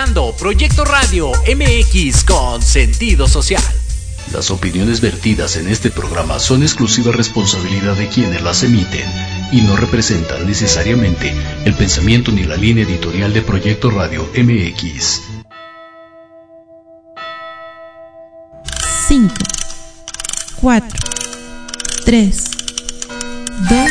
Escuchando 0.00 0.34
Proyecto 0.34 0.82
Radio 0.86 1.30
MX 1.30 2.24
con 2.24 2.62
sentido 2.62 3.28
social. 3.28 3.62
Las 4.32 4.50
opiniones 4.50 5.02
vertidas 5.02 5.56
en 5.56 5.68
este 5.68 5.90
programa 5.90 6.38
son 6.38 6.62
exclusiva 6.62 7.12
responsabilidad 7.12 7.96
de 7.96 8.08
quienes 8.08 8.40
las 8.40 8.62
emiten 8.62 9.04
y 9.52 9.60
no 9.60 9.76
representan 9.76 10.46
necesariamente 10.46 11.34
el 11.66 11.74
pensamiento 11.74 12.32
ni 12.32 12.44
la 12.44 12.56
línea 12.56 12.84
editorial 12.84 13.34
de 13.34 13.42
Proyecto 13.42 13.90
Radio 13.90 14.26
MX. 14.34 15.20
5, 19.06 19.34
4, 20.62 20.88
3, 22.06 22.44
2, 23.68 23.90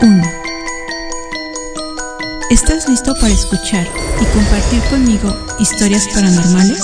1. 0.00 0.39
¿Estás 2.50 2.88
listo 2.88 3.14
para 3.14 3.32
escuchar 3.32 3.86
y 4.20 4.24
compartir 4.34 4.82
conmigo 4.90 5.32
historias 5.60 6.08
paranormales? 6.12 6.82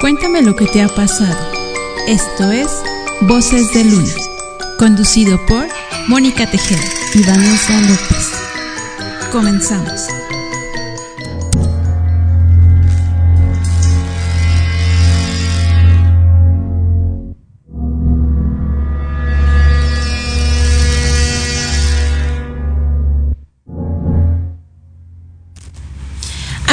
Cuéntame 0.00 0.42
lo 0.42 0.56
que 0.56 0.66
te 0.66 0.82
ha 0.82 0.88
pasado. 0.88 1.38
Esto 2.08 2.50
es 2.50 2.66
Voces 3.20 3.72
de 3.74 3.84
Luna, 3.84 4.12
conducido 4.80 5.38
por 5.46 5.68
Mónica 6.08 6.50
Tejeda 6.50 6.82
y 7.14 7.22
Vanessa 7.22 7.80
López. 7.82 8.32
Comenzamos. 9.30 10.21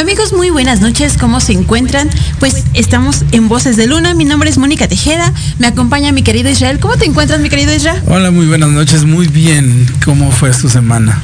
Amigos, 0.10 0.34
muy 0.34 0.50
buenas 0.50 0.82
noches, 0.82 1.18
¿cómo 1.20 1.40
se 1.40 1.54
encuentran? 1.54 2.10
Pues 2.40 2.64
estamos 2.74 3.26
en 3.32 3.48
Voces 3.48 3.78
de 3.78 3.86
Luna, 3.86 4.16
mi 4.16 4.26
nombre 4.26 4.50
es 4.50 4.58
Mónica 4.58 4.88
Tejeda, 4.88 5.32
me 5.60 5.68
acompaña 5.68 6.12
mi 6.12 6.24
querido 6.24 6.50
Israel. 6.50 6.80
¿Cómo 6.80 6.98
te 6.98 7.06
encuentras, 7.06 7.40
mi 7.42 7.48
querido 7.48 7.72
Israel? 7.76 8.02
Hola, 8.08 8.32
muy 8.32 8.48
buenas 8.48 8.70
noches, 8.70 9.06
muy 9.06 9.28
bien. 9.28 9.86
¿Cómo 10.04 10.32
fue 10.32 10.52
su 10.52 10.68
semana? 10.68 11.22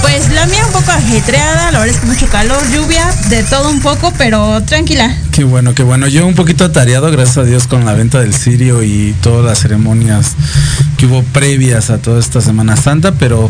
Pues 0.00 0.28
la 0.32 0.44
mía 0.46 0.66
un 0.66 0.72
poco 0.72 0.90
ajetreada, 0.90 1.70
la 1.70 1.78
verdad 1.78 1.94
es 1.94 2.00
que 2.00 2.06
mucho 2.08 2.26
calor, 2.26 2.60
lluvia, 2.72 3.08
de 3.30 3.44
todo 3.44 3.70
un 3.70 3.78
poco, 3.80 4.12
pero 4.18 4.60
tranquila. 4.64 5.16
Qué 5.30 5.44
bueno, 5.44 5.76
qué 5.76 5.84
bueno. 5.84 6.08
Yo 6.08 6.26
un 6.26 6.34
poquito 6.34 6.64
atareado, 6.64 7.08
gracias 7.12 7.38
a 7.38 7.44
Dios, 7.44 7.68
con 7.68 7.84
la 7.84 7.92
venta 7.92 8.18
del 8.18 8.34
Sirio 8.34 8.82
y 8.82 9.14
todas 9.20 9.44
las 9.44 9.60
ceremonias 9.60 10.32
que 10.96 11.06
hubo 11.06 11.22
previas 11.22 11.90
a 11.90 11.98
toda 11.98 12.18
esta 12.18 12.40
Semana 12.40 12.76
Santa, 12.76 13.12
pero 13.12 13.48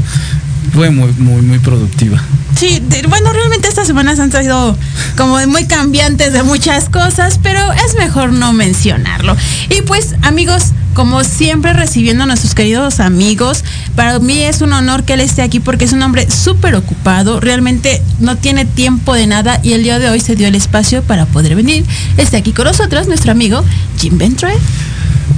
fue 0.73 0.91
muy, 0.91 1.13
muy, 1.19 1.43
muy 1.43 1.59
productiva. 1.59 2.23
Sí, 2.59 2.83
bueno, 3.09 3.33
realmente 3.35 3.69
estas 3.69 3.87
semanas 3.87 4.19
han 4.19 4.33
sido 4.33 4.77
como 5.17 5.39
muy 5.47 5.67
cambiantes 5.67 6.33
de 6.33 6.43
muchas 6.43 6.89
cosas, 6.89 7.39
pero 7.43 7.61
es 7.73 7.97
mejor 7.97 8.33
no 8.33 8.55
mencionarlo. 8.55 9.37
Y 9.69 9.83
pues, 9.83 10.15
amigos, 10.23 10.73
como 10.95 11.23
siempre 11.23 11.75
recibiendo 11.75 12.25
a 12.25 12.27
nuestros 12.27 12.55
queridos 12.55 13.01
amigos, 13.01 13.63
para 13.95 14.19
mí 14.21 14.43
es 14.43 14.63
un 14.63 14.73
honor 14.73 15.05
que 15.05 15.13
él 15.13 15.21
esté 15.21 15.43
aquí 15.43 15.61
porque 15.61 15.85
es 15.85 15.93
un 15.93 16.03
hombre 16.03 16.31
súper 16.31 16.75
ocupado, 16.75 17.41
realmente 17.41 18.03
no 18.21 18.39
tiene 18.39 18.65
tiempo 18.65 19.13
de 19.13 19.27
nada 19.27 19.61
y 19.63 19.75
el 19.75 19.83
día 19.83 19.99
de 19.99 20.09
hoy 20.09 20.21
se 20.21 20.35
dio 20.35 20.49
el 20.49 20.55
espacio 20.55 21.03
para 21.03 21.27
poder 21.27 21.57
venir. 21.57 21.85
Está 22.17 22.39
aquí 22.39 22.53
con 22.53 22.65
nosotros 22.65 23.07
nuestro 23.07 23.33
amigo 23.33 23.63
Jim 23.99 24.17
Ventre. 24.17 24.49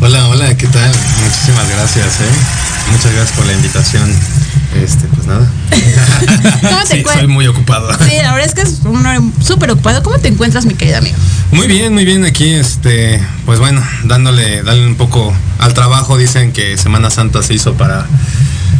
Hola, 0.00 0.28
hola, 0.28 0.56
¿qué 0.56 0.68
tal? 0.68 0.92
Muchísimas 1.24 1.68
gracias, 1.68 2.20
¿eh? 2.20 2.92
Muchas 2.92 3.12
gracias 3.12 3.36
por 3.36 3.46
la 3.46 3.52
invitación. 3.54 4.08
Este, 4.74 5.06
pues 5.08 5.26
nada. 5.26 5.50
¿Cómo 6.60 6.84
te 6.84 6.96
sí, 6.98 7.04
soy 7.12 7.26
muy 7.26 7.46
ocupado. 7.46 7.90
Sí, 8.04 8.16
la 8.22 8.32
verdad 8.34 8.46
es 8.46 8.54
que 8.54 8.62
es 8.62 8.80
súper 9.46 9.70
ocupado. 9.70 10.02
¿Cómo 10.02 10.18
te 10.18 10.28
encuentras, 10.28 10.66
mi 10.66 10.74
querido 10.74 10.98
amigo? 10.98 11.16
Muy 11.52 11.66
bien, 11.66 11.94
muy 11.94 12.04
bien. 12.04 12.24
Aquí, 12.24 12.54
este, 12.54 13.20
pues 13.46 13.58
bueno, 13.58 13.82
dándole, 14.04 14.62
dándole 14.62 14.86
un 14.86 14.96
poco 14.96 15.34
al 15.58 15.74
trabajo. 15.74 16.16
Dicen 16.18 16.52
que 16.52 16.76
Semana 16.76 17.10
Santa 17.10 17.42
se 17.42 17.54
hizo 17.54 17.74
para, 17.74 18.06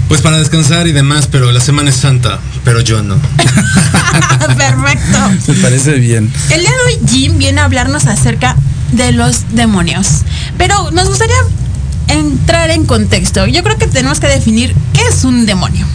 pues 0.08 0.20
para 0.20 0.38
descansar 0.38 0.86
y 0.86 0.92
demás, 0.92 1.26
pero 1.26 1.50
la 1.52 1.60
Semana 1.60 1.90
es 1.90 1.96
Santa, 1.96 2.38
pero 2.64 2.80
yo 2.80 3.02
no. 3.02 3.16
Perfecto. 4.56 5.18
Me 5.48 5.54
parece 5.54 5.94
bien. 5.94 6.30
El 6.50 6.60
día 6.60 6.70
de 6.70 6.76
hoy 6.86 7.08
Jim 7.08 7.38
viene 7.38 7.60
a 7.60 7.64
hablarnos 7.64 8.06
acerca 8.06 8.56
de 8.92 9.12
los 9.12 9.54
demonios. 9.54 10.22
Pero 10.56 10.90
nos 10.90 11.08
gustaría 11.08 11.36
entrar 12.08 12.70
en 12.70 12.84
contexto. 12.84 13.46
Yo 13.46 13.62
creo 13.62 13.78
que 13.78 13.86
tenemos 13.86 14.20
que 14.20 14.26
definir 14.26 14.74
qué 14.92 15.02
es 15.08 15.24
un 15.24 15.46
demonio. 15.46 15.86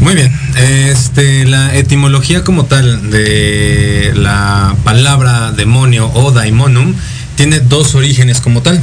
Muy 0.00 0.14
bien, 0.14 0.32
este, 0.56 1.46
la 1.46 1.74
etimología 1.76 2.44
como 2.44 2.66
tal 2.66 3.10
de 3.10 4.12
la 4.14 4.76
palabra 4.84 5.52
demonio 5.52 6.10
o 6.12 6.30
daimonum 6.30 6.94
tiene 7.36 7.60
dos 7.60 7.94
orígenes 7.94 8.40
como 8.40 8.60
tal. 8.60 8.80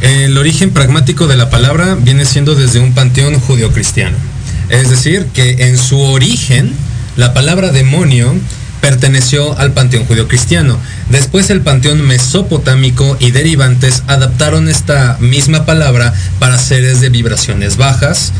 El 0.00 0.36
origen 0.36 0.70
pragmático 0.70 1.26
de 1.26 1.36
la 1.36 1.48
palabra 1.48 1.94
viene 1.94 2.24
siendo 2.26 2.54
desde 2.54 2.80
un 2.80 2.92
panteón 2.92 3.40
judio-cristiano. 3.40 4.16
Es 4.68 4.90
decir, 4.90 5.26
que 5.34 5.68
en 5.68 5.78
su 5.78 6.00
origen 6.00 6.72
la 7.16 7.34
palabra 7.34 7.72
demonio 7.72 8.34
perteneció 8.82 9.56
al 9.58 9.72
panteón 9.72 10.04
judío-cristiano. 10.04 10.76
Después 11.08 11.48
el 11.50 11.62
panteón 11.62 12.02
mesopotámico 12.02 13.16
y 13.20 13.30
derivantes 13.30 14.02
adaptaron 14.08 14.68
esta 14.68 15.16
misma 15.20 15.64
palabra 15.64 16.12
para 16.40 16.58
seres 16.58 17.00
de 17.00 17.08
vibraciones 17.08 17.76
bajas, 17.76 18.32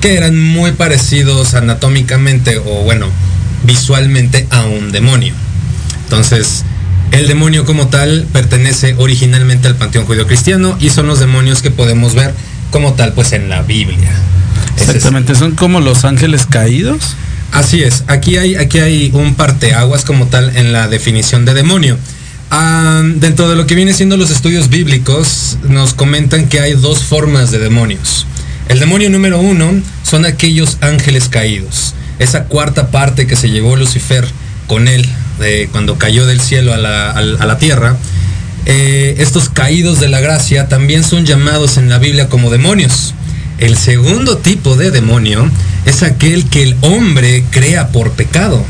que 0.00 0.16
eran 0.16 0.36
muy 0.40 0.72
parecidos 0.72 1.54
anatómicamente 1.54 2.58
o 2.58 2.82
bueno, 2.82 3.06
visualmente 3.64 4.46
a 4.50 4.64
un 4.64 4.90
demonio. 4.90 5.34
Entonces, 6.04 6.64
el 7.12 7.28
demonio 7.28 7.66
como 7.66 7.88
tal 7.88 8.26
pertenece 8.32 8.94
originalmente 8.96 9.68
al 9.68 9.76
panteón 9.76 10.06
judío-cristiano 10.06 10.78
y 10.80 10.88
son 10.88 11.08
los 11.08 11.20
demonios 11.20 11.60
que 11.60 11.70
podemos 11.70 12.14
ver 12.14 12.34
como 12.70 12.94
tal 12.94 13.12
pues 13.12 13.32
en 13.32 13.50
la 13.50 13.60
Biblia. 13.62 14.12
Exactamente, 14.78 15.34
son 15.34 15.54
como 15.54 15.80
los 15.80 16.06
ángeles 16.06 16.46
caídos. 16.46 17.16
Así 17.52 17.82
es, 17.82 18.04
aquí 18.06 18.36
hay, 18.36 18.54
aquí 18.54 18.78
hay 18.78 19.10
un 19.12 19.34
parteaguas 19.34 20.04
como 20.04 20.26
tal 20.26 20.56
en 20.56 20.72
la 20.72 20.88
definición 20.88 21.44
de 21.44 21.54
demonio. 21.54 21.98
Ah, 22.50 23.02
dentro 23.04 23.48
de 23.48 23.56
lo 23.56 23.66
que 23.66 23.74
viene 23.74 23.92
siendo 23.92 24.16
los 24.16 24.30
estudios 24.30 24.68
bíblicos, 24.68 25.58
nos 25.62 25.94
comentan 25.94 26.48
que 26.48 26.60
hay 26.60 26.74
dos 26.74 27.04
formas 27.04 27.50
de 27.50 27.58
demonios. 27.58 28.26
El 28.68 28.78
demonio 28.78 29.10
número 29.10 29.40
uno 29.40 29.72
son 30.02 30.24
aquellos 30.24 30.78
ángeles 30.80 31.28
caídos. 31.28 31.94
Esa 32.18 32.44
cuarta 32.44 32.90
parte 32.90 33.26
que 33.26 33.36
se 33.36 33.50
llevó 33.50 33.76
Lucifer 33.76 34.26
con 34.66 34.88
él 34.88 35.08
cuando 35.72 35.98
cayó 35.98 36.26
del 36.26 36.40
cielo 36.40 36.72
a 36.72 36.76
la, 36.76 37.10
a 37.10 37.22
la 37.22 37.58
tierra. 37.58 37.96
Eh, 38.66 39.16
estos 39.18 39.48
caídos 39.48 40.00
de 40.00 40.08
la 40.08 40.20
gracia 40.20 40.68
también 40.68 41.02
son 41.02 41.24
llamados 41.24 41.78
en 41.78 41.88
la 41.88 41.98
Biblia 41.98 42.28
como 42.28 42.50
demonios. 42.50 43.14
El 43.60 43.76
segundo 43.76 44.38
tipo 44.38 44.74
de 44.76 44.90
demonio 44.90 45.48
es 45.84 46.02
aquel 46.02 46.46
que 46.48 46.62
el 46.62 46.76
hombre 46.80 47.44
crea 47.50 47.88
por 47.88 48.12
pecado. 48.12 48.64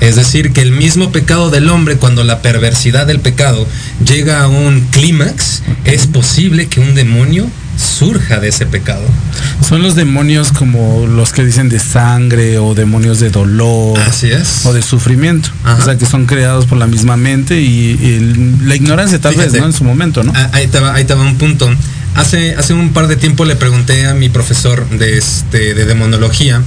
Es 0.00 0.16
decir, 0.16 0.52
que 0.52 0.60
el 0.60 0.72
mismo 0.72 1.12
pecado 1.12 1.50
del 1.50 1.68
hombre, 1.68 1.96
cuando 1.96 2.24
la 2.24 2.40
perversidad 2.42 3.06
del 3.06 3.20
pecado 3.20 3.66
llega 4.04 4.42
a 4.42 4.48
un 4.48 4.80
clímax, 4.90 5.62
es 5.84 6.06
posible 6.06 6.68
que 6.68 6.80
un 6.80 6.94
demonio 6.94 7.46
surja 7.76 8.38
de 8.38 8.48
ese 8.48 8.66
pecado. 8.66 9.02
Son 9.66 9.82
los 9.82 9.94
demonios 9.96 10.52
como 10.52 11.06
los 11.06 11.32
que 11.32 11.44
dicen 11.44 11.68
de 11.68 11.78
sangre 11.80 12.58
o 12.58 12.74
demonios 12.74 13.18
de 13.18 13.30
dolor. 13.30 13.98
Así 13.98 14.30
es. 14.30 14.64
O 14.66 14.72
de 14.72 14.82
sufrimiento. 14.82 15.48
Ajá. 15.64 15.82
O 15.82 15.84
sea, 15.84 15.98
que 15.98 16.06
son 16.06 16.26
creados 16.26 16.66
por 16.66 16.78
la 16.78 16.86
misma 16.86 17.16
mente 17.16 17.60
y, 17.60 17.66
y 18.00 18.58
la 18.64 18.76
ignorancia 18.76 19.20
tal 19.20 19.32
Fíjate. 19.34 19.52
vez, 19.52 19.60
¿no? 19.60 19.66
En 19.66 19.72
su 19.72 19.84
momento, 19.84 20.22
¿no? 20.22 20.32
Ah, 20.36 20.50
Ahí 20.52 20.66
va, 20.66 20.94
ahí 20.94 21.04
va 21.04 21.16
un 21.16 21.36
punto. 21.36 21.68
Hace, 22.14 22.54
hace 22.54 22.74
un 22.74 22.92
par 22.92 23.08
de 23.08 23.16
tiempo 23.16 23.44
le 23.44 23.56
pregunté 23.56 24.06
a 24.06 24.14
mi 24.14 24.28
profesor 24.28 24.88
de, 24.88 25.18
este, 25.18 25.74
de 25.74 25.84
demonología, 25.84 26.62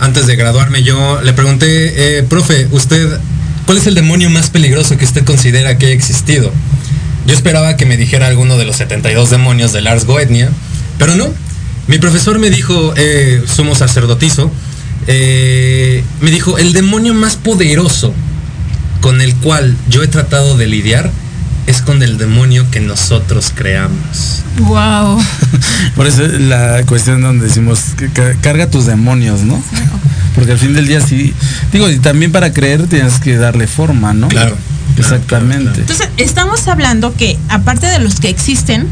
antes 0.00 0.26
de 0.26 0.36
graduarme 0.36 0.82
yo, 0.82 1.20
le 1.22 1.32
pregunté, 1.32 2.18
eh, 2.18 2.22
profe, 2.22 2.68
usted, 2.72 3.18
¿cuál 3.66 3.78
es 3.78 3.86
el 3.86 3.94
demonio 3.94 4.28
más 4.30 4.50
peligroso 4.50 4.96
que 4.96 5.04
usted 5.04 5.24
considera 5.24 5.78
que 5.78 5.86
haya 5.86 5.94
existido? 5.94 6.52
Yo 7.26 7.34
esperaba 7.34 7.76
que 7.76 7.86
me 7.86 7.96
dijera 7.96 8.26
alguno 8.26 8.56
de 8.56 8.64
los 8.64 8.76
72 8.76 9.30
demonios 9.30 9.72
de 9.72 9.82
Lars 9.82 10.04
Goetnia, 10.04 10.50
pero 10.98 11.14
no. 11.14 11.32
Mi 11.86 11.98
profesor 11.98 12.38
me 12.38 12.50
dijo, 12.50 12.94
eh, 12.96 13.42
sumo 13.46 13.74
sacerdotisa, 13.74 14.44
eh, 15.06 16.02
me 16.20 16.30
dijo, 16.30 16.58
el 16.58 16.72
demonio 16.72 17.14
más 17.14 17.36
poderoso 17.36 18.14
con 19.00 19.20
el 19.20 19.34
cual 19.36 19.76
yo 19.88 20.02
he 20.02 20.08
tratado 20.08 20.56
de 20.56 20.66
lidiar 20.66 21.10
es 21.68 21.82
con 21.82 22.02
el 22.02 22.16
demonio 22.16 22.64
que 22.70 22.80
nosotros 22.80 23.52
creamos. 23.54 24.42
Wow. 24.60 25.20
Por 25.96 26.06
eso 26.06 26.24
es 26.24 26.40
la 26.40 26.82
cuestión 26.86 27.20
donde 27.20 27.46
decimos 27.46 27.80
carga 28.40 28.70
tus 28.70 28.86
demonios, 28.86 29.42
¿no? 29.42 29.62
Porque 30.34 30.52
al 30.52 30.58
fin 30.58 30.72
del 30.72 30.86
día 30.86 31.02
sí, 31.02 31.34
digo, 31.70 31.90
y 31.90 31.98
también 31.98 32.32
para 32.32 32.54
creer 32.54 32.86
tienes 32.86 33.20
que 33.20 33.36
darle 33.36 33.66
forma, 33.66 34.14
¿no? 34.14 34.28
Claro, 34.28 34.56
claro, 34.96 34.96
Exactamente. 34.96 35.64
claro, 35.64 35.80
Entonces, 35.80 36.08
estamos 36.16 36.66
hablando 36.68 37.14
que 37.14 37.38
aparte 37.50 37.86
de 37.86 37.98
los 37.98 38.18
que 38.18 38.30
existen, 38.30 38.86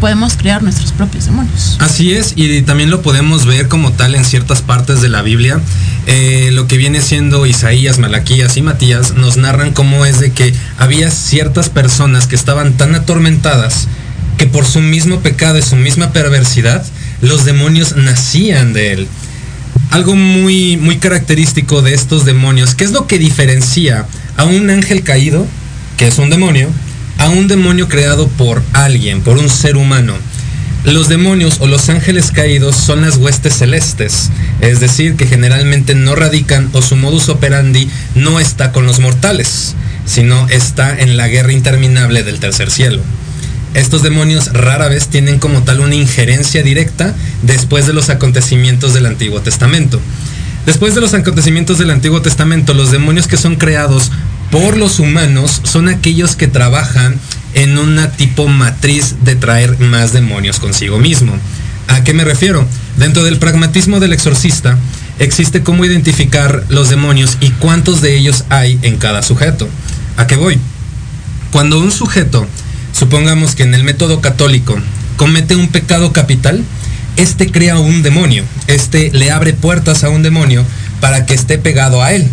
podemos 0.00 0.36
crear 0.36 0.62
nuestros 0.62 0.92
propios 0.92 1.26
demonios. 1.26 1.76
Así 1.78 2.14
es, 2.14 2.32
y 2.34 2.62
también 2.62 2.90
lo 2.90 3.02
podemos 3.02 3.44
ver 3.46 3.68
como 3.68 3.92
tal 3.92 4.14
en 4.14 4.24
ciertas 4.24 4.62
partes 4.62 5.02
de 5.02 5.08
la 5.08 5.22
Biblia. 5.22 5.60
Eh, 6.06 6.50
lo 6.52 6.66
que 6.66 6.78
viene 6.78 7.02
siendo 7.02 7.46
Isaías, 7.46 7.98
Malaquías 7.98 8.56
y 8.56 8.62
Matías 8.62 9.14
nos 9.14 9.36
narran 9.36 9.72
cómo 9.72 10.06
es 10.06 10.18
de 10.18 10.32
que 10.32 10.54
había 10.78 11.10
ciertas 11.10 11.68
personas 11.68 12.26
que 12.26 12.34
estaban 12.34 12.72
tan 12.72 12.94
atormentadas 12.94 13.86
que 14.38 14.46
por 14.46 14.64
su 14.64 14.80
mismo 14.80 15.20
pecado 15.20 15.58
y 15.58 15.62
su 15.62 15.76
misma 15.76 16.12
perversidad, 16.12 16.82
los 17.20 17.44
demonios 17.44 17.96
nacían 17.96 18.72
de 18.72 18.94
él. 18.94 19.08
Algo 19.90 20.16
muy, 20.16 20.78
muy 20.78 20.96
característico 20.96 21.82
de 21.82 21.92
estos 21.92 22.24
demonios, 22.24 22.74
¿qué 22.74 22.84
es 22.84 22.92
lo 22.92 23.06
que 23.06 23.18
diferencia 23.18 24.06
a 24.38 24.44
un 24.44 24.70
ángel 24.70 25.02
caído, 25.02 25.46
que 25.98 26.08
es 26.08 26.18
un 26.18 26.30
demonio, 26.30 26.70
a 27.20 27.28
un 27.28 27.48
demonio 27.48 27.86
creado 27.86 28.28
por 28.28 28.62
alguien, 28.72 29.20
por 29.20 29.36
un 29.36 29.50
ser 29.50 29.76
humano. 29.76 30.14
Los 30.84 31.10
demonios 31.10 31.58
o 31.60 31.66
los 31.66 31.90
ángeles 31.90 32.30
caídos 32.30 32.76
son 32.76 33.02
las 33.02 33.18
huestes 33.18 33.58
celestes, 33.58 34.30
es 34.62 34.80
decir, 34.80 35.16
que 35.16 35.26
generalmente 35.26 35.94
no 35.94 36.14
radican 36.14 36.70
o 36.72 36.80
su 36.80 36.96
modus 36.96 37.28
operandi 37.28 37.90
no 38.14 38.40
está 38.40 38.72
con 38.72 38.86
los 38.86 39.00
mortales, 39.00 39.74
sino 40.06 40.48
está 40.48 40.98
en 40.98 41.18
la 41.18 41.28
guerra 41.28 41.52
interminable 41.52 42.22
del 42.22 42.40
tercer 42.40 42.70
cielo. 42.70 43.02
Estos 43.74 44.02
demonios 44.02 44.54
rara 44.54 44.88
vez 44.88 45.08
tienen 45.08 45.38
como 45.38 45.62
tal 45.62 45.80
una 45.80 45.94
injerencia 45.94 46.62
directa 46.62 47.14
después 47.42 47.86
de 47.86 47.92
los 47.92 48.08
acontecimientos 48.08 48.94
del 48.94 49.04
Antiguo 49.04 49.42
Testamento. 49.42 50.00
Después 50.64 50.94
de 50.94 51.02
los 51.02 51.12
acontecimientos 51.12 51.78
del 51.78 51.90
Antiguo 51.90 52.22
Testamento, 52.22 52.72
los 52.72 52.90
demonios 52.90 53.26
que 53.26 53.36
son 53.36 53.56
creados 53.56 54.10
por 54.50 54.76
los 54.76 54.98
humanos 54.98 55.60
son 55.64 55.88
aquellos 55.88 56.34
que 56.34 56.48
trabajan 56.48 57.18
en 57.54 57.78
una 57.78 58.10
tipo 58.10 58.48
matriz 58.48 59.16
de 59.22 59.36
traer 59.36 59.78
más 59.78 60.12
demonios 60.12 60.58
consigo 60.58 60.98
mismo. 60.98 61.32
¿A 61.88 62.02
qué 62.04 62.14
me 62.14 62.24
refiero? 62.24 62.66
Dentro 62.96 63.24
del 63.24 63.38
pragmatismo 63.38 64.00
del 64.00 64.12
exorcista 64.12 64.76
existe 65.18 65.62
cómo 65.62 65.84
identificar 65.84 66.64
los 66.68 66.88
demonios 66.88 67.36
y 67.40 67.50
cuántos 67.50 68.00
de 68.00 68.16
ellos 68.16 68.44
hay 68.48 68.78
en 68.82 68.96
cada 68.96 69.22
sujeto. 69.22 69.68
¿A 70.16 70.26
qué 70.26 70.36
voy? 70.36 70.58
Cuando 71.52 71.78
un 71.78 71.92
sujeto, 71.92 72.46
supongamos 72.92 73.54
que 73.54 73.62
en 73.62 73.74
el 73.74 73.84
método 73.84 74.20
católico, 74.20 74.78
comete 75.16 75.56
un 75.56 75.68
pecado 75.68 76.12
capital, 76.12 76.64
este 77.16 77.50
crea 77.50 77.78
un 77.78 78.02
demonio, 78.02 78.44
este 78.66 79.10
le 79.12 79.30
abre 79.30 79.52
puertas 79.52 80.04
a 80.04 80.08
un 80.08 80.22
demonio 80.22 80.64
para 81.00 81.26
que 81.26 81.34
esté 81.34 81.58
pegado 81.58 82.02
a 82.02 82.12
él 82.12 82.30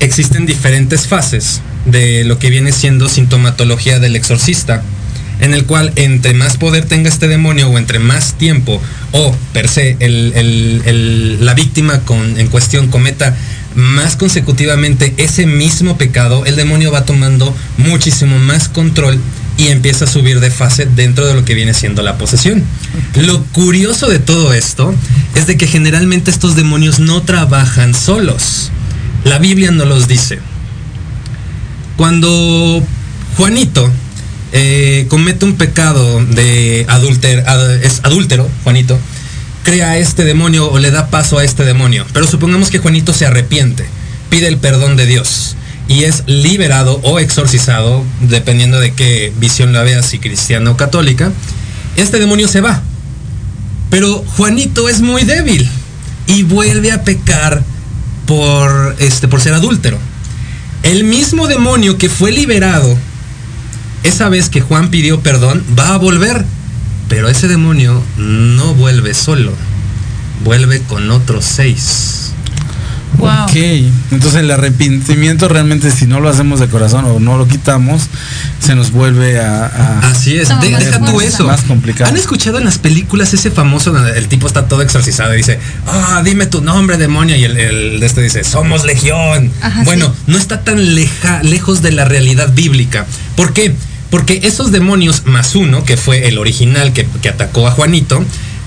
existen 0.00 0.46
diferentes 0.46 1.06
fases 1.06 1.60
de 1.84 2.24
lo 2.24 2.38
que 2.38 2.50
viene 2.50 2.72
siendo 2.72 3.08
sintomatología 3.08 3.98
del 3.98 4.16
exorcista, 4.16 4.82
en 5.40 5.54
el 5.54 5.64
cual 5.64 5.92
entre 5.96 6.34
más 6.34 6.56
poder 6.56 6.84
tenga 6.86 7.08
este 7.08 7.28
demonio 7.28 7.68
o 7.68 7.78
entre 7.78 7.98
más 7.98 8.34
tiempo 8.34 8.80
o 9.12 9.36
per 9.52 9.68
se 9.68 9.96
la 11.40 11.54
víctima 11.54 12.00
con, 12.00 12.38
en 12.38 12.48
cuestión 12.48 12.88
cometa 12.88 13.36
más 13.74 14.16
consecutivamente 14.16 15.12
ese 15.18 15.46
mismo 15.46 15.98
pecado, 15.98 16.46
el 16.46 16.56
demonio 16.56 16.90
va 16.90 17.04
tomando 17.04 17.54
muchísimo 17.76 18.38
más 18.38 18.68
control 18.68 19.20
y 19.58 19.68
empieza 19.68 20.04
a 20.04 20.08
subir 20.08 20.40
de 20.40 20.50
fase 20.50 20.86
dentro 20.86 21.26
de 21.26 21.34
lo 21.34 21.44
que 21.44 21.54
viene 21.54 21.74
siendo 21.74 22.02
la 22.02 22.18
posesión. 22.18 22.64
Lo 23.14 23.42
curioso 23.44 24.08
de 24.08 24.18
todo 24.18 24.52
esto 24.52 24.94
es 25.34 25.46
de 25.46 25.56
que 25.56 25.66
generalmente 25.66 26.30
estos 26.30 26.56
demonios 26.56 26.98
no 26.98 27.22
trabajan 27.22 27.94
solos. 27.94 28.70
La 29.26 29.38
Biblia 29.38 29.72
no 29.72 29.84
los 29.86 30.06
dice. 30.06 30.38
Cuando 31.96 32.80
Juanito 33.36 33.90
eh, 34.52 35.06
comete 35.08 35.44
un 35.44 35.56
pecado 35.56 36.24
de 36.24 36.86
adúltero, 36.88 37.42
es 37.82 38.02
adúltero, 38.04 38.48
Juanito, 38.62 38.96
crea 39.64 39.98
este 39.98 40.22
demonio 40.22 40.70
o 40.70 40.78
le 40.78 40.92
da 40.92 41.08
paso 41.08 41.38
a 41.38 41.44
este 41.44 41.64
demonio. 41.64 42.06
Pero 42.12 42.24
supongamos 42.28 42.70
que 42.70 42.78
Juanito 42.78 43.12
se 43.12 43.26
arrepiente, 43.26 43.84
pide 44.30 44.46
el 44.46 44.58
perdón 44.58 44.94
de 44.94 45.06
Dios 45.06 45.56
y 45.88 46.04
es 46.04 46.22
liberado 46.28 47.00
o 47.02 47.18
exorcizado, 47.18 48.04
dependiendo 48.20 48.78
de 48.78 48.92
qué 48.92 49.32
visión 49.40 49.72
la 49.72 49.82
veas, 49.82 50.06
si 50.06 50.20
cristiana 50.20 50.70
o 50.70 50.76
católica, 50.76 51.32
este 51.96 52.20
demonio 52.20 52.46
se 52.46 52.60
va. 52.60 52.80
Pero 53.90 54.24
Juanito 54.36 54.88
es 54.88 55.00
muy 55.00 55.24
débil 55.24 55.68
y 56.28 56.44
vuelve 56.44 56.92
a 56.92 57.02
pecar 57.02 57.64
por, 58.26 58.96
este, 58.98 59.28
por 59.28 59.40
ser 59.40 59.54
adúltero. 59.54 59.98
El 60.82 61.04
mismo 61.04 61.48
demonio 61.48 61.98
que 61.98 62.08
fue 62.08 62.32
liberado 62.32 62.96
esa 64.02 64.28
vez 64.28 64.48
que 64.48 64.60
Juan 64.60 64.90
pidió 64.90 65.20
perdón 65.20 65.64
va 65.76 65.94
a 65.94 65.98
volver, 65.98 66.44
pero 67.08 67.28
ese 67.28 67.48
demonio 67.48 68.02
no 68.16 68.74
vuelve 68.74 69.14
solo, 69.14 69.52
vuelve 70.44 70.80
con 70.82 71.10
otros 71.10 71.44
seis. 71.44 72.32
Ok, 73.18 73.56
entonces 74.10 74.40
el 74.40 74.50
arrepentimiento 74.50 75.48
realmente 75.48 75.90
si 75.90 76.06
no 76.06 76.20
lo 76.20 76.28
hacemos 76.28 76.60
de 76.60 76.68
corazón 76.68 77.04
o 77.04 77.20
no 77.20 77.38
lo 77.38 77.48
quitamos, 77.48 78.02
se 78.60 78.74
nos 78.74 78.90
vuelve 78.90 79.40
a... 79.40 80.00
Así 80.10 80.36
es, 80.36 80.48
deja 80.60 81.00
tú 81.00 81.20
eso. 81.20 81.44
Más 81.44 81.62
complicado. 81.62 82.10
¿Han 82.10 82.16
escuchado 82.16 82.58
en 82.58 82.64
las 82.64 82.78
películas 82.78 83.32
ese 83.34 83.50
famoso 83.50 83.92
donde 83.92 84.18
el 84.18 84.28
tipo 84.28 84.46
está 84.46 84.68
todo 84.68 84.82
exorcizado 84.82 85.34
y 85.34 85.38
dice, 85.38 85.58
ah, 85.86 86.22
dime 86.24 86.46
tu 86.46 86.60
nombre, 86.60 86.96
demonio? 86.96 87.36
Y 87.36 87.44
el, 87.44 88.00
de 88.00 88.06
este 88.06 88.22
dice, 88.22 88.44
somos 88.44 88.84
legión. 88.84 89.50
bueno, 89.84 90.12
no 90.26 90.38
está 90.38 90.62
tan 90.62 90.94
leja, 90.94 91.42
lejos 91.42 91.82
de 91.82 91.92
la 91.92 92.04
realidad 92.04 92.52
bíblica. 92.52 93.06
¿Por 93.36 93.52
qué? 93.52 93.74
Porque 94.10 94.40
esos 94.44 94.70
demonios 94.70 95.26
más 95.26 95.54
uno, 95.54 95.84
que 95.84 95.96
fue 95.96 96.28
el 96.28 96.38
original 96.38 96.92
que, 96.92 97.06
que 97.22 97.28
atacó 97.28 97.66
a 97.66 97.72
Juanito, 97.72 98.24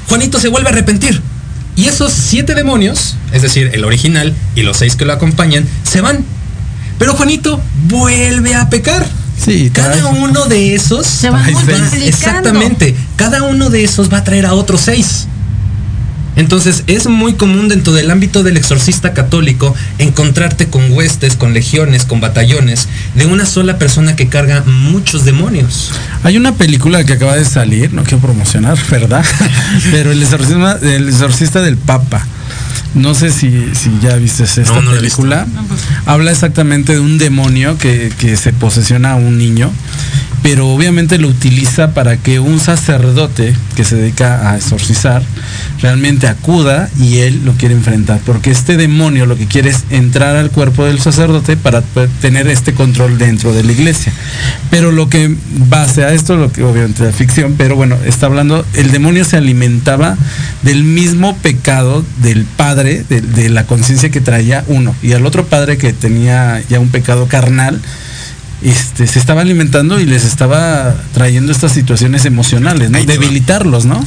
Juanito 0.07 0.40
se 0.40 0.48
vuelve 0.48 0.69
a 0.69 0.72
arrepentir. 0.72 1.22
Y 1.79 1.87
esos 1.87 2.11
siete 2.11 2.55
demonios, 2.55 3.15
es 3.31 3.41
decir, 3.41 3.71
el 3.73 3.85
original 3.85 4.36
y 4.53 4.63
los 4.63 4.75
seis 4.75 4.98
que 4.98 5.05
lo 5.05 5.13
acompañan, 5.13 5.65
se 5.83 6.01
van. 6.01 6.25
Pero 6.98 7.13
Juanito 7.13 7.62
vuelve 7.88 8.53
a 8.53 8.69
pecar. 8.69 9.07
Sí, 9.41 9.71
cada 9.74 10.07
uno 10.07 10.43
de 10.48 10.75
esos 10.75 11.07
se 11.07 11.29
va 11.29 11.41
Exactamente. 12.03 12.98
Cada 13.15 13.43
uno 13.43 13.69
de 13.69 13.86
esos 13.86 14.12
va 14.12 14.17
a 14.17 14.24
traer 14.25 14.45
a 14.45 14.55
otros 14.55 14.81
seis. 14.81 15.29
Entonces 16.39 16.86
es 16.88 17.08
muy 17.08 17.34
común 17.34 17.67
dentro 17.67 17.91
del 17.91 18.10
ámbito 18.10 18.43
del 18.43 18.55
exorcista 18.55 19.13
católico 19.13 19.75
encontrarte 19.98 20.67
con 20.67 20.89
huestes, 20.93 21.36
con 21.36 21.53
legiones, 21.53 22.05
con 22.05 22.22
batallones 22.22 22.88
de 23.13 23.25
una 23.25 23.46
sola 23.46 23.77
persona 23.77 24.15
que 24.15 24.29
carga 24.29 24.63
muchos 24.65 25.25
demonios. 25.25 25.91
Hay 26.24 26.38
una 26.38 26.55
película 26.55 27.03
que 27.03 27.12
acaba 27.12 27.36
de 27.36 27.43
salir, 27.43 27.93
no 27.93 28.03
quiero 28.03 28.19
promocionar, 28.19 28.77
¿verdad? 28.89 29.25
Pero 29.91 30.13
el 30.13 30.24
exorcista, 30.24 30.79
el 30.81 31.10
exorcista 31.10 31.62
del 31.62 31.75
Papa. 31.75 32.25
No 32.96 33.13
sé 33.15 33.31
si, 33.31 33.69
ya 34.01 34.15
viste 34.15 34.46
esta 34.46 34.63
película. 34.79 35.46
Pues. 35.67 35.81
Habla 36.05 36.31
exactamente 36.31 36.93
de 36.93 37.01
un 37.01 37.17
demonio 37.17 37.77
que, 37.77 38.13
que 38.17 38.38
se 38.38 38.53
posesiona 38.53 39.12
a 39.12 39.15
un 39.15 39.38
niño 39.38 39.72
pero 40.41 40.69
obviamente 40.69 41.17
lo 41.17 41.27
utiliza 41.27 41.93
para 41.93 42.17
que 42.17 42.39
un 42.39 42.60
sacerdote 42.60 43.55
que 43.75 43.84
se 43.84 43.96
dedica 43.96 44.50
a 44.50 44.58
exorcizar 44.58 45.22
realmente 45.81 46.27
acuda 46.27 46.89
y 47.00 47.19
él 47.19 47.41
lo 47.46 47.53
quiere 47.53 47.75
enfrentar, 47.75 48.19
porque 48.25 48.51
este 48.51 48.77
demonio 48.77 49.25
lo 49.25 49.38
que 49.38 49.48
quiere 49.48 49.69
es 49.69 49.84
entrar 49.89 50.36
al 50.36 50.51
cuerpo 50.51 50.86
del 50.86 51.00
sacerdote 51.00 51.58
para 51.58 51.81
tener 52.22 52.48
este 52.48 52.74
control 52.74 53.17
dentro 53.17 53.53
de 53.53 53.63
la 53.63 53.72
iglesia. 53.72 54.13
Pero 54.69 54.91
lo 54.91 55.10
que 55.10 55.36
base 55.67 56.03
a 56.03 56.13
esto, 56.13 56.36
lo 56.36 56.51
que 56.51 56.63
obviamente 56.63 57.08
es 57.08 57.15
ficción, 57.15 57.55
pero 57.58 57.75
bueno, 57.75 57.98
está 58.05 58.27
hablando, 58.27 58.65
el 58.74 58.91
demonio 58.91 59.25
se 59.25 59.38
alimentaba 59.38 60.17
del 60.63 60.84
mismo 60.84 61.38
pecado 61.38 62.03
del 62.22 62.46
padre, 62.46 63.03
de, 63.10 63.22
de 63.22 63.50
la 63.50 63.65
conciencia 63.65 64.10
que 64.10 64.22
traía 64.22 64.63
uno, 64.67 64.96
y 65.01 65.13
al 65.13 65.25
otro 65.25 65.46
padre 65.46 65.77
que 65.77 65.93
tenía 65.93 66.62
ya 66.69 66.79
un 66.79 66.89
pecado 66.89 67.27
carnal, 67.27 67.81
este, 68.62 69.08
se 69.08 69.20
estaba 69.20 69.42
alimentando 69.42 70.00
y 70.00 70.06
les 70.06 70.25
estaba 70.25 70.96
trayendo 71.13 71.51
estas 71.51 71.72
situaciones 71.72 72.25
emocionales, 72.25 72.89
¿no? 72.89 73.04
Debilitarlos, 73.04 73.86
¿no? 73.86 74.04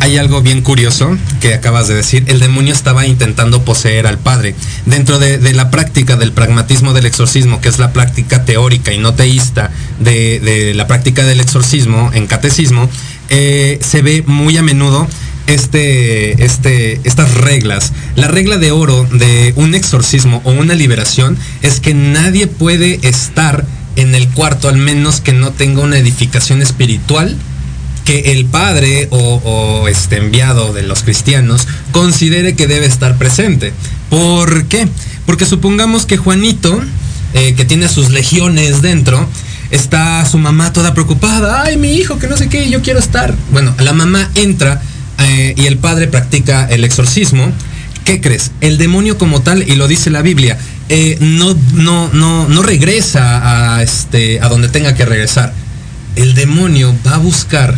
Hay 0.00 0.16
algo 0.16 0.42
bien 0.42 0.60
curioso 0.60 1.16
que 1.40 1.54
acabas 1.54 1.88
de 1.88 1.94
decir. 1.94 2.24
El 2.28 2.38
demonio 2.38 2.72
estaba 2.72 3.06
intentando 3.06 3.64
poseer 3.64 4.06
al 4.06 4.18
padre. 4.18 4.54
Dentro 4.86 5.18
de, 5.18 5.52
la 5.54 5.70
práctica 5.70 6.16
del 6.16 6.32
pragmatismo 6.32 6.92
del 6.92 7.06
exorcismo, 7.06 7.60
que 7.60 7.68
es 7.68 7.78
la 7.78 7.92
práctica 7.92 8.44
teórica 8.44 8.92
y 8.92 8.98
no 8.98 9.14
teísta 9.14 9.70
de, 9.98 10.72
la 10.74 10.86
práctica 10.86 11.24
del 11.24 11.40
exorcismo 11.40 12.10
en 12.12 12.26
catecismo, 12.26 12.88
eh, 13.30 13.78
se 13.82 14.02
ve 14.02 14.22
muy 14.26 14.56
a 14.56 14.62
menudo 14.62 15.08
este, 15.48 16.44
este, 16.44 17.00
estas 17.04 17.34
reglas. 17.34 17.92
La 18.14 18.28
regla 18.28 18.58
de 18.58 18.70
oro 18.70 19.08
de 19.10 19.52
un 19.56 19.74
exorcismo 19.74 20.40
o 20.44 20.52
una 20.52 20.74
liberación 20.74 21.36
es 21.62 21.80
que 21.80 21.94
nadie 21.94 22.46
puede 22.46 23.00
estar 23.02 23.64
en 23.96 24.14
el 24.14 24.28
cuarto, 24.28 24.68
al 24.68 24.76
menos 24.76 25.20
que 25.20 25.32
no 25.32 25.50
tenga 25.50 25.82
una 25.82 25.98
edificación 25.98 26.62
espiritual 26.62 27.36
que 28.04 28.32
el 28.32 28.46
padre 28.46 29.08
o, 29.10 29.86
este 29.88 30.18
enviado 30.18 30.72
de 30.72 30.82
los 30.82 31.02
cristianos 31.02 31.66
considere 31.92 32.54
que 32.54 32.66
debe 32.66 32.86
estar 32.86 33.16
presente. 33.18 33.72
¿Por 34.08 34.66
qué? 34.66 34.86
Porque 35.26 35.46
supongamos 35.46 36.06
que 36.06 36.16
Juanito, 36.16 36.80
eh, 37.34 37.54
que 37.54 37.64
tiene 37.64 37.88
sus 37.88 38.10
legiones 38.10 38.82
dentro, 38.82 39.28
está 39.70 40.24
su 40.26 40.38
mamá 40.38 40.72
toda 40.72 40.94
preocupada, 40.94 41.64
ay, 41.64 41.76
mi 41.76 41.92
hijo, 41.94 42.18
que 42.18 42.28
no 42.28 42.36
sé 42.36 42.48
qué, 42.48 42.70
yo 42.70 42.82
quiero 42.82 42.98
estar. 42.98 43.34
Bueno, 43.50 43.74
la 43.78 43.92
mamá 43.92 44.30
entra 44.34 44.80
eh, 45.18 45.54
y 45.56 45.66
el 45.66 45.78
padre 45.78 46.06
practica 46.06 46.66
el 46.68 46.84
exorcismo. 46.84 47.52
¿Qué 48.04 48.20
crees? 48.20 48.52
El 48.60 48.78
demonio 48.78 49.18
como 49.18 49.42
tal, 49.42 49.68
y 49.68 49.74
lo 49.76 49.86
dice 49.86 50.10
la 50.10 50.22
Biblia, 50.22 50.58
eh, 50.88 51.18
no, 51.20 51.54
no, 51.74 52.08
no, 52.12 52.48
no 52.48 52.62
regresa 52.62 53.74
a, 53.76 53.82
este, 53.82 54.40
a 54.40 54.48
donde 54.48 54.68
tenga 54.68 54.94
que 54.94 55.04
regresar. 55.04 55.52
El 56.16 56.34
demonio 56.34 56.94
va 57.06 57.16
a 57.16 57.18
buscar 57.18 57.74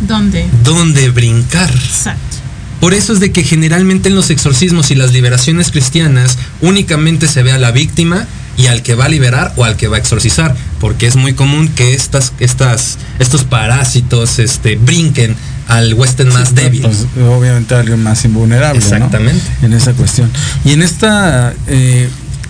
¿Dónde? 0.00 0.46
Dónde 0.64 1.10
brincar. 1.10 1.70
Exacto. 1.70 2.36
Por 2.80 2.94
eso 2.94 3.12
es 3.12 3.20
de 3.20 3.30
que 3.30 3.44
generalmente 3.44 4.08
en 4.08 4.14
los 4.14 4.30
exorcismos 4.30 4.90
y 4.90 4.94
las 4.94 5.12
liberaciones 5.12 5.70
cristianas 5.70 6.38
únicamente 6.62 7.28
se 7.28 7.42
ve 7.42 7.52
a 7.52 7.58
la 7.58 7.72
víctima 7.72 8.26
y 8.56 8.66
al 8.66 8.82
que 8.82 8.94
va 8.94 9.04
a 9.04 9.08
liberar 9.08 9.52
o 9.56 9.64
al 9.64 9.76
que 9.76 9.88
va 9.88 9.96
a 9.96 10.00
exorcizar, 10.00 10.56
porque 10.80 11.06
es 11.06 11.16
muy 11.16 11.34
común 11.34 11.68
que 11.68 11.92
estas, 11.92 12.32
estas, 12.40 12.96
estos 13.18 13.44
parásitos 13.44 14.38
este, 14.38 14.76
brinquen 14.76 15.36
al 15.70 15.94
huésped 15.94 16.26
más 16.26 16.54
débil. 16.54 16.82
Pues, 16.82 17.06
obviamente 17.28 17.74
alguien 17.74 18.02
más 18.02 18.24
invulnerable. 18.24 18.78
Exactamente. 18.78 19.42
En 19.62 19.72
esa 19.72 19.92
cuestión. 19.92 20.30
Y 20.64 20.72
en 20.72 20.82
esta, 20.82 21.54
eh, 21.68 22.08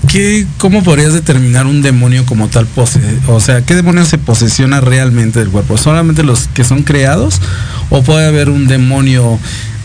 ¿qué, 0.09 0.47
¿cómo 0.57 0.83
podrías 0.83 1.13
determinar 1.13 1.67
un 1.67 1.83
demonio 1.83 2.25
como 2.25 2.49
tal? 2.49 2.67
O 3.29 3.41
sea, 3.41 3.63
¿qué 3.63 3.75
demonio 3.75 4.05
se 4.07 4.19
posesiona 4.19 4.81
realmente 4.81 5.39
del 5.39 5.51
cuerpo? 5.51 5.77
¿Solamente 5.77 6.23
los 6.23 6.49
que 6.55 6.65
son 6.65 6.83
creados? 6.83 7.41
¿O 7.91 8.03
puede 8.03 8.27
haber 8.27 8.49
un 8.49 8.67
demonio 8.67 9.39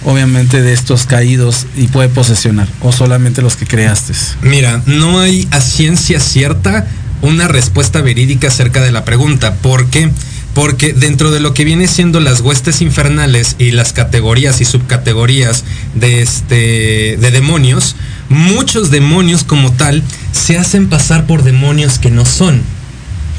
obviamente 0.06 0.62
de 0.62 0.72
estos 0.72 1.06
caídos 1.06 1.65
y 1.75 1.88
puede 1.88 2.10
posesionar 2.10 2.68
o 2.82 2.94
solamente 2.94 3.42
los 3.42 3.58
que 3.58 3.65
creaste? 3.65 4.13
Mira, 4.42 4.82
no 4.86 5.20
hay 5.20 5.48
a 5.51 5.60
ciencia 5.60 6.22
cierta 6.22 6.88
una 7.22 7.48
respuesta 7.48 8.01
verídica 8.01 8.48
acerca 8.48 8.82
de 8.82 8.92
la 8.92 9.04
pregunta. 9.04 9.56
¿Por 9.56 9.88
qué? 9.88 10.10
Porque 10.56 10.94
dentro 10.94 11.32
de 11.32 11.42
lo 11.42 11.54
que 11.54 11.66
viene 11.66 11.86
siendo 11.86 12.22
las 12.22 12.40
huestes 12.40 12.82
infernales 12.82 13.58
y 13.60 13.72
las 13.72 13.92
categorías 13.92 14.62
y 14.62 14.66
subcategorías 14.66 15.66
de 15.96 16.22
este 16.22 17.18
de 17.20 17.32
demonios, 17.32 17.98
muchos 18.30 18.90
demonios 18.90 19.44
como 19.44 19.74
tal 19.74 20.02
se 20.32 20.58
hacen 20.58 20.88
pasar 20.88 21.28
por 21.28 21.44
demonios 21.44 22.00
que 22.00 22.10
no 22.10 22.26
son. 22.26 22.62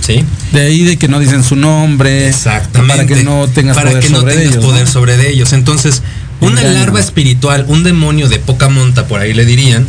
¿Sí? 0.07 0.25
De 0.53 0.61
ahí 0.61 0.85
de 0.85 0.99
que 0.99 1.09
no 1.09 1.19
dicen 1.19 1.43
su 1.43 1.57
nombre. 1.57 2.29
Exactamente. 2.29 2.95
Para 2.95 3.07
que 3.07 3.25
no 3.25 3.49
tengas 3.49 3.77
para 3.77 3.91
poder 3.91 4.05
que 4.05 4.11
no 4.11 4.21
sobre 4.21 4.35
tengas 4.35 4.53
ellos. 4.53 4.65
poder 4.65 4.87
sobre 4.87 5.31
ellos. 5.31 5.53
Entonces, 5.55 6.03
una 6.41 6.63
larva 6.63 7.01
espiritual, 7.01 7.65
un 7.67 7.83
demonio 7.83 8.29
de 8.29 8.39
poca 8.39 8.69
monta, 8.69 9.09
por 9.09 9.21
ahí 9.21 9.33
le 9.33 9.47
dirían, 9.47 9.87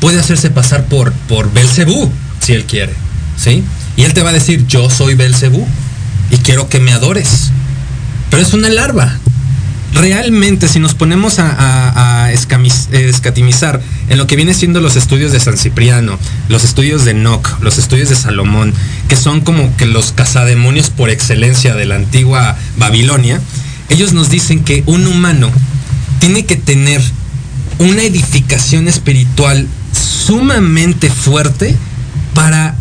puede 0.00 0.18
hacerse 0.18 0.50
pasar 0.50 0.86
por, 0.86 1.12
por 1.12 1.52
Belcebú, 1.52 2.10
si 2.40 2.52
él 2.52 2.64
quiere. 2.64 2.94
¿Sí? 3.38 3.62
Y 3.96 4.02
él 4.02 4.12
te 4.12 4.22
va 4.22 4.30
a 4.30 4.32
decir, 4.32 4.66
yo 4.66 4.90
soy 4.90 5.14
Belcebú 5.14 5.68
y 6.30 6.38
quiero 6.38 6.68
que 6.68 6.80
me 6.80 6.92
adores. 6.92 7.50
Pero 8.30 8.42
es 8.42 8.52
una 8.52 8.68
larva. 8.68 9.18
Realmente, 9.94 10.68
si 10.68 10.80
nos 10.80 10.94
ponemos 10.94 11.38
a, 11.38 12.32
escatimizar 12.32 13.80
en 14.08 14.18
lo 14.18 14.26
que 14.26 14.34
viene 14.34 14.54
siendo 14.54 14.80
los 14.80 14.96
estudios 14.96 15.30
de 15.30 15.38
San 15.38 15.56
Cipriano, 15.56 16.18
los 16.48 16.64
estudios 16.64 17.04
de 17.04 17.12
Enoch, 17.12 17.60
los 17.60 17.78
estudios 17.78 18.08
de 18.08 18.16
Salomón, 18.16 18.74
que 19.08 19.14
son 19.14 19.40
como 19.40 19.76
que 19.76 19.86
los 19.86 20.10
cazademonios 20.10 20.90
por 20.90 21.10
excelencia 21.10 21.76
de 21.76 21.84
la 21.84 21.94
antigua 21.94 22.56
Babilonia, 22.76 23.40
ellos 23.88 24.12
nos 24.12 24.30
dicen 24.30 24.64
que 24.64 24.82
un 24.86 25.06
humano 25.06 25.50
tiene 26.18 26.44
que 26.44 26.56
tener 26.56 27.00
una 27.78 28.02
edificación 28.02 28.88
espiritual 28.88 29.68
sumamente 29.92 31.08
fuerte 31.10 31.76
para 32.34 32.74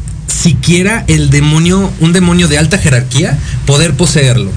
siquiera 0.43 1.05
el 1.07 1.29
demonio, 1.29 1.89
un 2.01 2.11
demonio 2.11 2.49
de 2.49 2.57
alta 2.57 2.77
jerarquía, 2.77 3.37
poder 3.65 3.93
poseerlo. 3.93 4.51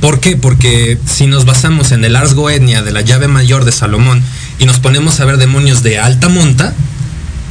¿Por 0.00 0.20
qué? 0.20 0.36
Porque 0.36 0.98
si 1.04 1.26
nos 1.26 1.44
basamos 1.44 1.92
en 1.92 2.02
el 2.04 2.16
Ars 2.16 2.32
Goetnia 2.32 2.82
de 2.82 2.92
la 2.92 3.02
llave 3.02 3.28
mayor 3.28 3.66
de 3.66 3.72
Salomón 3.72 4.22
y 4.58 4.64
nos 4.64 4.78
ponemos 4.78 5.20
a 5.20 5.26
ver 5.26 5.36
demonios 5.36 5.82
de 5.82 5.98
alta 5.98 6.30
monta, 6.30 6.72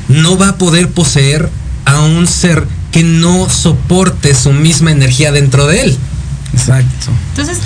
no 0.07 0.38
va 0.38 0.50
a 0.50 0.55
poder 0.55 0.89
poseer 0.89 1.50
a 1.86 2.01
un 2.01 2.25
ser 2.25 2.65
que 2.91 3.03
no 3.03 3.48
soporte 3.48 4.34
su 4.34 4.53
misma 4.53 4.91
energía 4.91 5.31
dentro 5.31 5.67
de 5.67 5.81
él. 5.81 5.98
Exacto. 6.53 7.12
Entonces, 7.36 7.60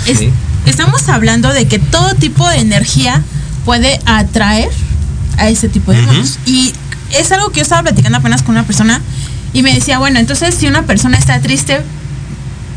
estamos 0.66 1.08
hablando 1.08 1.52
de 1.54 1.66
que 1.66 1.78
todo 1.78 2.14
tipo 2.16 2.46
de 2.50 2.58
energía 2.58 3.22
puede 3.64 3.98
atraer 4.04 4.68
a 5.38 5.48
ese 5.48 5.70
tipo 5.70 5.92
de 5.92 6.00
demonios. 6.00 6.38
Y 6.44 6.72
es 7.18 7.32
algo 7.32 7.50
que 7.50 7.58
yo 7.58 7.62
estaba 7.62 7.82
platicando 7.82 8.18
apenas 8.18 8.42
con 8.42 8.56
una 8.56 8.66
persona 8.66 9.00
y 9.52 9.62
me 9.62 9.74
decía, 9.74 9.98
bueno, 9.98 10.18
entonces 10.18 10.54
si 10.54 10.66
una 10.66 10.82
persona 10.82 11.18
está 11.18 11.40
triste, 11.40 11.80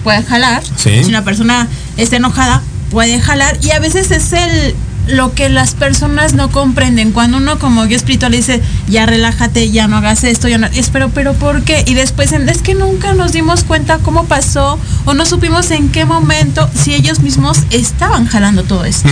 puede 0.03 0.23
jalar. 0.23 0.63
Si 0.77 1.05
una 1.05 1.23
persona 1.23 1.67
está 1.97 2.17
enojada, 2.17 2.61
puede 2.91 3.19
jalar. 3.19 3.57
Y 3.61 3.71
a 3.71 3.79
veces 3.79 4.11
es 4.11 4.33
el 4.33 4.75
lo 5.07 5.33
que 5.33 5.49
las 5.49 5.75
personas 5.75 6.33
no 6.33 6.49
comprenden. 6.49 7.11
Cuando 7.11 7.37
uno 7.37 7.59
como 7.59 7.85
guía 7.85 7.97
espiritual 7.97 8.31
dice, 8.31 8.61
ya 8.87 9.05
relájate, 9.05 9.69
ya 9.71 9.87
no 9.87 9.97
hagas 9.97 10.23
esto, 10.23 10.47
ya 10.47 10.57
no. 10.57 10.67
Es, 10.67 10.89
pero, 10.89 11.09
pero 11.09 11.33
¿por 11.33 11.63
qué? 11.63 11.83
Y 11.85 11.93
después 11.93 12.31
es 12.31 12.61
que 12.61 12.75
nunca 12.75 13.13
nos 13.13 13.31
dimos 13.31 13.63
cuenta 13.63 13.99
cómo 13.99 14.25
pasó 14.25 14.79
o 15.05 15.13
no 15.13 15.25
supimos 15.25 15.71
en 15.71 15.89
qué 15.89 16.05
momento 16.05 16.69
si 16.73 16.93
ellos 16.93 17.19
mismos 17.19 17.59
estaban 17.69 18.25
jalando 18.25 18.63
todo 18.63 18.85
esto. 18.85 19.09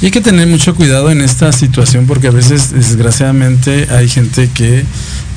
Y 0.00 0.06
hay 0.06 0.10
que 0.10 0.20
tener 0.20 0.48
mucho 0.48 0.74
cuidado 0.74 1.10
en 1.10 1.20
esta 1.20 1.52
situación 1.52 2.06
porque 2.06 2.28
a 2.28 2.32
veces, 2.32 2.72
desgraciadamente, 2.72 3.88
hay 3.90 4.08
gente 4.08 4.50
que 4.52 4.84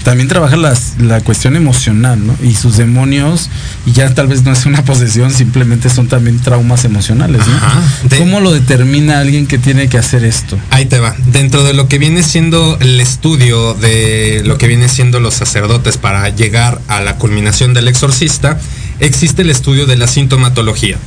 también 0.05 0.29
trabaja 0.29 0.55
la 0.55 1.21
cuestión 1.21 1.55
emocional, 1.55 2.25
¿no? 2.25 2.37
Y 2.43 2.53
sus 2.53 2.77
demonios, 2.77 3.49
y 3.87 3.91
ya 3.91 4.13
tal 4.13 4.27
vez 4.27 4.43
no 4.43 4.53
es 4.53 4.67
una 4.67 4.85
posesión, 4.85 5.31
simplemente 5.31 5.89
son 5.89 6.07
también 6.07 6.39
traumas 6.39 6.85
emocionales, 6.85 7.41
¿no? 7.47 8.17
¿Cómo 8.19 8.39
lo 8.39 8.53
determina 8.53 9.19
alguien 9.19 9.47
que 9.47 9.57
tiene 9.57 9.89
que 9.89 9.97
hacer 9.97 10.23
esto? 10.23 10.59
Ahí 10.69 10.85
te 10.85 10.99
va. 10.99 11.15
Dentro 11.25 11.63
de 11.63 11.73
lo 11.73 11.87
que 11.89 11.97
viene 11.97 12.21
siendo 12.21 12.77
el 12.79 13.01
estudio 13.01 13.73
de 13.73 14.43
lo 14.45 14.59
que 14.59 14.67
viene 14.67 14.89
siendo 14.89 15.19
los 15.19 15.33
sacerdotes 15.33 15.97
para 15.97 16.29
llegar 16.29 16.79
a 16.87 17.01
la 17.01 17.15
culminación 17.15 17.73
del 17.73 17.87
exorcista, 17.87 18.59
existe 18.99 19.41
el 19.41 19.49
estudio 19.49 19.87
de 19.87 19.97
la 19.97 20.07
sintomatología. 20.07 20.97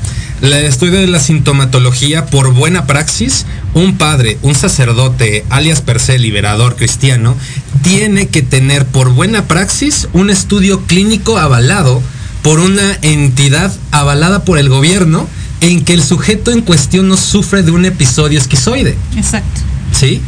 El 0.40 0.52
estudio 0.52 1.00
de 1.00 1.08
la 1.08 1.18
sintomatología 1.18 2.26
por 2.26 2.54
buena 2.54 2.86
praxis, 2.86 3.44
un 3.74 3.98
padre, 3.98 4.38
un 4.42 4.54
sacerdote, 4.54 5.44
alias 5.50 5.80
per 5.80 5.98
se 5.98 6.16
liberador 6.16 6.76
cristiano, 6.76 7.36
tiene 7.82 8.28
que 8.28 8.42
tener 8.42 8.86
por 8.86 9.12
buena 9.12 9.48
praxis 9.48 10.08
un 10.12 10.30
estudio 10.30 10.82
clínico 10.82 11.38
avalado 11.38 12.00
por 12.42 12.60
una 12.60 12.98
entidad 13.02 13.74
avalada 13.90 14.44
por 14.44 14.58
el 14.58 14.68
gobierno 14.68 15.26
en 15.60 15.84
que 15.84 15.94
el 15.94 16.04
sujeto 16.04 16.52
en 16.52 16.60
cuestión 16.60 17.08
no 17.08 17.16
sufre 17.16 17.64
de 17.64 17.72
un 17.72 17.84
episodio 17.84 18.38
esquizoide. 18.38 18.96
Exacto. 19.16 19.60
¿Sí? 19.92 20.20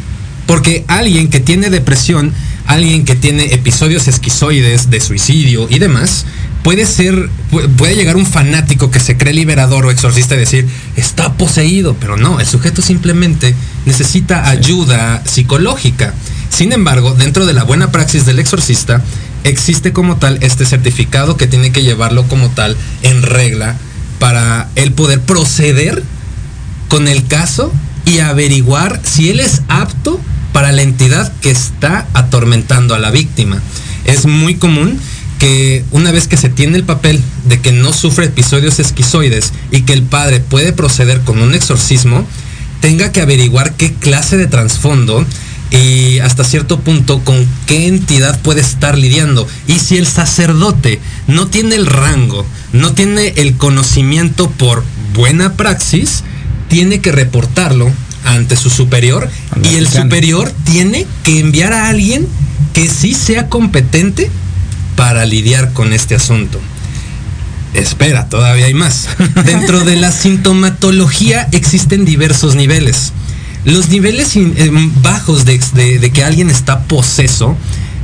Porque 0.45 0.83
alguien 0.87 1.29
que 1.29 1.39
tiene 1.39 1.69
depresión, 1.69 2.33
alguien 2.67 3.05
que 3.05 3.15
tiene 3.15 3.53
episodios 3.53 4.09
esquizoides 4.09 4.89
de 4.89 4.99
suicidio 4.99 5.67
y 5.69 5.79
demás, 5.79 6.25
puede 6.63 6.85
ser, 6.85 7.29
puede 7.77 7.95
llegar 7.95 8.15
un 8.15 8.25
fanático 8.25 8.91
que 8.91 8.99
se 8.99 9.17
cree 9.17 9.33
liberador 9.33 9.85
o 9.85 9.91
exorcista 9.91 10.35
y 10.35 10.39
decir, 10.39 10.67
está 10.95 11.33
poseído, 11.33 11.95
pero 11.99 12.17
no, 12.17 12.39
el 12.39 12.47
sujeto 12.47 12.81
simplemente 12.81 13.55
necesita 13.85 14.49
ayuda 14.49 15.23
psicológica. 15.25 16.13
Sin 16.49 16.73
embargo, 16.73 17.13
dentro 17.13 17.45
de 17.45 17.53
la 17.53 17.63
buena 17.63 17.91
praxis 17.91 18.25
del 18.25 18.39
exorcista, 18.39 19.01
existe 19.43 19.93
como 19.93 20.17
tal 20.17 20.37
este 20.41 20.65
certificado 20.65 21.37
que 21.37 21.47
tiene 21.47 21.71
que 21.71 21.83
llevarlo 21.83 22.27
como 22.27 22.49
tal 22.49 22.77
en 23.01 23.23
regla 23.23 23.75
para 24.19 24.69
él 24.75 24.91
poder 24.91 25.21
proceder 25.21 26.03
con 26.89 27.07
el 27.07 27.25
caso 27.25 27.71
y 28.05 28.19
averiguar 28.19 29.01
si 29.03 29.29
él 29.29 29.39
es 29.39 29.61
apto 29.67 30.19
para 30.53 30.71
la 30.71 30.81
entidad 30.81 31.31
que 31.41 31.49
está 31.49 32.07
atormentando 32.13 32.93
a 32.93 32.99
la 32.99 33.09
víctima. 33.09 33.61
Es 34.05 34.25
muy 34.25 34.55
común 34.55 34.99
que 35.41 35.83
una 35.89 36.11
vez 36.11 36.27
que 36.27 36.37
se 36.37 36.49
tiene 36.49 36.77
el 36.77 36.83
papel 36.83 37.19
de 37.45 37.59
que 37.59 37.71
no 37.71 37.93
sufre 37.93 38.25
episodios 38.25 38.77
esquizoides 38.77 39.53
y 39.71 39.81
que 39.81 39.93
el 39.93 40.03
padre 40.03 40.39
puede 40.39 40.71
proceder 40.71 41.21
con 41.21 41.41
un 41.41 41.55
exorcismo, 41.55 42.27
tenga 42.79 43.11
que 43.11 43.21
averiguar 43.21 43.73
qué 43.73 43.91
clase 43.91 44.37
de 44.37 44.45
trasfondo 44.45 45.25
y 45.71 46.19
hasta 46.19 46.43
cierto 46.43 46.81
punto 46.81 47.23
con 47.23 47.43
qué 47.65 47.87
entidad 47.87 48.39
puede 48.41 48.61
estar 48.61 48.95
lidiando. 48.95 49.47
Y 49.65 49.79
si 49.79 49.97
el 49.97 50.05
sacerdote 50.05 50.99
no 51.25 51.47
tiene 51.47 51.73
el 51.73 51.87
rango, 51.87 52.45
no 52.71 52.93
tiene 52.93 53.33
el 53.37 53.57
conocimiento 53.57 54.47
por 54.47 54.83
buena 55.15 55.53
praxis, 55.53 56.23
tiene 56.67 57.01
que 57.01 57.11
reportarlo 57.11 57.91
ante 58.25 58.55
su 58.55 58.69
superior 58.69 59.27
y 59.63 59.77
el 59.77 59.87
superior 59.87 60.53
tiene 60.65 61.07
que 61.23 61.39
enviar 61.39 61.73
a 61.73 61.89
alguien 61.89 62.27
que 62.73 62.87
sí 62.87 63.15
sea 63.15 63.49
competente 63.49 64.29
para 65.01 65.25
lidiar 65.25 65.73
con 65.73 65.93
este 65.93 66.13
asunto. 66.13 66.61
Espera, 67.73 68.29
todavía 68.29 68.67
hay 68.67 68.75
más. 68.75 69.09
Dentro 69.45 69.83
de 69.83 69.95
la 69.95 70.11
sintomatología 70.11 71.49
existen 71.53 72.05
diversos 72.05 72.53
niveles. 72.53 73.11
Los 73.65 73.89
niveles 73.89 74.35
eh, 74.35 74.69
bajos 75.01 75.43
de, 75.43 76.11
que 76.13 76.23
alguien 76.23 76.51
está 76.51 76.83
poseso, 76.83 77.57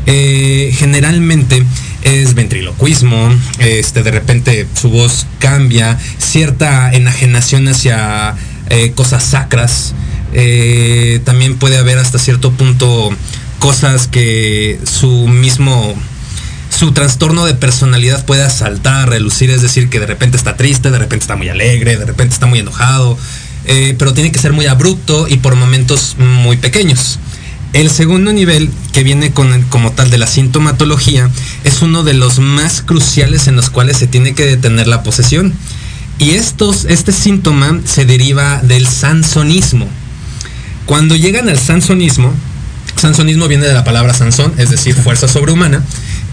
eh, 0.07 0.73
generalmente 0.75 1.63
es 2.01 2.33
ventriloquismo, 2.33 3.29
este, 3.59 4.01
de 4.01 4.09
repente 4.09 4.65
su 4.73 4.89
voz 4.89 5.27
cambia, 5.37 5.99
cierta 6.17 6.91
enajenación 6.91 7.67
hacia 7.67 8.33
eh, 8.71 8.93
cosas 8.95 9.21
sacras. 9.21 9.93
Eh, 10.33 11.21
también 11.25 11.57
puede 11.57 11.77
haber 11.77 11.99
hasta 11.99 12.17
cierto 12.17 12.53
punto 12.53 13.15
cosas 13.59 14.07
que 14.07 14.79
su 14.83 15.27
mismo 15.27 15.95
su 16.77 16.91
trastorno 16.91 17.45
de 17.45 17.55
personalidad 17.55 18.23
puede 18.23 18.43
asaltar, 18.43 19.09
relucir, 19.09 19.49
es 19.49 19.63
decir, 19.63 19.89
que 19.89 19.99
de 19.99 20.05
repente 20.05 20.37
está 20.37 20.57
triste, 20.57 20.91
de 20.91 20.99
repente 20.99 21.23
está 21.23 21.35
muy 21.35 21.49
alegre, 21.49 21.97
de 21.97 22.05
repente 22.05 22.35
está 22.35 22.45
muy 22.45 22.59
enojado, 22.59 23.17
eh, 23.65 23.95
pero 23.97 24.13
tiene 24.13 24.31
que 24.31 24.37
ser 24.37 24.53
muy 24.53 24.67
abrupto 24.67 25.27
y 25.27 25.37
por 25.37 25.55
momentos 25.55 26.17
muy 26.19 26.57
pequeños. 26.57 27.17
El 27.73 27.89
segundo 27.89 28.31
nivel, 28.31 28.69
que 28.93 29.01
viene 29.01 29.31
con, 29.31 29.63
como 29.63 29.91
tal 29.93 30.11
de 30.11 30.19
la 30.19 30.27
sintomatología, 30.27 31.31
es 31.63 31.81
uno 31.81 32.03
de 32.03 32.13
los 32.13 32.37
más 32.37 32.83
cruciales 32.83 33.47
en 33.47 33.55
los 33.55 33.71
cuales 33.71 33.97
se 33.97 34.05
tiene 34.05 34.35
que 34.35 34.45
detener 34.45 34.87
la 34.87 35.01
posesión. 35.01 35.55
Y 36.19 36.31
estos, 36.31 36.85
este 36.85 37.11
síntoma 37.11 37.81
se 37.85 38.05
deriva 38.05 38.61
del 38.61 38.87
sansonismo. 38.87 39.87
Cuando 40.85 41.15
llegan 41.15 41.49
al 41.49 41.57
sansonismo, 41.57 42.31
sansonismo 42.95 43.47
viene 43.47 43.65
de 43.65 43.73
la 43.73 43.83
palabra 43.83 44.13
sansón, 44.13 44.53
es 44.57 44.69
decir, 44.69 44.95
fuerza 44.95 45.27
sobrehumana, 45.27 45.83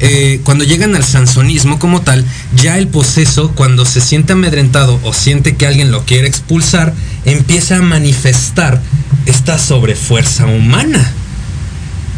eh, 0.06 0.42
cuando 0.44 0.64
llegan 0.64 0.94
al 0.94 1.02
sansonismo 1.02 1.78
como 1.78 2.02
tal, 2.02 2.26
ya 2.54 2.76
el 2.76 2.88
poseso, 2.88 3.52
cuando 3.54 3.86
se 3.86 4.02
siente 4.02 4.34
amedrentado 4.34 5.00
o 5.02 5.14
siente 5.14 5.56
que 5.56 5.66
alguien 5.66 5.90
lo 5.90 6.04
quiere 6.04 6.28
expulsar, 6.28 6.92
empieza 7.24 7.78
a 7.78 7.80
manifestar 7.80 8.82
esta 9.24 9.58
sobrefuerza 9.58 10.44
humana. 10.44 11.10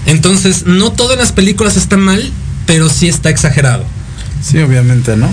Entonces, 0.06 0.66
no 0.66 0.90
todo 0.90 1.12
en 1.12 1.20
las 1.20 1.30
películas 1.30 1.76
está 1.76 1.96
mal, 1.96 2.28
pero 2.66 2.88
sí 2.88 3.06
está 3.06 3.30
exagerado. 3.30 3.84
Sí, 4.42 4.58
obviamente, 4.58 5.16
¿no? 5.16 5.32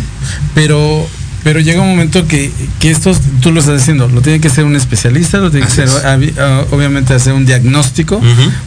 Pero 0.53 1.07
pero 1.43 1.59
llega 1.59 1.81
un 1.81 1.89
momento 1.89 2.27
que, 2.27 2.51
que 2.79 2.89
esto, 2.89 3.15
tú 3.41 3.51
lo 3.51 3.59
estás 3.59 3.79
diciendo, 3.79 4.07
lo 4.07 4.21
tiene 4.21 4.39
que 4.39 4.50
ser 4.50 4.63
un 4.63 4.75
especialista, 4.75 5.39
lo 5.39 5.51
tiene 5.51 5.65
que 5.67 5.73
ser, 5.73 5.89
ah, 5.89 6.65
obviamente, 6.71 7.13
hacer 7.13 7.33
un 7.33 7.45
diagnóstico 7.45 8.21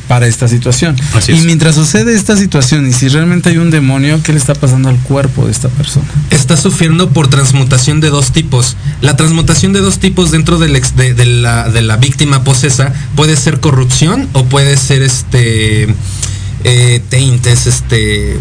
para 0.09 0.26
esta 0.26 0.49
situación. 0.49 0.97
y 1.28 1.40
mientras 1.42 1.75
sucede 1.75 2.14
esta 2.14 2.37
situación, 2.37 2.87
y 2.87 2.92
si 2.92 3.09
realmente 3.09 3.49
hay 3.49 3.59
un 3.59 3.71
demonio, 3.71 4.23
¿qué 4.23 4.33
le 4.33 4.38
está 4.38 4.54
pasando 4.54 4.88
al 4.88 4.99
cuerpo 4.99 5.47
de 5.47 5.52
esta 5.52 5.68
persona? 5.68 6.06
Está 6.30 6.56
sufriendo 6.56 7.11
por 7.11 7.28
transmutación 7.28 8.00
de 8.00 8.11
dos 8.11 8.33
tipos. 8.33 8.76
La 9.00 9.16
transmutación 9.16 9.73
de 9.73 9.80
dos 9.80 9.99
tipos 9.99 10.30
dentro 10.30 10.59
del 10.59 10.76
de, 10.76 11.25
la, 11.25 11.68
de 11.71 11.80
la 11.80 11.97
víctima 11.97 12.45
posesa 12.45 12.92
puede 13.14 13.37
ser 13.37 13.61
corrupción 13.61 14.28
o 14.35 14.45
puede 14.45 14.76
ser 14.76 15.02
este 15.02 15.88
eh, 16.64 17.00
este 17.11 18.38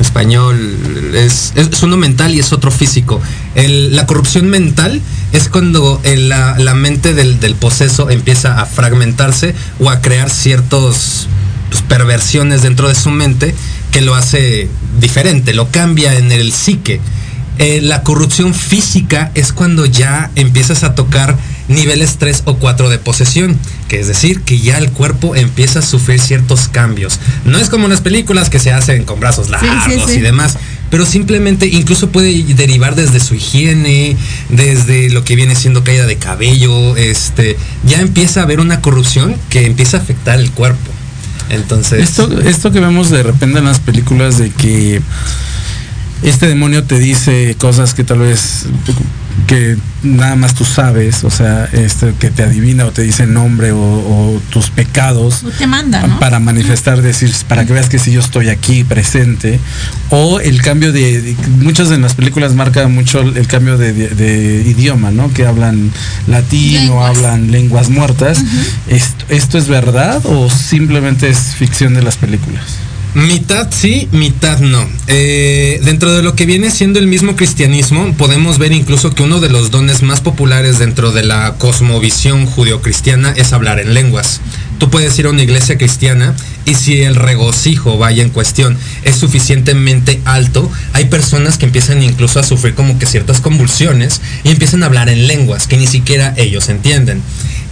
español, 0.00 1.12
es, 1.14 1.52
uno 1.82 1.96
mental 1.96 2.34
y 2.34 2.38
es 2.38 2.52
otro 2.52 2.70
físico. 2.70 3.20
la 3.54 4.06
corrupción 4.06 4.48
mental 4.48 5.00
es 5.32 5.48
cuando 5.48 6.00
la, 6.04 6.74
mente 6.74 7.14
del, 7.14 7.54
poseso 7.56 8.10
empieza 8.10 8.60
a 8.60 8.66
fragmentarse 8.66 9.54
o 9.80 9.90
a 9.90 10.00
crear 10.00 10.30
ciertas 10.30 11.28
pues, 11.70 11.82
perversiones 11.82 12.62
dentro 12.62 12.88
de 12.88 12.94
su 12.94 13.10
mente 13.10 13.54
que 13.90 14.00
lo 14.00 14.14
hace 14.14 14.68
diferente, 15.00 15.54
lo 15.54 15.70
cambia 15.70 16.16
en 16.16 16.32
el 16.32 16.52
psique. 16.52 17.00
Eh, 17.58 17.80
la 17.82 18.02
corrupción 18.02 18.54
física 18.54 19.30
es 19.34 19.52
cuando 19.52 19.84
ya 19.84 20.30
empiezas 20.36 20.84
a 20.84 20.94
tocar 20.94 21.36
niveles 21.68 22.16
3 22.18 22.42
o 22.46 22.56
4 22.56 22.88
de 22.88 22.98
posesión, 22.98 23.58
que 23.92 24.00
es 24.00 24.06
decir, 24.06 24.40
que 24.40 24.58
ya 24.58 24.78
el 24.78 24.90
cuerpo 24.90 25.36
empieza 25.36 25.80
a 25.80 25.82
sufrir 25.82 26.18
ciertos 26.18 26.66
cambios. 26.66 27.20
No 27.44 27.58
es 27.58 27.68
como 27.68 27.84
en 27.84 27.90
las 27.90 28.00
películas 28.00 28.48
que 28.48 28.58
se 28.58 28.72
hacen 28.72 29.04
con 29.04 29.20
brazos 29.20 29.50
largos 29.50 30.10
y 30.16 30.20
demás, 30.20 30.56
pero 30.88 31.04
simplemente 31.04 31.66
incluso 31.66 32.08
puede 32.08 32.42
derivar 32.54 32.94
desde 32.94 33.20
su 33.20 33.34
higiene, 33.34 34.16
desde 34.48 35.10
lo 35.10 35.24
que 35.24 35.36
viene 35.36 35.54
siendo 35.54 35.84
caída 35.84 36.06
de 36.06 36.16
cabello, 36.16 36.96
este, 36.96 37.58
ya 37.84 38.00
empieza 38.00 38.40
a 38.40 38.44
haber 38.44 38.60
una 38.60 38.80
corrupción 38.80 39.36
que 39.50 39.66
empieza 39.66 39.98
a 39.98 40.00
afectar 40.00 40.40
el 40.40 40.50
cuerpo. 40.52 40.90
Entonces, 41.50 42.02
esto 42.02 42.40
esto 42.40 42.72
que 42.72 42.80
vemos 42.80 43.10
de 43.10 43.22
repente 43.22 43.58
en 43.58 43.66
las 43.66 43.78
películas 43.78 44.38
de 44.38 44.48
que 44.48 45.02
este 46.22 46.48
demonio 46.48 46.84
te 46.84 46.98
dice 46.98 47.56
cosas 47.58 47.92
que 47.92 48.04
tal 48.04 48.20
vez 48.20 48.64
que 49.46 49.76
nada 50.02 50.36
más 50.36 50.54
tú 50.54 50.64
sabes, 50.64 51.24
o 51.24 51.30
sea, 51.30 51.68
este, 51.72 52.12
que 52.18 52.30
te 52.30 52.42
adivina 52.42 52.86
o 52.86 52.90
te 52.90 53.02
dice 53.02 53.24
el 53.24 53.32
nombre 53.32 53.72
o, 53.72 54.40
tus 54.50 54.70
pecados. 54.70 55.44
te 55.58 55.66
manda, 55.66 56.18
Para 56.18 56.38
manifestar, 56.38 57.02
decir, 57.02 57.32
para 57.48 57.64
que 57.64 57.72
veas 57.72 57.88
que 57.88 57.98
si 57.98 58.12
yo 58.12 58.20
estoy 58.20 58.48
aquí 58.48 58.84
presente. 58.84 59.60
O 60.10 60.40
el 60.40 60.60
cambio 60.62 60.92
de, 60.92 61.36
muchas 61.60 61.88
de 61.88 61.98
las 61.98 62.14
películas 62.14 62.54
marca 62.54 62.86
mucho 62.88 63.20
el 63.20 63.46
cambio 63.46 63.78
de, 63.78 64.64
idioma, 64.66 65.10
¿no? 65.10 65.32
Que 65.32 65.46
hablan 65.46 65.90
latín 66.26 66.90
o 66.90 67.04
hablan 67.04 67.50
lenguas 67.50 67.88
muertas. 67.88 68.42
¿Esto, 68.88 69.24
¿Esto 69.28 69.58
es 69.58 69.68
verdad 69.68 70.24
o 70.26 70.50
simplemente 70.50 71.28
es 71.28 71.38
ficción 71.56 71.94
de 71.94 72.02
las 72.02 72.16
películas? 72.16 72.91
Mitad 73.14 73.68
sí, 73.70 74.08
mitad 74.10 74.60
no. 74.60 74.88
Eh, 75.06 75.80
dentro 75.84 76.14
de 76.14 76.22
lo 76.22 76.34
que 76.34 76.46
viene 76.46 76.70
siendo 76.70 76.98
el 76.98 77.06
mismo 77.06 77.36
cristianismo, 77.36 78.14
podemos 78.16 78.56
ver 78.56 78.72
incluso 78.72 79.14
que 79.14 79.22
uno 79.22 79.38
de 79.38 79.50
los 79.50 79.70
dones 79.70 80.02
más 80.02 80.22
populares 80.22 80.78
dentro 80.78 81.12
de 81.12 81.22
la 81.22 81.56
cosmovisión 81.58 82.46
judio-cristiana 82.46 83.34
es 83.36 83.52
hablar 83.52 83.80
en 83.80 83.92
lenguas. 83.92 84.40
Tú 84.78 84.88
puedes 84.88 85.18
ir 85.18 85.26
a 85.26 85.30
una 85.30 85.42
iglesia 85.42 85.76
cristiana 85.76 86.34
y 86.64 86.74
si 86.74 87.02
el 87.02 87.14
regocijo 87.14 87.98
vaya 87.98 88.22
en 88.22 88.30
cuestión 88.30 88.78
es 89.04 89.16
suficientemente 89.16 90.22
alto, 90.24 90.70
hay 90.94 91.04
personas 91.04 91.58
que 91.58 91.66
empiezan 91.66 92.02
incluso 92.02 92.40
a 92.40 92.44
sufrir 92.44 92.74
como 92.74 92.98
que 92.98 93.04
ciertas 93.04 93.42
convulsiones 93.42 94.22
y 94.42 94.48
empiezan 94.48 94.82
a 94.82 94.86
hablar 94.86 95.10
en 95.10 95.26
lenguas 95.26 95.66
que 95.66 95.76
ni 95.76 95.86
siquiera 95.86 96.32
ellos 96.38 96.70
entienden 96.70 97.22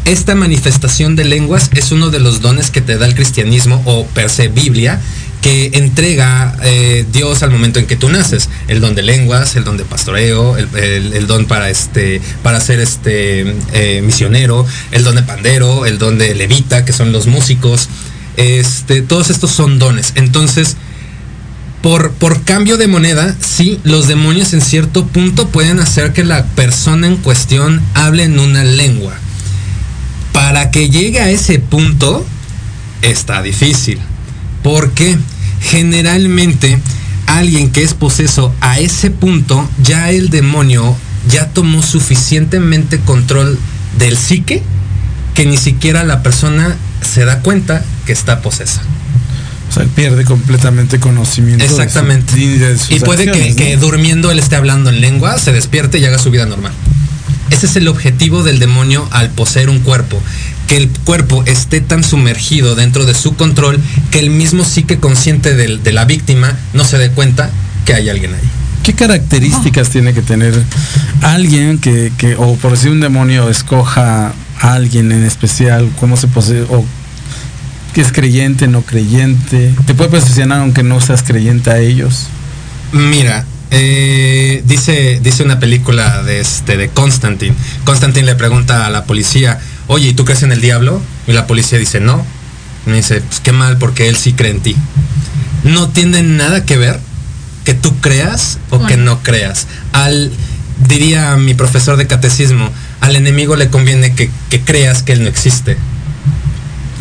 esta 0.04 0.34
manifestación 0.34 1.14
de 1.14 1.24
lenguas 1.24 1.70
es 1.74 1.92
uno 1.92 2.10
de 2.10 2.20
los 2.20 2.40
dones 2.40 2.70
que 2.70 2.80
te 2.80 2.96
da 2.96 3.06
el 3.06 3.14
cristianismo 3.14 3.82
o 3.84 4.06
per 4.06 4.30
se 4.30 4.48
Biblia 4.48 5.00
que 5.40 5.70
entrega 5.74 6.56
eh, 6.62 7.06
Dios 7.12 7.42
al 7.42 7.50
momento 7.50 7.78
en 7.78 7.86
que 7.86 7.96
tú 7.96 8.08
naces. 8.08 8.48
El 8.68 8.80
don 8.80 8.94
de 8.94 9.02
lenguas, 9.02 9.56
el 9.56 9.64
don 9.64 9.76
de 9.76 9.84
pastoreo, 9.84 10.56
el, 10.56 11.26
don 11.26 11.46
para 11.46 11.70
este, 11.70 12.20
para 12.42 12.60
ser 12.60 12.80
este 12.80 13.56
eh, 13.72 14.02
misionero, 14.02 14.66
el 14.92 15.04
don 15.04 15.16
de 15.16 15.22
pandero, 15.22 15.86
el 15.86 15.98
don 15.98 16.18
de 16.18 16.34
levita, 16.34 16.84
que 16.84 16.92
son 16.92 17.12
los 17.12 17.26
músicos. 17.26 17.88
Este, 18.36 19.02
todos 19.02 19.30
estos 19.30 19.50
son 19.50 19.78
dones. 19.78 20.12
Entonces, 20.14 20.76
por, 21.82 22.12
por 22.12 22.42
cambio 22.42 22.76
de 22.76 22.88
moneda, 22.88 23.34
sí, 23.40 23.80
los 23.84 24.06
demonios 24.08 24.52
en 24.52 24.60
cierto 24.60 25.06
punto 25.06 25.48
pueden 25.48 25.80
hacer 25.80 26.12
que 26.12 26.24
la 26.24 26.44
persona 26.44 27.06
en 27.06 27.16
cuestión 27.16 27.80
hable 27.94 28.24
en 28.24 28.38
una 28.38 28.64
lengua. 28.64 29.14
Para 30.32 30.70
que 30.70 30.90
llegue 30.90 31.20
a 31.20 31.30
ese 31.30 31.58
punto, 31.58 32.24
está 33.02 33.42
difícil. 33.42 33.98
Porque 34.62 35.16
generalmente 35.60 36.78
alguien 37.26 37.70
que 37.70 37.82
es 37.82 37.94
poseso 37.94 38.54
a 38.60 38.78
ese 38.78 39.10
punto, 39.10 39.68
ya 39.82 40.10
el 40.10 40.30
demonio 40.30 40.96
ya 41.28 41.48
tomó 41.48 41.82
suficientemente 41.82 42.98
control 43.00 43.58
del 43.98 44.16
psique 44.16 44.62
que 45.34 45.46
ni 45.46 45.56
siquiera 45.56 46.04
la 46.04 46.22
persona 46.22 46.76
se 47.02 47.24
da 47.24 47.40
cuenta 47.40 47.84
que 48.06 48.12
está 48.12 48.42
posesa. 48.42 48.82
O 49.70 49.72
sea, 49.72 49.84
pierde 49.84 50.24
completamente 50.24 50.98
conocimiento. 50.98 51.64
Exactamente. 51.64 52.34
y 52.36 53.00
puede 53.00 53.30
que, 53.30 53.76
durmiendo 53.76 54.32
él 54.32 54.38
esté 54.40 54.56
hablando 54.56 54.90
en 54.90 55.00
lengua, 55.00 55.38
se 55.38 55.52
despierte 55.52 55.98
y 55.98 56.04
haga 56.04 56.18
su 56.18 56.30
vida 56.30 56.46
normal. 56.46 56.72
Ese 57.50 57.66
es 57.66 57.76
el 57.76 57.86
objetivo 57.88 58.42
del 58.42 58.58
demonio 58.58 59.08
al 59.12 59.30
poseer 59.30 59.70
un 59.70 59.80
cuerpo 59.80 60.20
que 60.70 60.76
el 60.76 60.88
cuerpo 60.88 61.42
esté 61.46 61.80
tan 61.80 62.04
sumergido 62.04 62.76
dentro 62.76 63.04
de 63.04 63.12
su 63.12 63.34
control 63.34 63.80
que 64.12 64.20
el 64.20 64.30
mismo 64.30 64.62
psique 64.62 65.00
consciente 65.00 65.56
de, 65.56 65.92
la 65.92 66.04
víctima 66.04 66.56
no 66.74 66.84
se 66.84 66.96
dé 66.96 67.10
cuenta 67.10 67.50
que 67.84 67.92
hay 67.92 68.08
alguien 68.08 68.32
ahí. 68.34 68.48
¿Qué 68.84 68.92
características 68.92 69.88
ah. 69.88 69.90
tiene 69.90 70.14
que 70.14 70.22
tener 70.22 70.54
alguien 71.22 71.78
que, 71.80 72.12
o 72.38 72.54
por 72.54 72.70
decir 72.70 72.92
un 72.92 73.00
demonio, 73.00 73.50
escoja 73.50 74.32
a 74.60 74.72
alguien 74.72 75.10
en 75.10 75.24
especial, 75.24 75.90
cómo 75.98 76.16
se 76.16 76.28
posee, 76.28 76.62
o 76.62 76.84
que 77.92 78.02
es 78.02 78.12
creyente, 78.12 78.68
no 78.68 78.82
creyente? 78.82 79.74
¿Te 79.86 79.94
puede 79.94 80.10
posicionar 80.10 80.60
aunque 80.60 80.84
no 80.84 81.00
seas 81.00 81.24
creyente 81.24 81.72
a 81.72 81.80
ellos? 81.80 82.28
Mira, 82.92 83.44
eh, 83.72 84.62
dice, 84.66 85.20
dice 85.22 85.42
una 85.42 85.58
película 85.58 86.22
de, 86.22 86.38
este, 86.38 86.76
de 86.76 86.90
Constantine. 86.90 87.54
Constantine 87.84 88.26
le 88.26 88.34
pregunta 88.36 88.86
a 88.86 88.90
la 88.90 89.04
policía, 89.04 89.60
oye, 89.90 90.08
¿y 90.08 90.14
tú 90.14 90.24
crees 90.24 90.42
en 90.44 90.52
el 90.52 90.60
diablo? 90.60 91.02
Y 91.26 91.32
la 91.32 91.46
policía 91.46 91.78
dice, 91.78 92.00
no. 92.00 92.24
me 92.86 92.96
dice, 92.96 93.20
pues 93.20 93.40
qué 93.40 93.52
mal, 93.52 93.76
porque 93.76 94.08
él 94.08 94.16
sí 94.16 94.32
cree 94.32 94.52
en 94.52 94.60
ti. 94.60 94.76
No 95.64 95.88
tiene 95.88 96.22
nada 96.22 96.64
que 96.64 96.76
ver 96.76 97.00
que 97.64 97.74
tú 97.74 97.98
creas 98.00 98.58
o 98.70 98.86
que 98.86 98.96
no 98.96 99.22
creas. 99.22 99.66
Al, 99.92 100.30
diría 100.88 101.36
mi 101.36 101.54
profesor 101.54 101.96
de 101.96 102.06
catecismo, 102.06 102.70
al 103.00 103.16
enemigo 103.16 103.56
le 103.56 103.68
conviene 103.68 104.14
que, 104.14 104.30
creas 104.64 105.02
que 105.02 105.12
él 105.12 105.24
no 105.24 105.28
existe. 105.28 105.76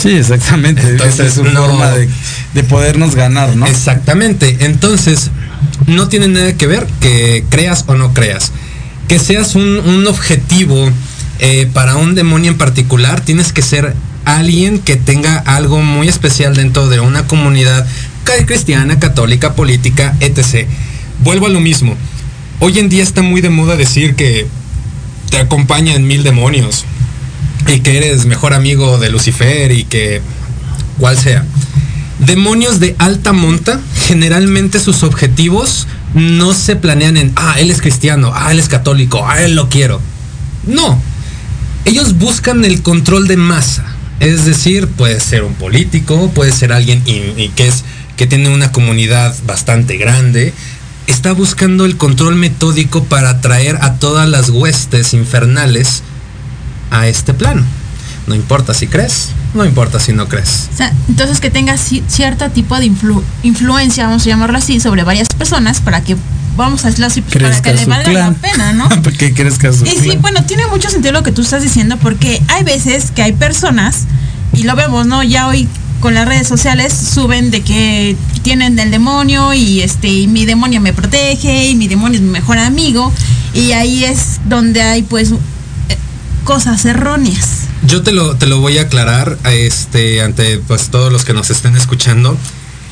Sí, 0.01 0.09
exactamente. 0.09 0.97
Esa 1.05 1.25
es 1.25 1.37
una 1.37 1.61
forma 1.61 1.91
de, 1.91 2.09
de, 2.53 2.63
podernos 2.63 3.15
ganar, 3.15 3.55
¿no? 3.55 3.67
Exactamente. 3.67 4.57
Entonces, 4.61 5.29
No 5.87 6.07
tiene 6.07 6.27
nada 6.27 6.53
que 6.53 6.67
ver 6.67 6.87
que 6.99 7.45
creas 7.49 7.83
o 7.87 7.95
no 7.95 8.13
creas. 8.13 8.51
Que 9.07 9.19
seas 9.19 9.55
un, 9.55 10.05
objetivo 10.07 10.91
eh, 11.39 11.67
para 11.73 11.95
un 11.95 12.15
demonio 12.15 12.51
en 12.51 12.57
particular, 12.57 13.21
tienes 13.21 13.53
que 13.53 13.61
ser 13.61 13.95
alguien 14.25 14.79
que 14.79 14.95
tenga 14.95 15.37
algo 15.37 15.81
muy 15.81 16.07
especial 16.07 16.55
dentro 16.55 16.87
de 16.89 16.99
una 16.99 17.25
comunidad 17.27 17.87
cristiana, 18.45 18.99
católica, 18.99 19.53
política, 19.53 20.15
etc. 20.19 20.67
Vuelvo 21.23 21.47
a 21.47 21.49
lo 21.49 21.59
mismo. 21.59 21.95
Hoy 22.59 22.77
en 22.79 22.89
día 22.89 23.03
está 23.03 23.21
muy 23.21 23.41
de 23.41 23.49
moda 23.49 23.75
decir 23.75 24.15
que 24.15 24.47
te 25.29 25.37
acompañan 25.37 26.05
mil 26.05 26.23
demonios 26.23 26.85
y 27.67 27.79
que 27.79 27.97
eres 27.97 28.25
mejor 28.25 28.53
amigo 28.53 28.97
de 28.97 29.09
Lucifer 29.09 29.71
y 29.71 29.83
que 29.83 30.21
cual 30.97 31.17
sea. 31.17 31.45
Demonios 32.19 32.79
de 32.79 32.95
alta 32.99 33.31
monta, 33.31 33.79
generalmente 34.07 34.79
sus 34.79 35.03
objetivos 35.03 35.87
no 36.13 36.53
se 36.53 36.75
planean 36.75 37.17
en, 37.17 37.31
ah, 37.35 37.55
él 37.59 37.71
es 37.71 37.81
cristiano, 37.81 38.31
ah, 38.35 38.51
él 38.51 38.59
es 38.59 38.67
católico, 38.67 39.25
ah, 39.25 39.41
él 39.41 39.55
lo 39.55 39.69
quiero. 39.69 40.01
No. 40.67 41.01
Ellos 41.85 42.17
buscan 42.17 42.65
el 42.65 42.81
control 42.81 43.27
de 43.27 43.37
masa. 43.37 43.85
Es 44.19 44.45
decir, 44.45 44.87
puede 44.87 45.19
ser 45.19 45.43
un 45.43 45.53
político, 45.53 46.29
puede 46.31 46.51
ser 46.51 46.73
alguien 46.73 47.03
que, 47.03 47.67
es, 47.67 47.83
que 48.17 48.27
tiene 48.27 48.49
una 48.49 48.71
comunidad 48.71 49.35
bastante 49.45 49.97
grande. 49.97 50.53
Está 51.07 51.31
buscando 51.31 51.85
el 51.85 51.97
control 51.97 52.35
metódico 52.35 53.03
para 53.05 53.29
atraer 53.29 53.77
a 53.81 53.95
todas 53.95 54.27
las 54.27 54.49
huestes 54.49 55.13
infernales 55.13 56.03
a 56.91 57.07
este 57.07 57.33
plano. 57.33 57.65
No 58.27 58.35
importa 58.35 58.73
si 58.73 58.87
crees, 58.87 59.29
no 59.55 59.65
importa 59.65 59.99
si 59.99 60.13
no 60.13 60.27
crees. 60.27 60.69
entonces 61.07 61.39
que 61.39 61.49
tenga 61.49 61.77
cierto 61.77 62.49
tipo 62.51 62.77
de 62.77 62.91
influencia, 63.41 64.05
vamos 64.05 64.23
a 64.23 64.25
llamarlo 64.25 64.57
así, 64.57 64.79
sobre 64.79 65.03
varias 65.03 65.27
personas 65.29 65.81
para 65.81 66.03
que 66.03 66.15
vamos 66.55 66.83
a 66.83 66.87
decirlo 66.87 67.07
así, 67.07 67.21
para 67.21 67.61
que 67.61 67.73
le 67.73 67.85
valga 67.85 68.11
la 68.11 68.31
pena, 68.31 68.73
¿no? 68.73 68.89
qué 69.17 69.33
crees 69.33 69.57
que 69.57 69.69
Y 69.69 69.99
sí, 69.99 70.17
bueno, 70.21 70.43
tiene 70.43 70.67
mucho 70.67 70.89
sentido 70.89 71.13
lo 71.13 71.23
que 71.23 71.31
tú 71.31 71.41
estás 71.41 71.63
diciendo 71.63 71.97
porque 71.97 72.41
hay 72.47 72.63
veces 72.63 73.11
que 73.11 73.21
hay 73.21 73.33
personas, 73.33 74.05
y 74.53 74.63
lo 74.63 74.75
vemos, 74.75 75.05
¿no? 75.05 75.23
Ya 75.23 75.47
hoy 75.47 75.67
con 75.99 76.13
las 76.13 76.27
redes 76.27 76.47
sociales 76.47 76.93
suben 76.93 77.51
de 77.51 77.61
que 77.61 78.15
tienen 78.41 78.79
el 78.79 78.89
demonio 78.89 79.53
y 79.53 79.81
este 79.81 80.07
y 80.07 80.27
mi 80.27 80.45
demonio 80.45 80.79
me 80.79 80.93
protege 80.93 81.67
y 81.69 81.75
mi 81.75 81.87
demonio 81.87 82.19
es 82.19 82.23
mi 82.23 82.31
mejor 82.31 82.57
amigo 82.57 83.11
y 83.53 83.73
ahí 83.73 84.05
es 84.05 84.39
donde 84.45 84.81
hay 84.81 85.01
pues 85.03 85.33
cosas 86.43 86.85
erróneas. 86.85 87.67
Yo 87.83 88.01
te 88.01 88.11
lo, 88.11 88.35
te 88.35 88.45
lo 88.45 88.59
voy 88.59 88.77
a 88.77 88.83
aclarar 88.83 89.37
este, 89.45 90.21
ante 90.21 90.57
pues, 90.57 90.89
todos 90.89 91.11
los 91.11 91.23
que 91.23 91.33
nos 91.33 91.49
estén 91.49 91.75
escuchando. 91.75 92.37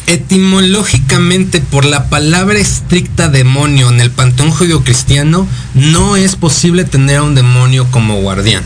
Etimológicamente, 0.07 1.59
por 1.59 1.83
la 1.83 2.09
palabra 2.09 2.57
estricta 2.57 3.27
demonio 3.27 3.89
en 3.89 3.99
el 3.99 4.09
panteón 4.09 4.51
judío-cristiano, 4.51 5.45
no 5.73 6.15
es 6.15 6.37
posible 6.37 6.85
tener 6.85 7.17
a 7.17 7.23
un 7.23 7.35
demonio 7.35 7.85
como 7.91 8.21
guardián. 8.21 8.63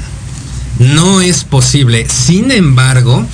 No 0.77 1.19
es 1.19 1.43
posible. 1.43 2.07
Sin 2.09 2.51
embargo, 2.51 3.25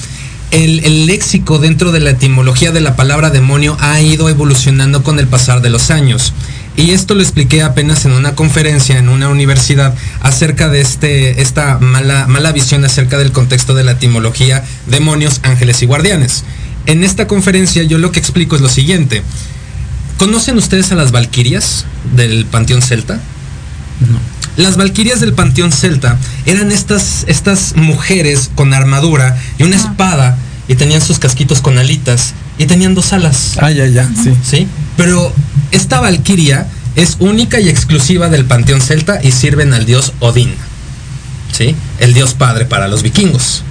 el, 0.52 0.86
el, 0.86 1.06
léxico 1.06 1.60
dentro 1.60 1.92
de 1.92 2.00
la 2.00 2.12
etimología 2.12 2.72
de 2.72 2.80
la 2.80 2.96
palabra 2.96 3.30
demonio 3.30 3.76
ha 3.82 4.00
ido 4.00 4.30
evolucionando 4.30 5.04
con 5.04 5.20
el 5.20 5.28
pasar 5.28 5.62
de 5.62 5.70
los 5.70 5.92
años. 5.92 6.32
Y 6.78 6.92
esto 6.92 7.14
lo 7.14 7.24
expliqué 7.24 7.62
apenas 7.62 8.06
en 8.06 8.14
una 8.14 8.36
conferencia 8.36 9.00
en 9.00 9.10
una 9.10 9.28
universidad 9.28 9.96
acerca 10.22 10.70
de 10.70 10.80
este, 10.80 11.42
esta 11.42 11.80
mala, 11.80 12.28
mala 12.28 12.54
visión 12.54 12.86
acerca 12.86 13.18
del 13.18 13.34
contexto 13.34 13.74
de 13.74 13.84
la 13.84 13.94
etimología 13.94 14.64
demonios, 14.86 15.42
ángeles 15.44 15.82
y 15.82 15.88
guardianes. 15.88 16.46
En 16.88 17.04
esta 17.04 17.28
conferencia 17.28 17.84
yo 17.84 18.00
lo 18.00 18.12
que 18.12 18.20
explico 18.20 18.56
es 18.56 18.62
lo 18.62 18.70
siguiente. 18.70 19.22
¿Conocen 20.18 20.58
ustedes 20.58 20.92
a 20.92 20.96
las 20.96 21.12
valquirias 21.12 21.86
del 22.16 22.46
panteón 22.46 22.82
celta? 22.82 23.16
No. 24.00 24.20
Las 24.56 24.78
valquirias 24.78 25.20
del 25.20 25.34
panteón 25.34 25.72
celta 25.72 26.18
eran 26.46 26.72
estas, 26.72 27.26
estas 27.28 27.76
mujeres 27.76 28.50
con 28.56 28.74
armadura 28.74 29.38
y 29.60 29.64
una 29.64 29.76
espada 29.76 30.38
y 30.68 30.76
tenían 30.76 31.02
sus 31.02 31.20
casquitos 31.20 31.62
con 31.62 31.78
alitas 31.78 32.34
y 32.58 32.66
tenían 32.66 32.96
dos 32.96 33.14
alas. 33.14 33.58
Ah, 33.60 33.70
ya, 33.70 33.86
ya, 33.86 34.10
sí. 34.24 34.34
Sí, 34.44 34.68
pero 34.96 35.32
esta 35.72 36.00
valquiria 36.00 36.68
es 36.96 37.18
única 37.20 37.60
y 37.60 37.70
exclusiva 37.70 38.30
del 38.30 38.46
panteón 38.46 38.82
celta 38.82 39.22
y 39.22 39.32
sirven 39.32 39.74
al 39.74 39.86
dios 39.86 40.14
Odín. 40.20 40.56
¿Sí? 41.52 41.76
El 42.00 42.14
dios 42.14 42.34
padre 42.34 42.66
para 42.66 42.88
los 42.88 43.04
vikingos. 43.04 43.64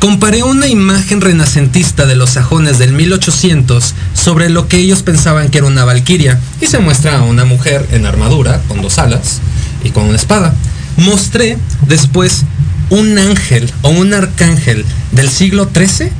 Comparé 0.00 0.42
una 0.42 0.68
imagen 0.68 1.20
renacentista 1.20 2.06
de 2.06 2.16
los 2.16 2.30
sajones 2.30 2.78
del 2.78 2.92
1800 2.92 3.94
sobre 4.14 4.50
lo 4.50 4.68
que 4.68 4.76
ellos 4.76 5.02
pensaban 5.02 5.48
que 5.48 5.58
era 5.58 5.66
una 5.66 5.84
valquiria 5.84 6.38
y 6.60 6.66
se 6.66 6.78
muestra 6.78 7.18
a 7.18 7.22
una 7.22 7.44
mujer 7.44 7.86
en 7.92 8.06
armadura 8.06 8.60
con 8.68 8.82
dos 8.82 8.98
alas 8.98 9.40
y 9.82 9.90
con 9.90 10.04
una 10.04 10.16
espada. 10.16 10.54
Mostré 10.96 11.58
después 11.88 12.44
un 12.90 13.18
ángel 13.18 13.70
o 13.82 13.88
un 13.90 14.14
arcángel 14.14 14.84
del 15.12 15.28
siglo 15.28 15.68
XIII 15.74 16.10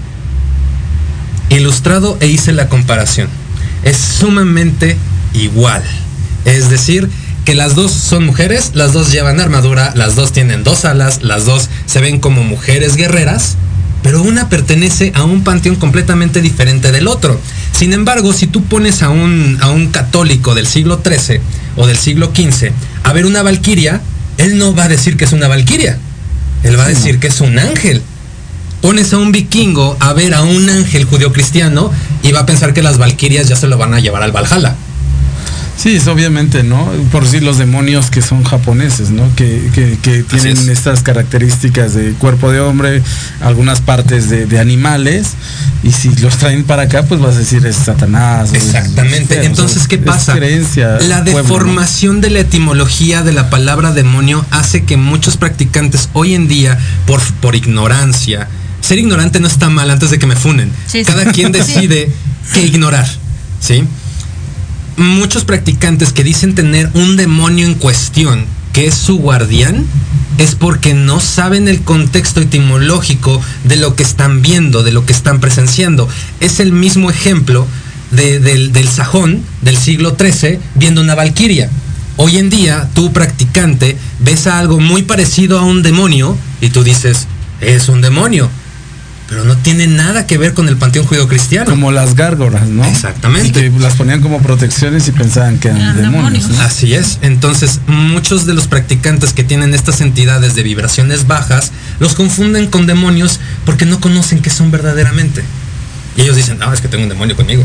ilustrado 1.51 2.17
e 2.21 2.27
hice 2.27 2.53
la 2.53 2.69
comparación. 2.69 3.29
Es 3.85 3.99
sumamente 3.99 4.97
igual. 5.35 5.83
Es 6.45 6.71
decir, 6.71 7.09
que 7.45 7.55
las 7.55 7.75
dos 7.77 7.93
son 7.93 8.27
mujeres, 8.27 8.73
las 8.75 8.93
dos 8.93 9.13
llevan 9.13 9.39
armadura, 9.39 9.93
las 9.95 10.17
dos 10.17 10.33
tienen 10.33 10.65
dos 10.65 10.85
alas, 10.85 11.23
las 11.23 11.45
dos 11.45 11.69
se 11.87 12.01
ven 12.01 12.19
como 12.19 12.43
mujeres 12.43 12.97
guerreras, 12.97 13.57
pero 14.07 14.23
una 14.23 14.49
pertenece 14.49 15.11
a 15.17 15.25
un 15.25 15.43
panteón 15.43 15.75
completamente 15.75 16.41
diferente 16.41 16.93
del 16.93 17.09
otro. 17.09 17.41
Sin 17.73 17.93
embargo, 17.93 18.33
si 18.33 18.47
tú 18.47 18.63
pones 18.63 19.03
a 19.03 19.09
un, 19.09 19.59
a 19.61 19.71
un 19.71 19.89
católico 19.89 20.55
del 20.55 20.69
siglo 20.69 21.03
XIII 21.05 21.41
o 21.75 21.89
del 21.89 21.97
siglo 21.97 22.31
XV 22.33 22.71
a 23.03 23.13
ver 23.13 23.27
una 23.27 23.43
valquiria, 23.43 24.01
él 24.39 24.59
no 24.59 24.77
va 24.77 24.85
a 24.85 24.89
decir 24.89 25.17
que 25.17 25.25
es 25.25 25.33
una 25.33 25.49
valquiria, 25.49 25.99
él 26.63 26.79
va 26.79 26.85
a 26.85 26.89
decir 26.89 27.19
que 27.19 27.27
es 27.27 27.41
un 27.41 27.59
ángel 27.59 28.01
pones 28.81 29.13
a 29.13 29.19
un 29.19 29.33
vikingo 29.33 29.97
a 29.99 30.13
ver 30.13 30.35
a 30.35 30.45
un 30.45 30.71
ángel 30.71 31.05
judío 31.07 31.33
cristiano 31.33 31.91
y 32.23 32.31
va 32.31 32.41
a 32.41 32.47
pensar 32.47 32.75
que 32.75 32.83
las 32.83 32.99
valquirias 32.99 33.49
ya 33.49 33.57
se 33.57 33.67
lo 33.67 33.77
van 33.77 33.93
a 33.95 33.99
llevar 33.99 34.23
al 34.23 34.31
Valhalla. 34.31 34.77
Sí, 35.77 35.97
es 35.97 36.07
obviamente, 36.07 36.63
¿no? 36.63 36.91
Por 37.13 37.25
decir 37.25 37.43
los 37.43 37.59
demonios 37.59 38.11
que 38.11 38.23
son 38.23 38.45
japoneses, 38.45 39.11
¿no? 39.11 39.29
Que, 39.37 39.57
tienen 40.31 40.71
estas 40.71 41.03
características 41.03 41.95
de 41.95 42.13
cuerpo 42.13 42.51
de 42.51 42.61
hombre, 42.61 43.03
algunas 43.43 43.83
partes 43.83 44.31
de, 44.31 44.59
animales, 44.59 45.35
y 45.83 45.93
si 45.93 46.09
los 46.17 46.39
traen 46.39 46.65
para 46.65 46.83
acá, 46.83 47.05
pues 47.05 47.21
vas 47.21 47.37
a 47.37 47.41
decir 47.41 47.65
es 47.67 47.77
Satanás. 47.77 48.55
Exactamente. 48.55 49.45
Entonces, 49.45 49.87
¿qué 49.87 49.99
pasa? 49.99 50.37
la 50.37 51.21
deformación 51.21 52.21
de 52.21 52.31
la 52.31 52.41
etimología 52.41 53.23
de 53.23 53.33
la 53.33 53.51
palabra 53.51 53.93
demonio 53.93 54.45
hace 54.51 54.85
que 54.85 54.97
muchos 54.97 55.37
practicantes 55.37 56.09
hoy 56.15 56.35
en 56.35 56.49
día, 56.49 56.79
por, 57.07 57.21
por 57.41 57.55
ignorancia, 57.55 58.49
ser 58.81 58.99
ignorante 58.99 59.41
no 59.41 59.47
está 59.47 59.69
mal 59.69 59.91
antes 59.91 60.11
de 60.11 60.19
que 60.19 60.27
me 60.27 60.37
funen. 60.37 60.71
Cada 61.05 61.33
quien 61.33 61.53
decide 61.53 62.11
qué 62.55 62.63
ignorar, 62.63 63.07
¿sí? 63.61 63.85
Muchos 64.97 65.45
practicantes 65.45 66.15
que 66.15 66.25
dicen 66.25 66.55
tener 66.55 66.91
un 66.95 67.17
demonio 67.17 67.67
en 67.67 67.75
cuestión, 67.75 68.47
que 68.73 68.87
es 68.87 68.95
su 68.95 69.19
guardián, 69.19 69.85
es 70.39 70.55
porque 70.55 70.95
no 70.95 71.21
saben 71.21 71.69
el 71.69 71.83
contexto 71.83 72.41
etimológico 72.41 73.43
de 73.65 73.77
lo 73.77 73.95
que 73.95 74.03
están 74.03 74.41
viendo, 74.41 74.83
de 74.83 74.93
lo 74.93 75.05
que 75.05 75.13
están 75.13 75.39
presenciando. 75.41 76.09
Es 76.41 76.61
el 76.61 76.73
mismo 76.73 77.11
ejemplo 77.11 77.67
del, 78.11 78.73
del 78.73 78.89
sajón 78.89 79.43
del 79.61 79.77
siglo 79.77 80.17
XIII 80.19 80.61
viendo 80.77 81.03
una 81.03 81.15
valquiria. 81.15 81.69
Hoy 82.17 82.39
en 82.39 82.49
día, 82.49 82.89
tú 82.95 83.13
practicante 83.13 83.99
ves 84.21 84.47
a 84.47 84.59
algo 84.59 84.81
muy 84.81 85.03
parecido 85.03 85.59
a 85.59 85.65
un 85.65 85.83
demonio 85.83 86.39
y 86.63 86.71
tú 86.71 86.85
dices, 86.85 87.27
es 87.61 87.91
un 87.91 88.01
demonio 88.01 88.49
pero 89.29 89.45
no 89.45 89.57
tiene 89.57 89.87
nada 89.87 90.27
que 90.27 90.39
ver 90.39 90.55
con 90.55 90.69
el 90.69 90.77
panteón 90.77 91.07
judío 91.07 91.27
cristiano. 91.27 91.69
Como 91.69 91.91
las 91.91 92.15
gárgolas, 92.15 92.69
¿no? 92.69 92.85
Exactamente. 92.85 93.73
las 93.81 93.95
ponían 93.95 94.21
como 94.21 94.41
protecciones 94.41 95.09
y 95.09 95.13
pensaban 95.13 95.59
que 95.59 95.69
eran 95.69 95.97
demonios. 95.97 96.49
Así 96.61 96.95
es. 96.95 97.19
Entonces, 97.23 97.81
muchos 97.87 98.47
de 98.47 98.55
los 98.55 98.69
practicantes 98.69 99.33
que 99.33 99.43
tienen 99.43 99.75
estas 99.75 100.01
entidades 100.01 100.55
de 100.55 100.63
vibraciones 100.63 101.27
bajas 101.27 101.73
los 101.99 102.15
confunden 102.15 102.69
con 102.69 102.87
demonios 102.87 103.41
porque 103.65 103.85
no 103.85 104.01
conocen 104.01 104.41
qué 104.41 104.51
son 104.51 104.71
verdaderamente. 104.71 105.43
Y 106.17 106.23
ellos 106.23 106.37
dicen, 106.37 106.59
no, 106.59 106.73
es 106.73 106.81
que 106.81 106.89
tengo 106.89 107.03
un 107.03 107.11
demonio 107.11 107.37
conmigo. 107.37 107.65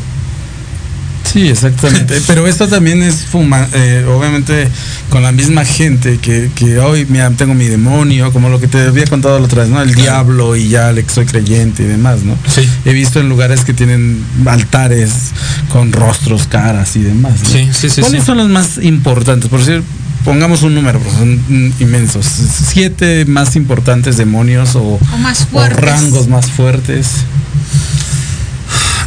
Sí, 1.31 1.47
exactamente. 1.47 2.21
Pero 2.27 2.47
esto 2.47 2.67
también 2.67 3.01
es 3.01 3.25
fuma, 3.25 3.67
eh, 3.73 4.05
obviamente 4.07 4.67
con 5.09 5.23
la 5.23 5.31
misma 5.31 5.65
gente 5.65 6.19
que, 6.19 6.79
hoy 6.79 7.05
mira, 7.09 7.29
tengo 7.31 7.53
mi 7.53 7.67
demonio, 7.67 8.31
como 8.33 8.49
lo 8.49 8.59
que 8.59 8.67
te 8.67 8.81
había 8.81 9.05
contado 9.05 9.39
la 9.39 9.45
otra 9.45 9.63
vez, 9.63 9.71
¿no? 9.71 9.81
El 9.81 9.93
diablo 9.95 10.55
y 10.55 10.69
ya 10.69 10.91
le 10.91 11.07
soy 11.07 11.25
creyente 11.25 11.83
y 11.83 11.85
demás, 11.85 12.23
¿no? 12.23 12.37
Sí. 12.47 12.67
He 12.85 12.93
visto 12.93 13.19
en 13.19 13.29
lugares 13.29 13.63
que 13.63 13.73
tienen 13.73 14.23
altares 14.45 15.31
con 15.69 15.91
rostros, 15.91 16.47
caras 16.47 16.95
y 16.95 17.01
demás. 17.01 17.39
Sí, 17.43 17.69
sí, 17.71 17.89
sí. 17.89 18.01
¿Cuáles 18.01 18.23
son 18.23 18.37
los 18.37 18.49
más 18.49 18.77
importantes? 18.81 19.49
Por 19.49 19.59
decir, 19.59 19.83
pongamos 20.23 20.63
un 20.63 20.75
número, 20.75 20.99
son 21.17 21.73
inmensos. 21.79 22.25
Siete 22.25 23.25
más 23.25 23.55
importantes 23.55 24.17
demonios 24.17 24.75
o, 24.75 24.99
más 25.19 25.47
o 25.51 25.65
rangos 25.65 26.27
más 26.27 26.47
fuertes. 26.51 27.07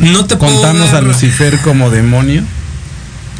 No 0.00 0.24
te 0.26 0.36
contamos 0.38 0.92
a 0.92 1.00
Lucifer 1.00 1.58
como 1.60 1.90
demonio. 1.90 2.42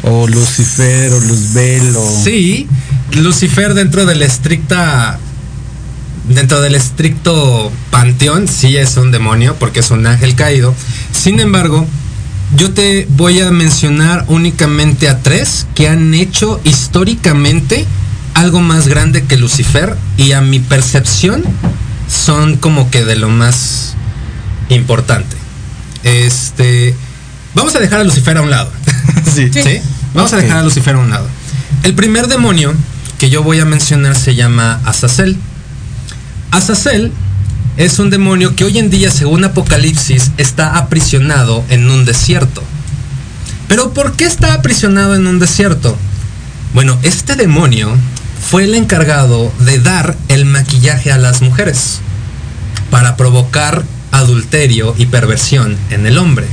o 0.03 0.27
Lucifer 0.27 1.11
o 1.13 1.19
Luzbel 1.19 1.95
o 1.95 2.23
Sí, 2.23 2.67
Lucifer 3.13 3.73
dentro 3.73 4.05
de 4.05 4.15
la 4.15 4.25
estricta 4.25 5.19
dentro 6.29 6.61
del 6.61 6.75
estricto 6.75 7.71
panteón 7.91 8.47
sí 8.47 8.77
es 8.77 8.97
un 8.97 9.11
demonio 9.11 9.55
porque 9.59 9.79
es 9.79 9.91
un 9.91 10.05
ángel 10.07 10.35
caído. 10.35 10.73
Sin 11.11 11.39
embargo, 11.39 11.85
yo 12.55 12.71
te 12.71 13.07
voy 13.09 13.41
a 13.41 13.51
mencionar 13.51 14.25
únicamente 14.27 15.09
a 15.09 15.19
tres 15.19 15.67
que 15.75 15.87
han 15.87 16.13
hecho 16.13 16.59
históricamente 16.63 17.85
algo 18.33 18.59
más 18.59 18.87
grande 18.87 19.23
que 19.23 19.37
Lucifer 19.37 19.95
y 20.17 20.33
a 20.33 20.41
mi 20.41 20.59
percepción 20.59 21.43
son 22.07 22.57
como 22.57 22.91
que 22.91 23.03
de 23.03 23.15
lo 23.15 23.29
más 23.29 23.95
importante. 24.69 25.34
Este, 26.05 26.95
vamos 27.55 27.75
a 27.75 27.79
dejar 27.79 27.99
a 27.99 28.03
Lucifer 28.03 28.37
a 28.37 28.41
un 28.41 28.51
lado. 28.51 28.71
sí. 29.35 29.49
¿Sí? 29.51 29.81
Vamos 30.13 30.31
a 30.31 30.37
dejar 30.37 30.57
a 30.59 30.63
Lucifer 30.63 30.95
a 30.95 30.99
un 30.99 31.09
lado. 31.09 31.27
El 31.83 31.95
primer 31.95 32.27
demonio 32.27 32.73
que 33.17 33.29
yo 33.29 33.43
voy 33.43 33.59
a 33.59 33.65
mencionar 33.65 34.15
se 34.15 34.35
llama 34.35 34.79
Azazel. 34.85 35.37
Azazel 36.51 37.11
es 37.77 37.99
un 37.99 38.09
demonio 38.09 38.55
que 38.55 38.63
hoy 38.63 38.77
en 38.77 38.89
día, 38.89 39.09
según 39.11 39.43
Apocalipsis, 39.43 40.31
está 40.37 40.77
aprisionado 40.77 41.65
en 41.69 41.89
un 41.89 42.05
desierto. 42.05 42.63
Pero 43.67 43.93
¿por 43.93 44.13
qué 44.13 44.25
está 44.25 44.53
aprisionado 44.53 45.15
en 45.15 45.25
un 45.25 45.39
desierto? 45.39 45.97
Bueno, 46.73 46.97
este 47.01 47.35
demonio 47.35 47.95
fue 48.49 48.65
el 48.65 48.75
encargado 48.75 49.51
de 49.59 49.79
dar 49.79 50.15
el 50.27 50.45
maquillaje 50.45 51.11
a 51.11 51.17
las 51.17 51.41
mujeres 51.41 51.99
para 52.91 53.17
provocar 53.17 53.83
adulterio 54.17 54.95
y 54.97 55.07
perversión 55.07 55.77
en 55.89 56.05
el 56.05 56.17
hombre. 56.17 56.45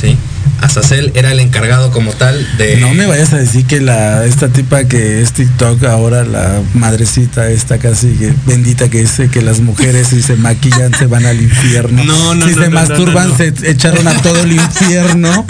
¿Sí? 0.00 0.16
Azazel 0.60 1.12
era 1.14 1.32
el 1.32 1.40
encargado 1.40 1.90
como 1.90 2.12
tal 2.12 2.46
de. 2.56 2.76
No 2.76 2.94
me 2.94 3.06
vayas 3.06 3.32
a 3.32 3.36
decir 3.36 3.66
que 3.66 3.80
la 3.80 4.24
esta 4.24 4.48
tipa 4.48 4.84
que 4.84 5.20
es 5.20 5.32
TikTok 5.32 5.84
ahora, 5.84 6.24
la 6.24 6.62
madrecita 6.74 7.48
esta 7.50 7.78
casi 7.78 8.08
que 8.14 8.32
bendita 8.46 8.88
que 8.88 9.02
dice 9.02 9.28
que 9.28 9.42
las 9.42 9.60
mujeres 9.60 10.08
si 10.08 10.22
se 10.22 10.36
maquillan 10.36 10.94
se 10.94 11.06
van 11.06 11.26
al 11.26 11.40
infierno. 11.40 12.04
No, 12.04 12.34
no, 12.34 12.46
si 12.46 12.54
se 12.54 12.70
masturban 12.70 13.36
se 13.36 13.52
echaron 13.70 14.08
a 14.08 14.22
todo 14.22 14.42
el 14.42 14.52
infierno. 14.52 15.46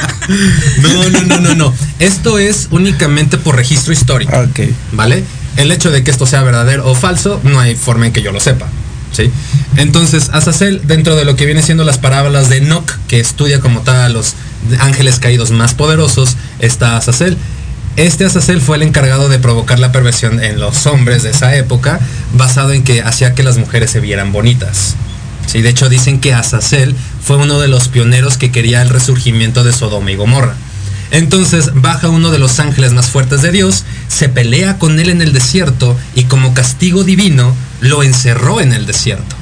No, 0.83 1.11
no, 1.11 1.23
no, 1.23 1.41
no, 1.41 1.55
no. 1.55 1.75
Esto 1.99 2.39
es 2.39 2.69
únicamente 2.71 3.39
por 3.39 3.57
registro 3.57 3.93
histórico. 3.93 4.37
Ok. 4.37 4.61
¿Vale? 4.93 5.23
El 5.57 5.71
hecho 5.71 5.91
de 5.91 6.03
que 6.03 6.11
esto 6.11 6.27
sea 6.27 6.43
verdadero 6.43 6.87
o 6.87 6.95
falso, 6.95 7.41
no 7.45 7.61
hay 7.61 7.77
forma 7.77 8.07
en 8.07 8.13
que 8.13 8.23
yo 8.23 8.33
lo 8.33 8.41
sepa. 8.41 8.67
Entonces, 9.77 10.31
Azazel, 10.33 10.81
dentro 10.87 11.17
de 11.17 11.25
lo 11.25 11.37
que 11.37 11.47
viene 11.47 11.63
siendo 11.63 11.85
las 11.85 11.99
parábolas 11.99 12.49
de 12.49 12.59
Enoch, 12.59 12.91
que 13.09 13.21
estudia 13.21 13.61
como 13.61 13.81
tal 13.81 13.97
a 13.97 14.09
los 14.09 14.35
ángeles 14.81 15.19
caídos 15.19 15.51
más 15.51 15.75
poderosos, 15.75 16.37
está 16.59 16.97
Azazel. 16.97 17.37
Este 17.97 18.25
Azazel 18.25 18.61
fue 18.61 18.77
el 18.77 18.83
encargado 18.83 19.29
de 19.29 19.39
provocar 19.39 19.79
la 19.79 19.93
perversión 19.93 20.43
en 20.43 20.59
los 20.59 20.87
hombres 20.87 21.23
de 21.23 21.31
esa 21.31 21.55
época, 21.55 22.01
basado 22.33 22.73
en 22.73 22.83
que 22.83 23.03
hacía 23.03 23.35
que 23.35 23.45
las 23.45 23.57
mujeres 23.57 23.91
se 23.91 24.01
vieran 24.01 24.33
bonitas. 24.33 24.97
Sí, 25.47 25.63
de 25.63 25.69
hecho 25.69 25.89
dicen 25.89 26.21
que 26.21 26.35
Azazel 26.35 26.97
fue 27.23 27.37
uno 27.37 27.61
de 27.61 27.69
los 27.69 27.89
pioneros 27.89 28.37
que 28.39 28.51
quería 28.51 28.83
el 28.83 28.89
resurgimiento 28.89 29.63
de 29.63 29.73
Sodoma 29.73 30.11
y 30.11 30.17
Gomorra. 30.17 30.55
Entonces 31.11 31.71
baja 31.75 32.09
uno 32.09 32.33
de 32.33 32.39
los 32.39 32.59
ángeles 32.59 32.93
más 32.93 33.07
fuertes 33.07 33.43
de 33.43 33.53
Dios, 33.53 33.85
se 34.09 34.29
pelea 34.29 34.79
con 34.79 34.99
él 34.99 35.11
en 35.11 35.23
el 35.23 35.33
desierto 35.33 35.97
y 36.17 36.25
como 36.25 36.55
castigo 36.55 37.05
divino 37.05 37.55
lo 37.81 38.03
encerró 38.03 38.61
en 38.61 38.73
el 38.73 38.87
desierto. 38.87 39.37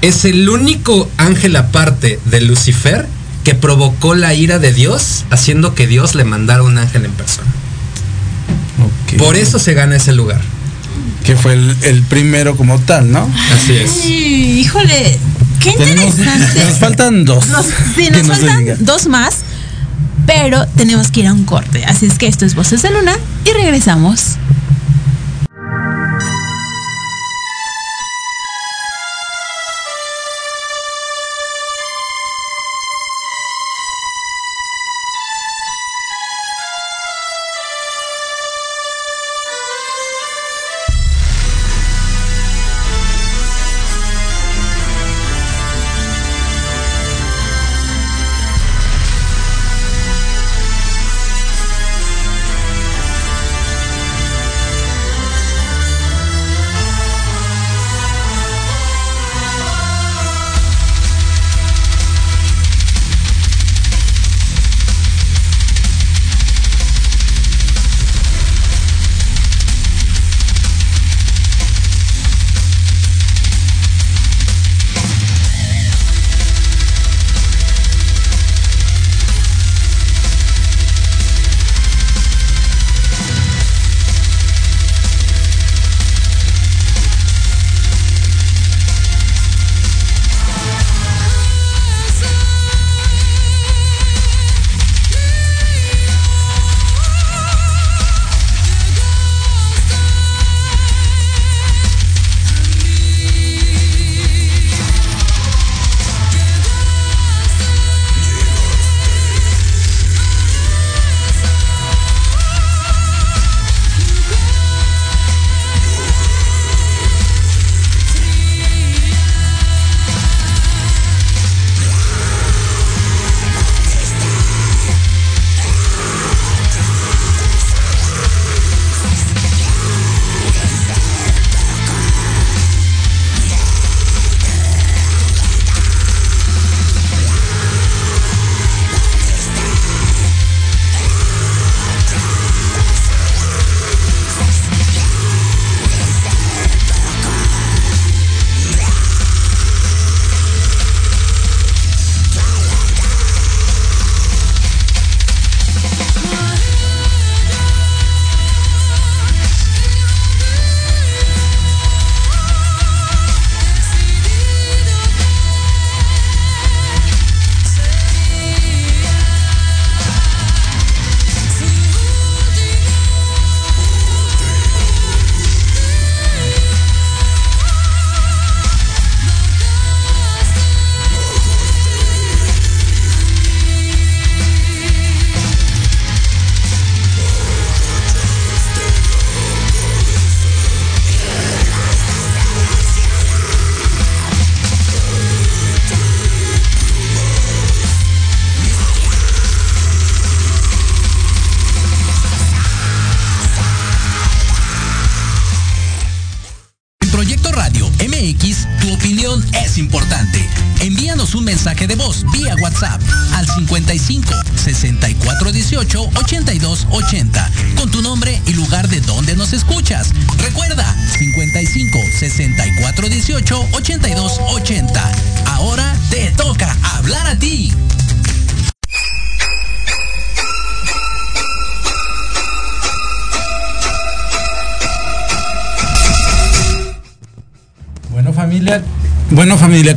Es 0.00 0.24
el 0.24 0.48
único 0.48 1.08
ángel 1.16 1.54
aparte 1.56 2.18
de 2.24 2.40
Lucifer 2.40 3.06
que 3.44 3.54
provocó 3.54 4.14
la 4.14 4.34
ira 4.34 4.58
de 4.58 4.72
Dios, 4.72 5.24
haciendo 5.30 5.74
que 5.74 5.86
Dios 5.86 6.14
le 6.14 6.24
mandara 6.24 6.62
un 6.62 6.78
ángel 6.78 7.04
en 7.04 7.12
persona. 7.12 7.48
Por 9.18 9.36
eso 9.36 9.58
se 9.58 9.74
gana 9.74 9.96
ese 9.96 10.12
lugar. 10.12 10.40
Que 11.24 11.36
fue 11.36 11.52
el, 11.52 11.76
el 11.82 12.02
primero 12.02 12.56
como 12.56 12.78
tal, 12.80 13.10
¿no? 13.12 13.30
Así 13.54 13.74
es. 13.74 13.90
Ay, 14.04 14.60
híjole, 14.60 15.18
qué 15.60 15.72
Tenemos- 15.76 16.18
interesante. 16.18 16.64
nos 16.64 16.78
faltan 16.78 17.24
dos. 17.24 17.46
Nos, 17.48 17.66
sí, 17.94 18.08
nos 18.10 18.26
nos 18.26 18.38
faltan 18.38 18.58
diga. 18.60 18.76
dos 18.80 19.06
más, 19.06 19.36
pero 20.26 20.66
tenemos 20.76 21.10
que 21.12 21.20
ir 21.20 21.26
a 21.28 21.32
un 21.32 21.44
corte. 21.44 21.84
Así 21.84 22.06
es 22.06 22.14
que 22.18 22.26
esto 22.26 22.44
es 22.44 22.54
Voces 22.56 22.82
de 22.82 22.90
Luna 22.90 23.16
y 23.44 23.50
regresamos. 23.52 24.36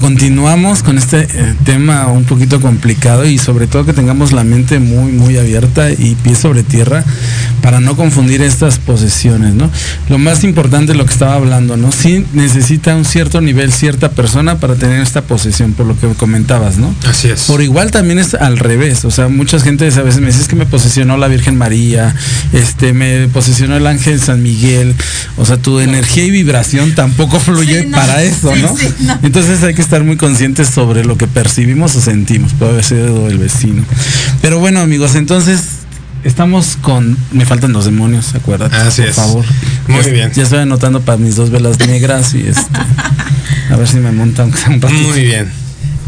Continuamos 0.06 0.84
con 0.84 1.00
este 1.00 1.22
eh, 1.22 1.56
tema 1.63 2.06
un 2.10 2.26
poquito 2.26 2.62
complicado 2.62 3.26
y 3.26 3.39
sobre 3.39 3.65
todo 3.65 3.88
que 3.88 3.94
tengamos 3.94 4.34
la 4.34 4.44
mente 4.44 4.78
muy 4.78 5.12
muy 5.12 5.36
abierta 5.36 5.89
y 5.89 6.13
pie 6.13 6.36
sobre 6.36 6.62
tierra 6.62 7.04
para 7.65 7.80
no 7.80 7.95
confundir 7.95 8.43
estas 8.43 8.78
posesiones, 8.78 9.56
¿no? 9.56 9.71
Lo 10.08 10.19
más 10.19 10.43
importante 10.43 10.91
es 10.91 10.97
lo 10.99 11.04
que 11.08 11.13
estaba 11.13 11.34
hablando, 11.34 11.78
¿no? 11.78 11.91
Sí 11.91 12.23
necesita 12.34 12.95
un 12.95 13.06
cierto 13.06 13.41
nivel 13.41 13.73
cierta 13.73 14.12
persona 14.12 14.60
para 14.60 14.75
tener 14.75 15.01
esta 15.01 15.23
posesión, 15.23 15.73
por 15.73 15.88
lo 15.88 15.99
que 15.99 16.08
comentabas, 16.10 16.78
¿no? 16.78 16.93
Así 17.10 17.30
es. 17.30 17.45
Por 17.45 17.63
igual 17.63 17.89
también 17.89 18.19
es 18.19 18.36
al 18.36 18.60
revés, 18.60 19.04
o 19.04 19.10
sea, 19.10 19.30
mucha 19.30 19.60
gente 19.60 19.86
a 19.86 20.01
veces 20.04 20.21
me 20.21 20.28
dice 20.28 20.41
es 20.41 20.47
que 20.47 20.56
me 20.56 20.67
posesionó 20.67 21.17
la 21.17 21.28
Virgen 21.28 21.58
María, 21.58 22.13
este, 22.54 22.93
me 22.93 23.30
posesionó 23.30 23.78
el 23.78 23.88
ángel 23.88 24.21
San 24.21 24.43
Miguel, 24.43 24.93
o 25.36 25.43
sea, 25.43 25.58
tu 25.58 25.80
energía 25.80 26.23
y 26.23 26.30
vibración 26.30 26.93
tampoco 26.93 27.39
fluye 27.39 27.86
para 27.86 28.21
eso, 28.21 28.56
¿no? 28.56 28.75
Entonces 29.23 29.63
hay 29.63 29.73
que 29.73 29.82
estar 29.82 30.04
muy 30.04 30.17
conscientes 30.17 30.67
sobre 30.67 31.04
lo 31.04 31.17
que 31.17 31.25
percibimos 31.25 31.95
o 31.95 32.01
sentimos, 32.01 32.54
puede 32.54 32.73
haber 32.73 32.84
sido 32.84 33.28
el 33.28 33.39
vecino. 33.39 33.84
Pero 34.43 34.60
bueno, 34.60 34.82
amigos, 34.82 35.15
entonces 35.15 35.62
estamos 36.25 36.77
con. 36.81 37.17
Me 37.31 37.45
faltan 37.45 37.71
los 37.71 37.85
demonios, 37.85 38.35
acuérdate. 38.35 38.75
Así 38.75 39.03
por 39.03 39.13
favor. 39.13 39.45
Muy 39.88 40.11
bien. 40.11 40.31
Ya 40.33 40.43
estoy 40.43 40.59
anotando 40.59 41.01
para 41.01 41.17
mis 41.17 41.35
dos 41.35 41.51
velas 41.51 41.79
negras 41.79 42.33
y 42.33 42.47
este. 42.47 42.79
a 43.71 43.75
ver 43.77 43.88
si 43.88 43.97
me 43.97 44.11
montan 44.11 44.51
un 44.67 45.03
Muy 45.03 45.21
bien. 45.21 45.49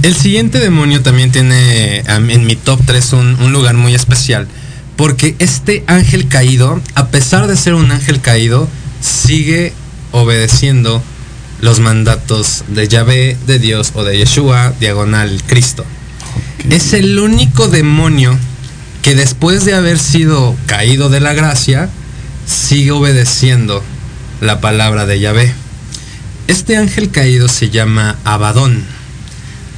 El 0.01 0.15
siguiente 0.15 0.60
demonio 0.60 1.01
también 1.01 1.32
tiene 1.32 1.99
en 1.99 2.45
mi 2.45 2.56
top 2.56 2.80
3 2.86 3.13
un, 3.13 3.36
un 3.41 3.53
lugar 3.53 3.75
muy 3.75 3.95
especial. 3.95 4.47
Porque 4.95 5.36
este 5.39 5.84
ángel 5.88 6.27
caído, 6.27 6.82
a 6.95 7.08
pesar 7.08 7.47
de 7.47 7.56
ser 7.56 7.75
un 7.75 7.91
ángel 7.91 8.19
caído, 8.19 8.67
sigue 8.99 9.73
obedeciendo 10.12 11.03
los 11.62 11.80
mandatos 11.80 12.63
de 12.67 12.88
Yahvé, 12.88 13.38
de 13.45 13.60
Dios 13.60 13.91
o 13.93 14.03
de 14.03 14.17
Yeshua, 14.17 14.73
diagonal 14.80 15.41
Cristo. 15.45 15.86
Es 16.69 16.93
el 16.93 17.17
único 17.19 17.67
demonio 17.67 18.38
que 19.08 19.15
después 19.15 19.63
de 19.63 19.74
haber 19.74 20.00
sido 20.00 20.54
caído 20.65 21.08
de 21.08 21.22
la 21.22 21.32
gracia, 21.32 21.88
sigue 22.46 22.91
obedeciendo 22.91 23.82
la 24.41 24.60
palabra 24.60 25.06
de 25.06 25.22
Yahvé. 25.22 25.54
Este 26.48 26.76
ángel 26.76 27.10
caído 27.10 27.48
se 27.48 27.70
llama 27.70 28.17
Abadón. 28.26 28.84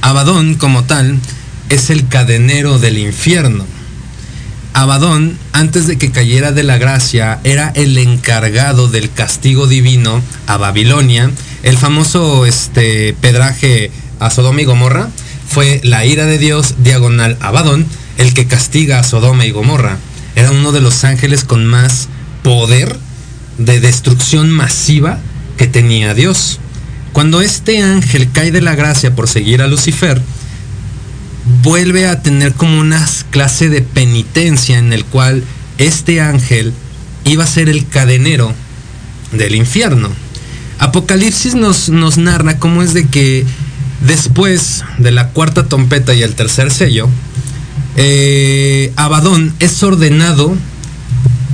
Abadón 0.00 0.56
como 0.56 0.82
tal 0.82 1.16
es 1.68 1.90
el 1.90 2.08
cadenero 2.08 2.80
del 2.80 2.98
infierno. 2.98 3.64
Abadón, 4.72 5.38
antes 5.52 5.86
de 5.86 5.96
que 5.96 6.10
cayera 6.10 6.50
de 6.50 6.64
la 6.64 6.78
gracia, 6.78 7.38
era 7.44 7.68
el 7.76 7.98
encargado 7.98 8.88
del 8.88 9.12
castigo 9.12 9.68
divino 9.68 10.20
a 10.48 10.56
Babilonia 10.56 11.30
el 11.62 11.78
famoso 11.78 12.46
este, 12.46 13.14
pedraje 13.20 13.92
a 14.18 14.28
Sodoma 14.30 14.62
y 14.62 14.64
Gomorra 14.64 15.08
fue 15.48 15.80
la 15.84 16.04
ira 16.04 16.26
de 16.26 16.38
Dios 16.38 16.74
diagonal 16.78 17.36
Abadón, 17.40 17.86
el 18.20 18.34
que 18.34 18.46
castiga 18.46 18.98
a 18.98 19.02
Sodoma 19.02 19.46
y 19.46 19.50
Gomorra. 19.50 19.96
Era 20.36 20.50
uno 20.50 20.72
de 20.72 20.82
los 20.82 21.04
ángeles 21.04 21.42
con 21.42 21.64
más 21.64 22.08
poder 22.42 22.94
de 23.56 23.80
destrucción 23.80 24.50
masiva 24.50 25.18
que 25.56 25.66
tenía 25.66 26.12
Dios. 26.12 26.60
Cuando 27.14 27.40
este 27.40 27.82
ángel 27.82 28.30
cae 28.30 28.52
de 28.52 28.60
la 28.60 28.74
gracia 28.74 29.16
por 29.16 29.26
seguir 29.26 29.62
a 29.62 29.68
Lucifer, 29.68 30.20
vuelve 31.62 32.06
a 32.06 32.20
tener 32.20 32.52
como 32.52 32.78
una 32.78 33.08
clase 33.30 33.70
de 33.70 33.80
penitencia 33.80 34.78
en 34.78 34.92
el 34.92 35.06
cual 35.06 35.42
este 35.78 36.20
ángel 36.20 36.74
iba 37.24 37.44
a 37.44 37.48
ser 37.48 37.70
el 37.70 37.88
cadenero 37.88 38.54
del 39.32 39.54
infierno. 39.54 40.10
Apocalipsis 40.78 41.54
nos, 41.54 41.88
nos 41.88 42.18
narra 42.18 42.58
cómo 42.58 42.82
es 42.82 42.92
de 42.92 43.08
que 43.08 43.46
después 44.06 44.84
de 44.98 45.10
la 45.10 45.28
cuarta 45.28 45.68
trompeta 45.68 46.12
y 46.12 46.22
el 46.22 46.34
tercer 46.34 46.70
sello, 46.70 47.08
eh, 47.96 48.92
Abadón 48.96 49.54
es 49.60 49.82
ordenado 49.82 50.54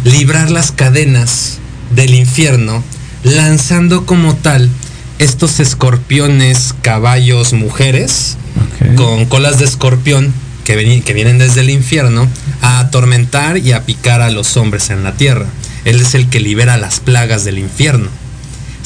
librar 0.04 0.50
las 0.50 0.72
cadenas 0.72 1.58
del 1.94 2.14
infierno, 2.14 2.82
lanzando 3.24 4.06
como 4.06 4.36
tal 4.36 4.70
estos 5.18 5.60
escorpiones, 5.60 6.74
caballos, 6.82 7.52
mujeres, 7.52 8.36
con 8.96 9.26
colas 9.26 9.58
de 9.58 9.64
escorpión 9.64 10.32
que, 10.64 11.02
que 11.04 11.12
vienen 11.14 11.38
desde 11.38 11.60
el 11.60 11.70
infierno, 11.70 12.28
a 12.62 12.80
atormentar 12.80 13.58
y 13.58 13.72
a 13.72 13.84
picar 13.84 14.20
a 14.20 14.30
los 14.30 14.56
hombres 14.56 14.90
en 14.90 15.02
la 15.02 15.14
tierra. 15.14 15.46
Él 15.84 16.00
es 16.00 16.14
el 16.14 16.28
que 16.28 16.40
libera 16.40 16.76
las 16.76 17.00
plagas 17.00 17.44
del 17.44 17.58
infierno. 17.58 18.08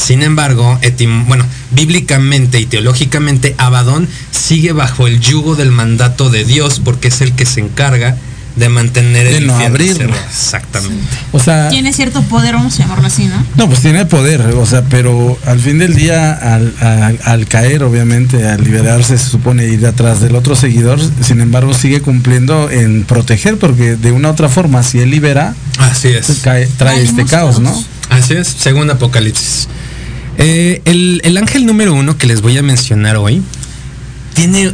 Sin 0.00 0.22
embargo, 0.22 0.80
bueno, 1.26 1.44
bíblicamente 1.72 2.58
y 2.58 2.64
teológicamente, 2.64 3.54
Abadón 3.58 4.08
sigue 4.30 4.72
bajo 4.72 5.06
el 5.06 5.20
yugo 5.20 5.56
del 5.56 5.70
mandato 5.70 6.30
de 6.30 6.44
Dios 6.44 6.80
porque 6.82 7.08
es 7.08 7.20
el 7.20 7.32
que 7.34 7.44
se 7.44 7.60
encarga 7.60 8.16
de 8.56 8.68
mantener 8.70 9.26
el 9.26 9.46
no 9.46 9.54
abrirlo. 9.56 10.14
Exactamente. 10.26 11.04
O 11.32 11.38
sea, 11.38 11.68
tiene 11.68 11.92
cierto 11.92 12.22
poder, 12.22 12.54
vamos 12.54 12.74
a 12.74 12.78
llamarlo 12.78 13.06
así, 13.06 13.26
¿no? 13.26 13.44
No, 13.56 13.68
pues 13.68 13.80
tiene 13.80 14.06
poder, 14.06 14.40
o 14.40 14.66
sea, 14.66 14.82
pero 14.84 15.38
al 15.46 15.60
fin 15.60 15.78
del 15.78 15.94
día, 15.94 16.32
al, 16.32 17.46
caer, 17.46 17.82
obviamente, 17.82 18.48
al 18.48 18.64
liberarse, 18.64 19.18
se 19.18 19.28
supone 19.28 19.66
ir 19.66 19.86
atrás 19.86 20.20
del 20.20 20.34
otro 20.34 20.56
seguidor, 20.56 20.98
sin 21.22 21.42
embargo, 21.42 21.74
sigue 21.74 22.00
cumpliendo 22.00 22.70
en 22.70 23.04
proteger, 23.04 23.58
porque 23.58 23.96
de 23.96 24.12
una 24.12 24.28
u 24.28 24.32
otra 24.32 24.48
forma, 24.48 24.82
si 24.82 24.98
él 24.98 25.10
libera, 25.10 25.54
así 25.78 26.08
es. 26.08 26.26
trae 26.42 27.02
este 27.02 27.26
caos, 27.26 27.60
¿no? 27.60 27.72
Así 28.08 28.34
es, 28.34 28.48
según 28.48 28.90
Apocalipsis. 28.90 29.68
Eh, 30.38 30.82
el, 30.84 31.36
ángel 31.36 31.66
número 31.66 31.94
uno 31.94 32.16
que 32.16 32.26
les 32.26 32.40
voy 32.40 32.56
a 32.56 32.62
mencionar 32.62 33.16
hoy 33.16 33.42
tiene 34.34 34.72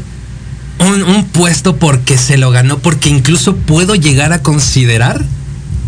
un, 0.78 1.24
puesto 1.32 1.76
porque 1.76 2.18
se 2.18 2.36
lo 2.36 2.50
ganó, 2.50 2.78
porque 2.78 3.08
incluso 3.08 3.56
puedo 3.56 3.94
llegar 3.94 4.32
a 4.32 4.42
considerar 4.42 5.24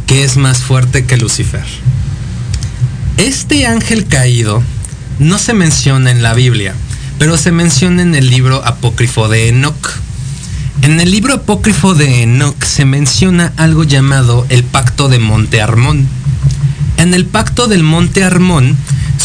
que 0.07 0.25
es 0.25 0.37
más 0.37 0.59
fuerte 0.59 1.05
que 1.05 1.17
Lucifer. 1.17 1.65
Este 3.19 3.67
ángel 3.67 4.07
caído 4.07 4.63
no 5.19 5.39
se 5.39 5.55
menciona 5.55 6.11
en 6.11 6.23
la 6.23 6.35
Biblia, 6.35 6.75
pero 7.19 7.37
se 7.37 7.53
menciona 7.53 8.03
en 8.03 8.15
el 8.15 8.31
libro 8.31 8.65
apócrifo 8.65 9.29
de 9.29 9.49
Enoch. 9.49 10.01
En 10.83 11.01
el 11.01 11.11
libro 11.11 11.35
apócrifo 11.35 11.95
de 11.95 12.23
Enoch 12.23 12.63
se 12.65 12.85
menciona 12.85 13.53
algo 13.57 13.85
llamado 13.85 14.47
el 14.49 14.65
pacto 14.65 15.09
de 15.09 15.19
Monte 15.19 15.61
Armón. 15.61 16.07
En 16.97 17.15
el 17.15 17.27
pacto 17.27 17.67
del 17.67 17.83
Monte 17.83 18.25
Armón 18.25 18.77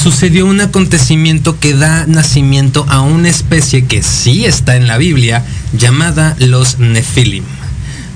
sucedió 0.04 0.46
un 0.48 0.60
acontecimiento 0.60 1.62
que 1.62 1.74
da 1.74 2.06
nacimiento 2.08 2.86
a 2.90 3.00
una 3.00 3.30
especie 3.30 3.86
que 3.86 4.04
sí 4.04 4.44
está 4.44 4.76
en 4.76 4.86
la 4.86 4.98
Biblia, 4.98 5.46
llamada 5.72 6.36
los 6.40 6.78
Nefilim. 6.78 7.46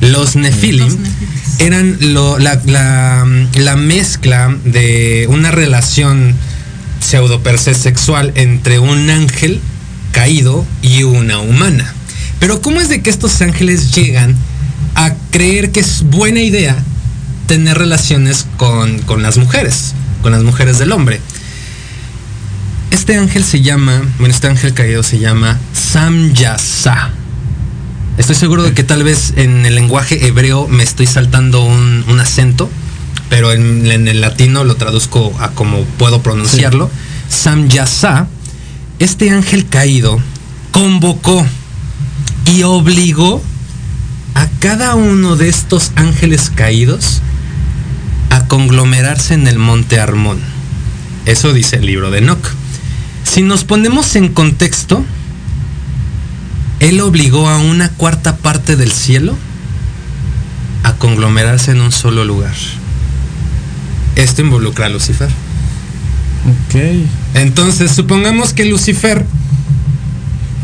Los 0.01 0.35
Nefilim 0.35 0.97
eran 1.59 1.97
la, 2.01 3.75
mezcla 3.77 4.53
de 4.65 5.27
una 5.29 5.51
relación 5.51 6.35
pseudo 6.99 7.41
sexual 7.55 8.33
entre 8.35 8.79
un 8.79 9.09
ángel 9.09 9.61
caído 10.11 10.65
y 10.81 11.03
una 11.03 11.39
humana. 11.39 11.93
Pero 12.41 12.61
¿cómo 12.61 12.81
es 12.81 12.89
de 12.89 13.01
que 13.01 13.09
estos 13.09 13.41
ángeles 13.41 13.95
llegan 13.95 14.35
a 14.95 15.13
creer 15.31 15.71
que 15.71 15.79
es 15.79 16.03
buena 16.03 16.41
idea 16.41 16.75
tener 17.47 17.77
relaciones 17.77 18.45
con, 18.57 18.99
con 18.99 19.23
las 19.23 19.37
mujeres, 19.37 19.93
con 20.21 20.33
las 20.33 20.43
mujeres 20.43 20.79
del 20.79 20.91
hombre? 20.91 21.21
Este 22.97 23.15
ángel 23.15 23.43
se 23.43 23.61
llama, 23.61 24.01
bueno, 24.17 24.33
este 24.33 24.47
ángel 24.47 24.73
caído 24.73 25.03
se 25.03 25.19
llama 25.19 25.59
Samyasa. 25.71 27.11
Estoy 28.17 28.35
seguro 28.35 28.63
de 28.63 28.73
que 28.73 28.83
tal 28.83 29.03
vez 29.03 29.33
en 29.37 29.67
el 29.67 29.75
lenguaje 29.75 30.25
hebreo 30.25 30.67
me 30.67 30.81
estoy 30.81 31.05
saltando 31.05 31.63
un, 31.63 32.19
acento, 32.19 32.71
pero 33.29 33.53
en, 33.53 33.85
el 33.85 34.19
latino 34.19 34.63
lo 34.63 34.77
traduzco 34.77 35.31
a 35.39 35.51
como 35.51 35.83
puedo 35.83 36.23
pronunciarlo. 36.23 36.89
Samyasa, 37.29 38.27
este 38.97 39.29
ángel 39.29 39.67
caído, 39.69 40.19
convocó 40.71 41.45
y 42.45 42.63
obligó 42.63 43.43
a 44.33 44.47
cada 44.59 44.95
uno 44.95 45.35
de 45.35 45.49
estos 45.49 45.91
ángeles 45.95 46.49
caídos 46.49 47.21
a 48.31 48.47
conglomerarse 48.47 49.35
en 49.35 49.47
el 49.47 49.59
monte 49.59 49.99
Armón. 49.99 50.39
Eso 51.27 51.53
dice 51.53 51.75
el 51.75 51.85
libro 51.85 52.09
de 52.09 52.17
Enoch. 52.17 52.57
Si 53.37 53.43
nos 53.43 53.65
ponemos 53.65 54.15
en 54.15 54.29
contexto, 54.29 55.05
él 56.79 56.99
obligó 57.01 57.47
a 57.47 57.59
una 57.59 57.89
cuarta 57.89 58.37
parte 58.37 58.75
del 58.75 58.91
cielo 58.91 59.37
a 60.81 60.93
conglomerarse 60.93 61.69
en 61.69 61.81
un 61.81 61.91
solo 61.91 62.25
lugar. 62.25 62.55
Esto 64.15 64.41
involucra 64.41 64.87
a 64.87 64.89
Lucifer. 64.89 65.29
Ok. 66.47 66.81
Entonces, 67.35 67.91
supongamos 67.91 68.53
que 68.53 68.65
Lucifer, 68.65 69.23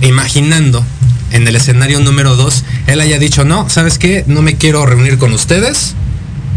imaginando 0.01 0.83
en 1.29 1.47
el 1.47 1.55
escenario 1.55 1.99
número 1.99 2.35
2, 2.35 2.63
él 2.87 3.01
haya 3.01 3.19
dicho, 3.19 3.45
no, 3.45 3.69
¿sabes 3.69 3.99
qué? 3.99 4.23
No 4.25 4.41
me 4.41 4.55
quiero 4.55 4.83
reunir 4.87 5.19
con 5.19 5.31
ustedes. 5.33 5.93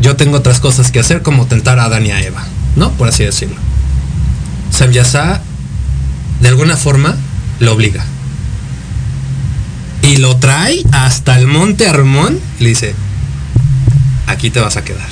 Yo 0.01 0.17
tengo 0.17 0.39
otras 0.39 0.61
cosas 0.61 0.91
que 0.91 0.99
hacer 0.99 1.21
como 1.21 1.45
tentar 1.45 1.79
a 1.79 1.85
Adán 1.85 2.07
y 2.07 2.11
a 2.13 2.23
Eva, 2.23 2.43
¿no? 2.75 2.93
Por 2.93 3.07
así 3.07 3.23
decirlo. 3.23 3.59
Samyasa, 4.71 5.43
de 6.41 6.49
alguna 6.49 6.77
forma, 6.77 7.17
lo 7.61 7.73
obliga. 7.73 8.05
Y 10.03 10.19
lo 10.19 10.37
trae 10.37 10.83
hasta 10.93 11.39
el 11.39 11.47
monte 11.47 11.89
Armón 11.89 12.39
y 12.61 12.63
le 12.63 12.69
dice, 12.71 12.95
aquí 14.27 14.51
te 14.51 14.61
vas 14.61 14.77
a 14.77 14.85
quedar. 14.85 15.09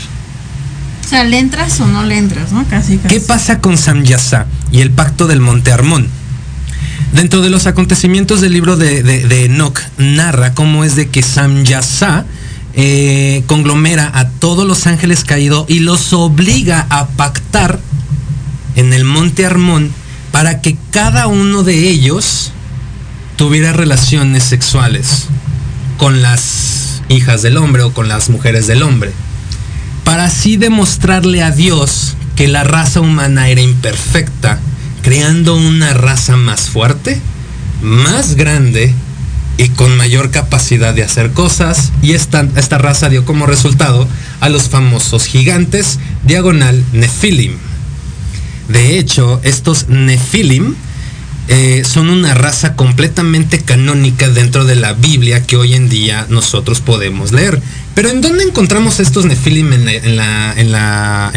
O 1.05 1.09
sea, 1.09 1.25
¿le 1.25 1.39
entras 1.39 1.81
o 1.81 1.87
no 1.87 2.05
le 2.05 2.17
entras, 2.17 2.53
no? 2.53 2.65
Casi, 2.69 2.99
¿Qué 2.99 3.21
pasa 3.21 3.61
con 3.61 3.77
Samyasa 3.77 4.47
y 4.71 4.81
el 4.81 4.91
pacto 4.91 5.27
del 5.27 5.41
monte 5.41 5.73
Armón? 5.73 6.09
Dentro 7.13 7.43
de 7.43 7.51
los 7.51 7.67
acontecimientos 7.67 8.41
del 8.41 8.53
libro 8.53 8.77
de, 8.77 9.03
de, 9.03 9.45
Enoch, 9.45 9.81
narra 9.99 10.55
cómo 10.55 10.83
es 10.83 10.97
de 10.97 11.09
que 11.11 11.23
Samyasa 11.23 12.25
eh, 12.75 13.45
conglomera 13.47 14.11
a 14.15 14.29
todos 14.29 14.67
los 14.67 14.87
ángeles 14.87 15.25
caídos 15.25 15.67
y 15.69 15.81
los 15.81 16.13
obliga 16.13 16.87
a 16.91 17.07
pactar 17.07 17.79
en 18.75 18.93
el 18.93 19.05
monte 19.05 19.47
Armón 19.47 19.93
para 20.35 20.61
que 20.61 20.77
cada 20.91 21.29
uno 21.29 21.63
de 21.63 21.89
ellos 21.89 22.51
tuviera 23.37 23.73
relaciones 23.73 24.43
sexuales 24.43 25.27
con 25.97 26.23
las 26.23 27.03
hijas 27.09 27.43
del 27.43 27.57
hombre 27.57 27.85
o 27.85 27.95
con 27.95 28.09
las 28.09 28.31
mujeres 28.31 28.67
del 28.67 28.83
hombre, 28.83 29.13
para 30.03 30.25
así 30.25 30.57
demostrarle 30.57 31.45
a 31.45 31.53
Dios 31.53 32.17
que 32.35 32.49
la 32.49 32.65
raza 32.65 32.99
humana 32.99 33.49
era 33.49 33.61
imperfecta, 33.61 34.59
creando 35.03 35.55
una 35.55 35.95
raza 35.95 36.37
más 36.37 36.63
fuerte, 36.63 37.21
más 37.81 38.35
grande 38.35 38.93
y 39.57 39.69
con 39.69 39.97
mayor 39.97 40.33
capacidad 40.33 40.95
de 40.95 41.05
hacer 41.05 41.31
cosas, 41.31 41.93
y 42.03 42.15
esta, 42.15 42.45
esta 42.57 42.79
raza 42.79 43.09
dio 43.09 43.25
como 43.25 43.47
resultado 43.47 44.09
a 44.41 44.49
los 44.49 44.69
famosos 44.69 45.27
gigantes 45.27 46.01
diagonal 46.25 46.85
Nephilim. 46.93 47.57
De 48.69 48.99
hecho, 48.99 49.41
estos 49.43 49.89
Nephilim 49.89 50.75
eh, 51.49 51.83
son 51.85 52.09
una 52.09 52.33
raza 52.35 52.75
completamente 52.75 53.61
canónica 53.61 54.29
dentro 54.31 54.65
de 54.65 54.77
la 54.77 54.95
Biblia 54.95 55.43
que 55.47 55.57
hoy 55.57 55.75
en 55.75 55.89
día 55.89 56.27
nosotros 56.31 56.81
podemos 56.81 57.33
leer. 57.33 57.61
Pero 57.95 58.09
¿en 58.09 58.21
dónde 58.21 58.45
encontramos 58.45 59.01
estos 59.01 59.27
Nefilim 59.27 59.73
en 59.73 60.17
la, 60.17 60.55
en 60.57 60.73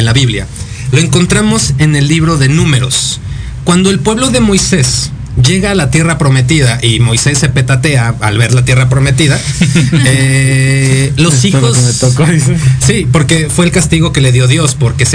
la 0.05 0.13
Biblia? 0.13 0.47
Lo 0.91 0.99
encontramos 0.99 1.73
en 1.79 1.95
el 1.95 2.07
libro 2.07 2.37
de 2.37 2.47
Números. 2.47 3.19
Cuando 3.65 3.89
el 3.89 3.99
pueblo 3.99 4.29
de 4.29 4.39
Moisés 4.39 5.11
llega 5.41 5.71
a 5.71 5.75
la 5.75 5.89
tierra 5.91 6.17
prometida 6.17 6.79
y 6.81 6.99
Moisés 6.99 7.37
se 7.37 7.49
petatea 7.49 8.15
al 8.21 8.37
ver 8.37 8.53
la 8.53 8.65
tierra 8.65 8.89
prometida. 8.89 9.39
Eh, 10.09 11.13
los 11.17 11.43
hijos. 11.45 11.77
Sí, 12.85 13.07
porque 13.11 13.49
fue 13.49 13.65
el 13.65 13.71
castigo 13.71 14.11
que 14.11 14.21
le 14.21 14.31
dio 14.31 14.47
Dios, 14.47 14.75
porque 14.75 15.05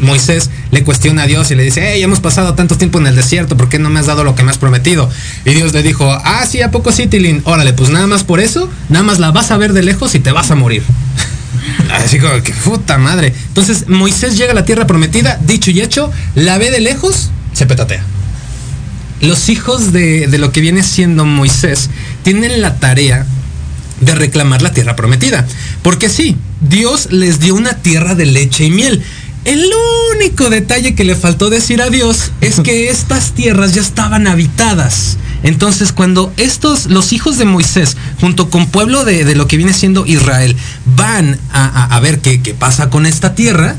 Moisés 0.00 0.50
le 0.70 0.82
cuestiona 0.84 1.22
a 1.22 1.26
Dios 1.26 1.50
y 1.50 1.54
le 1.54 1.62
dice, 1.62 1.92
hey, 1.92 2.02
hemos 2.02 2.20
pasado 2.20 2.54
tanto 2.54 2.76
tiempo 2.76 2.98
en 2.98 3.06
el 3.06 3.16
desierto, 3.16 3.56
¿por 3.56 3.68
qué 3.68 3.78
no 3.78 3.90
me 3.90 4.00
has 4.00 4.06
dado 4.06 4.24
lo 4.24 4.34
que 4.34 4.42
me 4.42 4.50
has 4.50 4.58
prometido? 4.58 5.10
Y 5.44 5.50
Dios 5.50 5.72
le 5.72 5.82
dijo, 5.82 6.10
ah, 6.10 6.44
sí, 6.48 6.62
¿a 6.62 6.70
poco 6.70 6.92
sí, 6.92 7.06
Tilín? 7.06 7.42
Órale, 7.44 7.72
pues 7.72 7.90
nada 7.90 8.06
más 8.06 8.24
por 8.24 8.40
eso, 8.40 8.70
nada 8.88 9.04
más 9.04 9.18
la 9.18 9.30
vas 9.30 9.50
a 9.50 9.56
ver 9.56 9.72
de 9.72 9.82
lejos 9.82 10.14
y 10.14 10.20
te 10.20 10.32
vas 10.32 10.50
a 10.50 10.54
morir. 10.54 10.82
Así 11.92 12.18
como 12.18 12.42
que 12.42 12.52
puta 12.52 12.98
madre. 12.98 13.32
Entonces 13.48 13.88
Moisés 13.88 14.36
llega 14.36 14.52
a 14.52 14.54
la 14.54 14.64
tierra 14.64 14.86
prometida, 14.86 15.38
dicho 15.42 15.70
y 15.70 15.80
hecho, 15.80 16.10
la 16.34 16.58
ve 16.58 16.70
de 16.70 16.80
lejos, 16.80 17.30
se 17.52 17.66
petatea 17.66 18.04
los 19.20 19.48
hijos 19.48 19.92
de, 19.92 20.28
lo 20.38 20.52
que 20.52 20.60
viene 20.60 20.82
siendo 20.82 21.24
Moisés 21.24 21.90
tienen 22.22 22.60
la 22.60 22.76
tarea 22.76 23.26
de 24.00 24.14
reclamar 24.14 24.62
la 24.62 24.72
tierra 24.72 24.96
prometida. 24.96 25.46
Porque 25.82 26.08
sí, 26.08 26.36
Dios 26.60 27.08
les 27.10 27.40
dio 27.40 27.54
una 27.54 27.74
tierra 27.74 28.14
de 28.14 28.26
leche 28.26 28.64
y 28.64 28.70
miel. 28.70 29.02
El 29.48 29.64
único 30.14 30.50
detalle 30.50 30.94
que 30.94 31.04
le 31.04 31.16
faltó 31.16 31.48
decir 31.48 31.80
a 31.80 31.88
Dios 31.88 32.32
es 32.42 32.60
que 32.60 32.90
estas 32.90 33.32
tierras 33.32 33.72
ya 33.72 33.80
estaban 33.80 34.26
habitadas. 34.26 35.16
Entonces, 35.42 35.92
cuando 35.92 36.34
estos, 36.36 36.84
los 36.84 37.14
hijos 37.14 37.38
de 37.38 37.46
Moisés, 37.46 37.96
junto 38.20 38.50
con 38.50 38.66
pueblo 38.66 39.06
de, 39.06 39.34
lo 39.34 39.48
que 39.48 39.56
viene 39.56 39.72
siendo 39.72 40.04
Israel, 40.04 40.54
van 40.84 41.38
a, 41.50 41.98
ver 42.00 42.18
qué, 42.20 42.42
qué, 42.42 42.52
pasa 42.52 42.90
con 42.90 43.06
esta 43.06 43.34
tierra, 43.34 43.76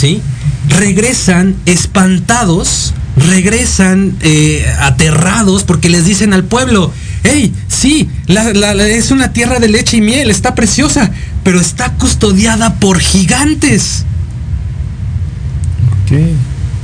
¿sí? 0.00 0.22
regresan 0.68 1.56
espantados 1.66 2.94
regresan 3.14 4.16
eh, 4.22 4.64
aterrados 4.80 5.64
porque 5.64 5.90
les 5.90 6.06
dicen 6.06 6.32
al 6.32 6.44
pueblo, 6.44 6.90
hey, 7.24 7.52
sí, 7.68 8.08
es 8.26 9.10
una 9.10 9.34
tierra 9.34 9.58
de 9.58 9.68
leche 9.68 9.98
y 9.98 10.00
miel, 10.00 10.30
está 10.30 10.54
preciosa, 10.54 11.10
pero 11.44 11.60
está 11.60 11.92
custodiada 11.94 12.76
por 12.76 12.98
gigantes. 13.00 14.06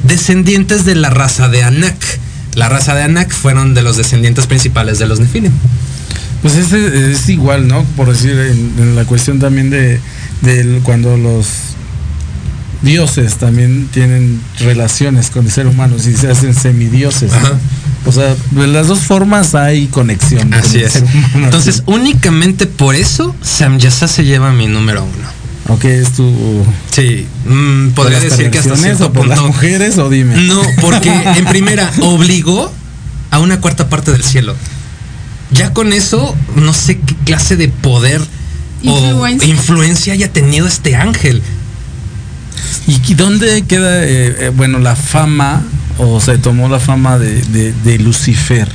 Descendientes 0.05 0.85
de 0.85 0.95
la 0.95 1.11
raza 1.11 1.49
de 1.49 1.62
Anak. 1.62 1.97
La 2.55 2.68
raza 2.68 2.95
de 2.95 3.03
Anak 3.03 3.33
fueron 3.33 3.74
de 3.74 3.83
los 3.83 3.97
descendientes 3.97 4.47
principales 4.47 4.99
de 4.99 5.07
los 5.07 5.20
Nefilim. 5.20 5.53
Pues 6.43 6.55
es, 6.55 6.72
es 6.72 7.29
igual, 7.29 7.66
¿no? 7.66 7.85
Por 7.97 8.11
decir, 8.11 8.39
en, 8.39 8.95
la 8.95 9.05
cuestión 9.05 9.39
también 9.39 9.70
de, 9.70 10.01
de 10.43 10.81
cuando 10.85 11.16
los 11.16 11.47
dioses 12.83 13.37
también 13.37 13.89
tienen 13.93 14.41
relaciones 14.61 15.31
con 15.31 15.47
el 15.47 15.51
ser 15.51 15.66
humano 15.66 15.97
y 15.97 16.14
se 16.14 16.31
hacen 16.31 16.55
semidioses. 16.55 17.33
O 18.07 18.12
sea, 18.12 18.37
de 18.53 18.66
las 18.68 18.87
dos 18.87 19.01
formas 19.01 19.55
hay 19.55 19.89
conexión. 19.89 20.55
Así 20.55 20.79
es. 20.79 21.03
Entonces, 21.35 21.83
únicamente 21.87 22.66
por 22.66 22.95
eso 22.95 23.35
Samyasa 23.43 24.09
se 24.09 24.24
lleva 24.24 24.53
mi 24.53 24.66
número 24.66 25.05
uno. 25.05 25.38
Ok, 25.69 25.85
es 25.85 26.12
tu. 26.12 26.64
Sí, 26.91 27.27
mm, 27.47 27.91
podría 27.91 28.21
decir 28.21 28.51
que 28.51 28.59
hasta 28.59 28.77
cierto 28.77 29.12
por 29.12 29.27
las 29.27 29.41
mujeres 29.41 29.99
o 29.99 30.09
dime. 30.09 30.37
No, 30.43 30.62
porque 30.81 31.11
en 31.11 31.45
primera 31.45 31.91
obligó 32.01 32.73
a 33.31 33.39
una 33.39 33.61
cuarta 33.61 33.89
parte 33.89 34.11
del 34.11 34.25
cielo. 34.25 34.55
Ya 35.51 35.73
con 35.73 35.93
eso, 35.93 36.35
no 36.57 36.73
sé 36.73 36.99
qué 36.99 37.14
clase 37.25 37.57
de 37.57 37.69
poder 37.69 38.21
o 38.87 39.29
influencia 39.29 40.12
haya 40.12 40.33
tenido 40.33 40.66
este 40.66 40.97
ángel. 40.97 41.43
¿Y 42.87 43.14
dónde 43.14 43.62
queda, 43.62 44.05
eh, 44.05 44.37
eh, 44.47 44.53
bueno, 44.55 44.79
la 44.79 44.97
fama 44.97 45.62
o 45.99 46.21
se 46.21 46.39
tomó 46.39 46.69
la 46.69 46.81
fama 46.81 47.19
de, 47.19 47.99
Lucifer? 47.99 48.69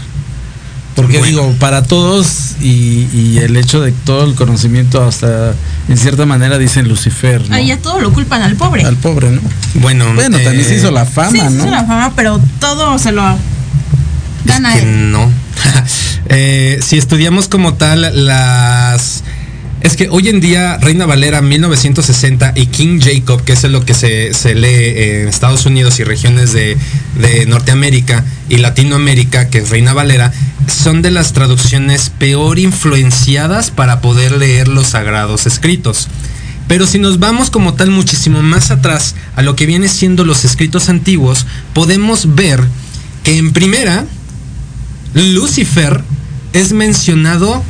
Porque 0.96 1.22
digo, 1.22 1.54
para 1.60 1.84
todos 1.84 2.56
y, 2.62 3.38
el 3.38 3.56
hecho 3.58 3.82
de 3.82 3.92
todo 3.92 4.26
el 4.26 4.36
conocimiento 4.36 5.04
hasta 5.04 5.54
en 5.90 5.98
cierta 5.98 6.26
manera 6.26 6.58
dicen 6.58 6.88
Lucifer. 6.88 7.50
¿no? 7.50 7.56
Ahí 7.56 7.68
ya 7.68 7.78
todo 7.78 8.00
lo 8.00 8.14
culpan 8.14 8.42
al 8.42 8.56
pobre. 8.56 8.84
Al 8.84 8.96
pobre, 8.98 9.32
¿no? 9.32 9.42
Bueno, 9.76 10.14
bueno 10.14 10.38
también 10.40 10.66
se 10.66 10.76
hizo 10.76 10.92
la 10.92 11.06
fama, 11.06 11.32
sí, 11.32 11.40
se 11.40 11.56
hizo 11.56 11.70
la 11.70 11.86
fama, 11.86 12.14
pero 12.16 12.40
todo 12.60 12.98
se 13.00 13.12
lo 13.12 13.24
gana 14.46 14.78
él. 14.78 15.12
No. 15.12 15.32
si 16.82 16.98
estudiamos 16.98 17.48
como 17.48 17.74
tal 17.74 18.26
las 18.26 19.24
es 19.84 19.98
que 19.98 20.08
hoy 20.10 20.30
en 20.30 20.40
día 20.40 20.78
Reina 20.78 21.06
Valera 21.06 21.42
1960 21.42 22.54
y 22.56 22.68
King 22.68 23.02
Jacob, 23.02 23.44
que 23.44 23.52
es 23.52 23.64
lo 23.66 23.86
que 23.86 23.94
se, 23.94 24.56
lee 24.56 24.94
en 24.96 25.28
Estados 25.28 25.66
Unidos 25.66 26.00
y 26.00 26.06
regiones 26.06 26.54
de, 26.54 26.78
Norteamérica 27.48 28.24
y 28.50 28.58
Latinoamérica, 28.58 29.50
que 29.50 29.60
es 29.60 29.70
Reina 29.70 29.94
Valera, 29.94 30.32
son 30.68 31.02
de 31.02 31.12
las 31.12 31.34
traducciones 31.34 32.12
peor 32.18 32.60
influenciadas 32.60 33.72
para 33.72 34.02
poder 34.02 34.34
leer 34.34 34.68
los 34.68 34.88
sagrados 34.88 35.46
escritos. 35.46 36.08
Pero 36.68 36.88
si 36.88 37.00
nos 37.00 37.20
vamos 37.20 37.50
como 37.50 37.74
tal 37.74 37.92
muchísimo 37.92 38.42
más 38.42 38.72
atrás 38.72 39.16
a 39.36 39.42
lo 39.42 39.56
que 39.56 39.66
viene 39.66 39.88
siendo 39.88 40.24
los 40.26 40.46
escritos 40.46 40.90
antiguos, 40.90 41.46
podemos 41.74 42.36
ver 42.36 42.62
que 43.24 43.38
en 43.38 43.54
primera, 43.54 44.06
Lucifer 45.14 46.02
es 46.54 46.72
mencionado 46.72 47.64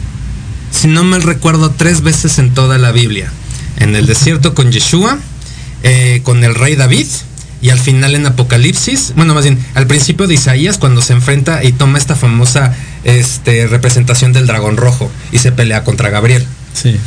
si 0.74 0.88
no 0.88 1.04
mal 1.04 1.22
recuerdo, 1.22 1.72
tres 1.72 2.02
veces 2.02 2.40
en 2.40 2.54
toda 2.54 2.78
la 2.78 2.92
Biblia. 2.92 3.32
En 3.78 3.96
el 3.96 4.08
desierto 4.08 4.56
con 4.56 4.72
Yeshua, 4.72 5.20
eh, 5.84 6.22
con 6.24 6.44
el 6.44 6.56
rey 6.56 6.76
David 6.76 7.06
y 7.64 7.70
al 7.70 7.80
final 7.80 8.14
en 8.14 8.26
Apocalipsis, 8.26 9.14
bueno, 9.16 9.34
más 9.34 9.46
bien 9.46 9.58
al 9.74 9.88
principio 9.88 10.28
de 10.28 10.34
Isaías 10.34 10.78
cuando 10.78 11.02
se 11.02 11.14
enfrenta 11.14 11.64
y 11.64 11.72
toma 11.72 11.98
esta 11.98 12.14
famosa 12.14 12.76
este, 13.06 13.68
representación 13.68 14.34
del 14.34 14.48
dragón 14.48 14.76
rojo 14.76 15.10
y 15.32 15.38
se 15.38 15.54
pelea 15.54 15.86
contra 15.86 16.10
Gabriel. 16.10 16.46
Sí. 16.74 16.98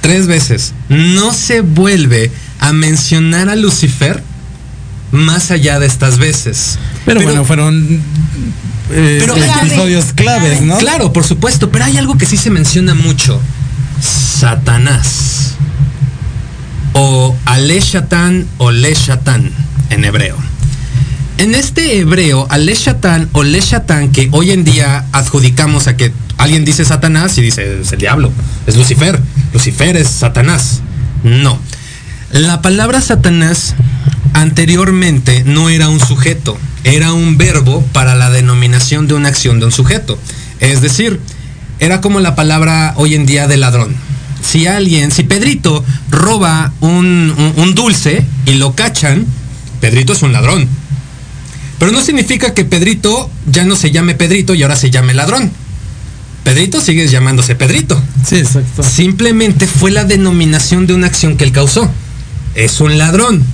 Tres 0.00 0.26
veces. 0.26 0.72
No 0.88 1.34
se 1.34 1.60
vuelve 1.60 2.32
a 2.60 2.72
mencionar 2.72 3.50
a 3.50 3.54
Lucifer 3.54 4.22
más 5.10 5.50
allá 5.50 5.78
de 5.78 5.86
estas 5.86 6.16
veces. 6.16 6.78
Pero, 7.04 7.20
bueno, 7.20 7.44
fueron 7.44 8.00
eh, 8.90 9.22
episodios 9.62 10.14
claves, 10.14 10.62
¿no? 10.62 10.78
Claro, 10.78 11.12
por 11.12 11.24
supuesto, 11.24 11.70
pero 11.70 11.84
hay 11.84 11.98
algo 11.98 12.16
que 12.16 12.24
sí 12.24 12.38
se 12.38 12.48
menciona 12.48 12.94
mucho. 12.94 13.38
Satanás. 14.00 15.56
O 16.94 17.36
Aleshatan 17.44 18.46
o 18.58 18.70
Leshatan 18.70 19.50
en 19.90 20.04
hebreo. 20.04 20.36
En 21.38 21.54
este 21.54 21.98
hebreo, 21.98 22.46
Aleshatan 22.50 23.28
o 23.32 23.42
Leshatan, 23.42 24.12
que 24.12 24.28
hoy 24.32 24.50
en 24.50 24.64
día 24.64 25.06
adjudicamos 25.12 25.86
a 25.86 25.96
que 25.96 26.12
alguien 26.38 26.64
dice 26.64 26.84
Satanás 26.84 27.36
y 27.38 27.42
dice 27.42 27.80
es 27.80 27.92
el 27.92 27.98
diablo, 27.98 28.30
es 28.66 28.76
Lucifer. 28.76 29.20
Lucifer 29.52 29.96
es 29.96 30.08
Satanás. 30.08 30.82
No. 31.24 31.58
La 32.30 32.62
palabra 32.62 33.00
Satanás 33.00 33.74
anteriormente 34.34 35.44
no 35.44 35.68
era 35.68 35.88
un 35.88 36.00
sujeto, 36.00 36.56
era 36.84 37.12
un 37.12 37.38
verbo 37.38 37.84
para 37.92 38.14
la 38.14 38.30
denominación 38.30 39.06
de 39.06 39.14
una 39.14 39.28
acción 39.28 39.60
de 39.60 39.66
un 39.66 39.72
sujeto. 39.72 40.18
Es 40.60 40.80
decir, 40.80 41.20
era 41.80 42.00
como 42.00 42.20
la 42.20 42.34
palabra 42.34 42.94
hoy 42.96 43.14
en 43.14 43.26
día 43.26 43.48
de 43.48 43.56
ladrón. 43.56 43.94
Si 44.42 44.66
alguien, 44.66 45.10
si 45.10 45.22
Pedrito 45.22 45.84
roba 46.10 46.72
un, 46.80 47.72
dulce 47.74 48.26
y 48.46 48.54
lo 48.54 48.74
cachan, 48.74 49.24
Pedrito 49.80 50.12
es 50.12 50.22
un 50.22 50.32
ladrón. 50.32 50.68
Pero 51.78 51.92
no 51.92 52.00
significa 52.02 52.54
que 52.54 52.64
Pedrito 52.64 53.30
ya 53.46 53.64
no 53.64 53.76
se 53.76 53.90
llame 53.90 54.14
Pedrito 54.14 54.54
y 54.54 54.62
ahora 54.62 54.76
se 54.76 54.90
llame 54.90 55.14
ladrón. 55.14 55.50
Pedrito 56.44 56.80
sigue 56.80 57.06
llamándose 57.08 57.54
Pedrito. 57.54 58.02
Sí, 58.26 58.36
exacto. 58.36 58.82
Simplemente 58.82 59.66
fue 59.66 59.90
la 59.90 60.04
denominación 60.04 60.86
de 60.86 60.94
una 60.94 61.06
acción 61.06 61.36
que 61.36 61.44
él 61.44 61.52
causó. 61.52 61.88
Es 62.54 62.80
un 62.80 62.98
ladrón. 62.98 63.44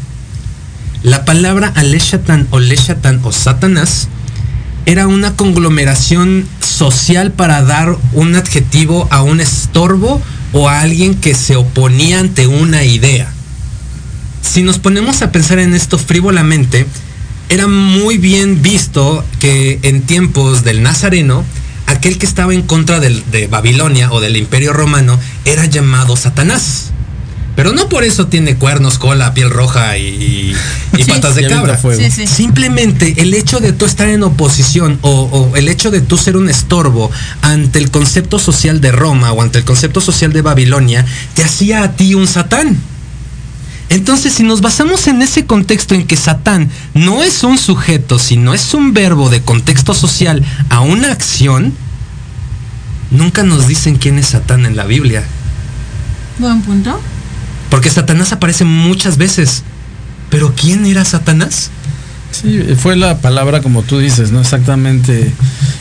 La 1.03 1.25
palabra 1.25 1.73
Aleshatan 1.77 2.49
o 2.51 2.59
Leshatan 2.59 3.21
o 3.23 3.31
Satanás 3.31 4.09
era 4.87 5.07
una 5.07 5.37
conglomeración 5.37 6.47
social 6.61 7.31
para 7.33 7.63
dar 7.63 7.97
un 8.15 8.35
adjetivo 8.35 9.07
a 9.11 9.23
un 9.23 9.41
estorbo 9.41 10.23
o 10.53 10.69
a 10.69 10.81
alguien 10.81 11.15
que 11.15 11.35
se 11.35 11.57
oponía 11.57 12.21
ante 12.21 12.47
una 12.47 12.85
idea. 12.85 13.33
Si 14.43 14.63
nos 14.63 14.79
ponemos 14.79 15.23
a 15.23 15.33
pensar 15.33 15.59
en 15.59 15.75
esto 15.75 15.99
frívolamente, 15.99 16.87
era 17.49 17.67
muy 17.67 18.19
bien 18.19 18.63
visto 18.63 19.25
que 19.39 19.79
en 19.83 20.03
tiempos 20.03 20.65
del 20.65 20.83
Nazareno, 20.83 21.45
aquel 21.87 22.19
que 22.19 22.27
estaba 22.27 22.55
en 22.55 22.63
contra 22.63 23.01
de 23.01 23.47
Babilonia 23.51 24.13
o 24.13 24.21
del 24.21 24.37
Imperio 24.37 24.73
Romano 24.73 25.19
era 25.45 25.67
llamado 25.67 26.17
Satanás. 26.17 26.88
Pero 27.59 27.73
no 27.73 27.89
por 27.89 28.05
eso 28.05 28.29
tiene 28.29 28.55
cuernos, 28.55 29.01
cola, 29.01 29.35
piel 29.35 29.51
roja 29.51 29.99
y, 29.99 30.55
patas 31.09 31.35
de 31.35 31.49
cabra. 31.49 31.77
Simplemente 32.29 33.15
el 33.17 33.35
hecho 33.35 33.59
de 33.59 33.73
tú 33.73 33.85
estar 33.85 34.07
en 34.09 34.23
oposición 34.23 35.01
o, 35.03 35.51
el 35.57 35.69
hecho 35.69 35.91
de 35.91 36.01
tú 36.01 36.19
ser 36.19 36.37
un 36.37 36.49
estorbo 36.49 37.11
ante 37.43 37.81
el 37.81 37.91
concepto 37.91 38.39
social 38.39 38.81
de 38.81 38.93
Roma 38.93 39.33
o 39.33 39.43
ante 39.43 39.59
el 39.59 39.65
concepto 39.65 40.01
social 40.01 40.33
de 40.33 40.41
Babilonia 40.41 41.05
te 41.35 41.43
hacía 41.43 41.83
a 41.83 41.97
ti 41.97 42.15
un 42.15 42.29
satán. 42.29 42.79
Entonces, 43.89 44.35
si 44.35 44.45
nos 44.45 44.61
basamos 44.61 45.09
en 45.09 45.21
ese 45.21 45.45
contexto 45.45 45.97
en 45.97 46.07
que 46.07 46.15
Satán 46.15 46.71
no 46.95 47.25
es 47.25 47.43
un 47.43 47.59
sujeto, 47.59 48.21
sino 48.21 48.55
es 48.55 48.73
un 48.73 48.95
verbo 48.95 49.31
de 49.31 49.41
contexto 49.41 49.95
social 49.95 50.45
a 50.69 50.79
una 50.79 51.11
acción, 51.11 51.75
nunca 53.11 53.43
nos 53.43 53.67
dicen 53.67 53.97
quién 53.97 54.17
es 54.17 54.29
Satán 54.29 54.65
en 54.65 54.77
la 54.77 54.85
Biblia. 54.85 55.25
Buen 56.39 56.63
punto. 56.63 57.01
Porque 57.71 57.91
Satanás 57.91 58.33
aparece 58.33 58.65
muchas 58.65 59.17
veces. 59.17 59.63
Pero 60.31 60.55
¿quién 60.55 60.87
era 60.87 61.05
Satanás? 61.05 61.71
Sí, 62.31 62.63
fue 62.79 62.97
la 62.97 63.19
palabra 63.19 63.63
como 63.63 63.83
tú 63.83 63.99
dices, 63.99 64.31
¿no? 64.33 64.41
Exactamente. 64.41 65.33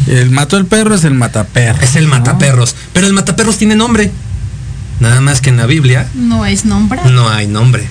El 0.07 0.31
mató 0.31 0.57
el 0.57 0.65
perro 0.65 0.95
es 0.95 1.03
el 1.03 1.13
mataperros. 1.13 1.83
Es 1.83 1.95
el 1.95 2.07
mataperros. 2.07 2.75
Pero 2.93 3.07
el 3.07 3.13
mataperros 3.13 3.57
tiene 3.57 3.75
nombre. 3.75 4.11
Nada 4.99 5.21
más 5.21 5.41
que 5.41 5.49
en 5.49 5.57
la 5.57 5.65
Biblia. 5.65 6.07
No 6.15 6.45
es 6.45 6.65
nombre. 6.65 7.01
No 7.11 7.29
hay 7.29 7.47
nombre. 7.47 7.88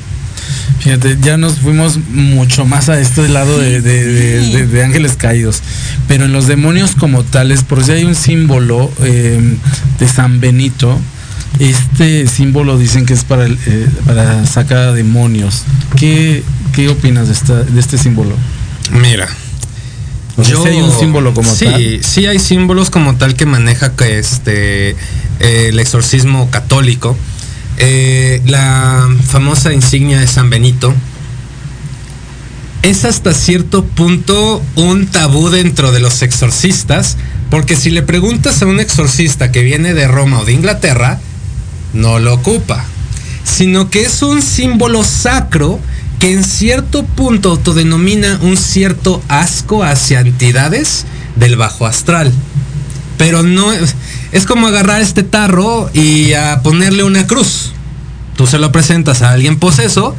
Fíjate, 0.81 1.19
ya 1.21 1.37
nos 1.37 1.59
fuimos 1.59 1.99
mucho 2.11 2.65
más 2.65 2.89
a 2.89 3.01
este 3.01 3.29
lado 3.29 3.59
de, 3.59 4.83
ángeles 4.85 5.17
caídos. 5.17 5.63
Pero 6.09 6.25
en 6.25 6.33
los 6.33 6.47
demonios 6.47 6.95
como 6.95 7.23
tales, 7.25 7.63
por 7.63 7.85
si 7.85 7.93
hay 7.93 8.05
un 8.05 8.15
símbolo 8.15 8.91
eh, 9.03 9.57
de 9.99 10.09
San 10.09 10.41
Benito, 10.41 10.99
este 11.59 12.27
símbolo 12.29 12.79
dicen 12.79 13.07
que 13.07 13.15
es 13.15 13.25
para, 13.25 13.47
eh, 13.47 13.89
para 14.05 14.47
sacar 14.47 14.93
demonios. 14.93 15.63
¿Qué, 15.97 16.43
¿Qué 16.73 16.89
opinas 16.89 17.29
de, 17.29 17.81
este 17.81 17.99
símbolo? 17.99 18.35
Mira. 18.93 19.29
yo, 20.37 20.65
hay 20.65 20.77
un 20.77 20.93
símbolo 20.93 21.33
como 21.35 21.53
tal. 21.53 21.77
Sí, 21.77 22.01
sí 22.03 22.27
hay 22.27 22.39
símbolos 22.39 22.91
como 22.91 23.17
tal 23.17 23.35
que 23.35 23.47
maneja 23.47 23.97
que 23.97 24.19
este 24.19 24.97
el 25.41 25.79
exorcismo 25.79 26.51
católico. 26.51 27.17
Eh, 27.79 28.43
la 28.47 29.09
famosa 29.27 29.73
insignia 29.73 30.19
de 30.19 30.27
San 30.27 30.49
Benito 30.49 30.95
es 32.83 33.05
hasta 33.05 33.35
cierto 33.35 33.85
punto 33.85 34.63
un 34.77 35.07
tabú 35.09 35.51
dentro 35.51 35.93
de 35.93 36.01
los 36.01 36.23
exorcistas, 36.23 37.17
porque 37.51 37.77
si 37.77 37.91
le 37.91 38.03
preguntas 38.03 38.63
a 38.63 38.67
un 38.67 38.81
exorcista 38.81 39.51
que 39.51 39.63
viene 39.63 39.93
de 39.93 40.07
Roma 40.07 40.41
o 40.41 40.45
de 40.45 40.53
Inglaterra, 40.53 41.19
no 41.97 42.19
lo 42.19 42.35
ocupa, 42.35 42.85
sino 43.45 43.91
que 43.91 44.03
es 44.03 44.23
un 44.23 44.43
símbolo 44.43 45.03
sacro 45.03 45.81
que 46.19 46.33
en 46.33 46.45
cierto 46.45 47.05
punto 47.05 47.51
autodenomina 47.51 48.39
un 48.43 48.57
cierto 48.57 49.23
asco 49.29 49.83
hacia 49.83 50.21
entidades 50.21 51.07
del 51.37 51.57
bajo 51.57 51.87
astral. 51.87 52.33
Pero 53.19 53.43
no 53.43 53.73
es 54.33 54.47
como 54.47 54.67
agarrar 54.67 55.01
este 55.01 55.23
tarro 55.23 55.91
y 55.95 56.35
a 56.35 56.61
ponerle 56.63 57.03
una 57.03 57.27
cruz. 57.27 57.73
Tú 58.37 58.47
se 58.47 58.59
lo 58.59 58.73
presentas 58.73 59.23
a 59.23 59.31
alguien 59.31 59.59
poseso 59.59 60.15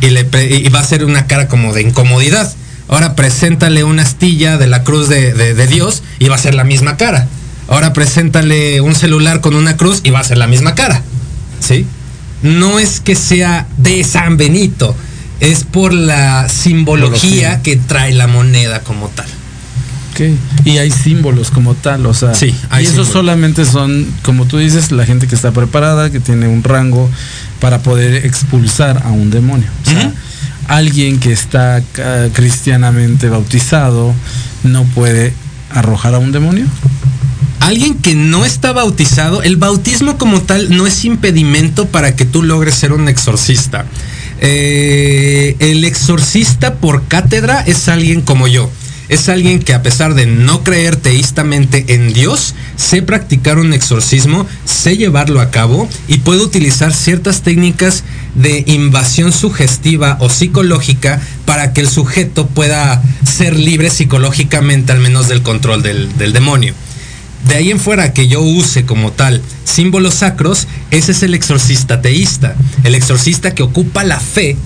y, 0.00 0.10
le, 0.10 0.22
va 0.70 0.80
a 0.80 0.84
ser 0.84 1.04
una 1.04 1.26
cara 1.26 1.48
como 1.48 1.72
de 1.72 1.82
incomodidad. 1.82 2.52
Ahora 2.88 3.16
preséntale 3.16 3.82
una 3.82 4.02
astilla 4.02 4.56
de 4.56 4.68
la 4.68 4.84
cruz 4.84 5.08
de, 5.08 5.34
de 5.34 5.66
Dios 5.66 6.02
y 6.20 6.28
va 6.28 6.36
a 6.36 6.38
ser 6.38 6.54
la 6.54 6.64
misma 6.64 6.96
cara. 6.96 7.26
Ahora 7.68 7.92
preséntale 7.92 8.80
un 8.80 8.94
celular 8.94 9.40
con 9.40 9.54
una 9.54 9.76
cruz 9.76 10.00
y 10.02 10.10
va 10.10 10.20
a 10.20 10.24
ser 10.24 10.38
la 10.38 10.46
misma 10.46 10.74
cara. 10.74 11.02
¿Sí? 11.60 11.86
No 12.42 12.78
es 12.78 13.00
que 13.00 13.14
sea 13.14 13.66
de 13.76 14.02
San 14.04 14.36
Benito, 14.36 14.94
es 15.40 15.64
por 15.64 15.92
la 15.92 16.48
simbología 16.48 17.62
que 17.62 17.76
trae 17.76 18.12
la 18.12 18.26
moneda 18.26 18.80
como 18.80 19.08
tal. 19.08 19.26
Y 20.64 20.78
hay 20.78 20.90
símbolos 20.90 21.50
como 21.50 21.74
tal, 21.74 22.04
o 22.06 22.14
sea, 22.14 22.34
sí, 22.34 22.52
y 22.80 22.84
esos 22.84 23.06
solamente 23.06 23.64
son, 23.64 24.04
como 24.22 24.46
tú 24.46 24.58
dices, 24.58 24.90
la 24.90 25.06
gente 25.06 25.28
que 25.28 25.36
está 25.36 25.52
preparada, 25.52 26.10
que 26.10 26.18
tiene 26.18 26.48
un 26.48 26.64
rango 26.64 27.08
para 27.60 27.82
poder 27.84 28.26
expulsar 28.26 29.02
a 29.04 29.10
un 29.10 29.30
demonio. 29.30 29.68
O 29.86 29.90
sea, 29.90 30.12
alguien 30.66 31.20
que 31.20 31.32
está 31.32 31.76
ah, 31.98 32.26
cristianamente 32.32 33.28
bautizado 33.28 34.12
no 34.64 34.82
puede 34.84 35.32
arrojar 35.70 36.14
a 36.14 36.18
un 36.18 36.32
demonio 36.32 36.66
alguien 37.60 37.94
que 37.94 38.14
no 38.14 38.44
está 38.44 38.72
bautizado, 38.72 39.42
el 39.42 39.56
bautismo 39.56 40.18
como 40.18 40.42
tal 40.42 40.76
no 40.76 40.86
es 40.86 41.04
impedimento 41.04 41.86
para 41.86 42.14
que 42.16 42.24
tú 42.24 42.42
logres 42.42 42.74
ser 42.74 42.92
un 42.92 43.08
exorcista. 43.08 43.86
Eh, 44.40 45.56
el 45.58 45.84
exorcista 45.84 46.74
por 46.74 47.06
cátedra 47.08 47.60
es 47.60 47.88
alguien 47.88 48.20
como 48.20 48.46
yo. 48.46 48.70
Es 49.08 49.30
alguien 49.30 49.58
que 49.58 49.72
a 49.72 49.82
pesar 49.82 50.14
de 50.14 50.26
no 50.26 50.62
creer 50.62 50.96
teístamente 50.96 51.94
en 51.94 52.12
Dios, 52.12 52.54
sé 52.76 53.00
practicar 53.00 53.58
un 53.58 53.72
exorcismo, 53.72 54.46
sé 54.66 54.98
llevarlo 54.98 55.40
a 55.40 55.50
cabo 55.50 55.88
y 56.08 56.18
puede 56.18 56.42
utilizar 56.42 56.92
ciertas 56.92 57.40
técnicas 57.40 58.04
de 58.34 58.64
invasión 58.66 59.32
sugestiva 59.32 60.18
o 60.20 60.28
psicológica 60.28 61.22
para 61.46 61.72
que 61.72 61.80
el 61.80 61.88
sujeto 61.88 62.48
pueda 62.48 63.02
ser 63.24 63.56
libre 63.58 63.88
psicológicamente 63.88 64.92
al 64.92 65.00
menos 65.00 65.26
del 65.28 65.42
control 65.42 65.82
del 65.82 66.32
demonio. 66.34 66.74
De 67.46 67.54
ahí 67.54 67.70
en 67.70 67.78
fuera 67.78 68.12
que 68.12 68.28
yo 68.28 68.40
use 68.40 68.84
como 68.84 69.12
tal 69.12 69.42
símbolos 69.64 70.14
sacros, 70.14 70.66
ese 70.90 71.12
es 71.12 71.22
el 71.22 71.34
exorcista 71.34 72.02
teísta, 72.02 72.56
el 72.84 72.94
exorcista 72.94 73.54
que 73.54 73.62
ocupa 73.62 74.04
la 74.04 74.18
fe 74.18 74.56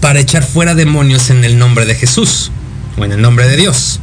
para 0.00 0.20
echar 0.20 0.44
fuera 0.44 0.74
demonios 0.74 1.30
en 1.30 1.44
el 1.44 1.58
nombre 1.58 1.84
de 1.84 1.94
Jesús 1.94 2.50
o 2.98 3.04
en 3.04 3.12
el 3.12 3.20
nombre 3.20 3.48
de 3.48 3.56
Dios. 3.56 4.00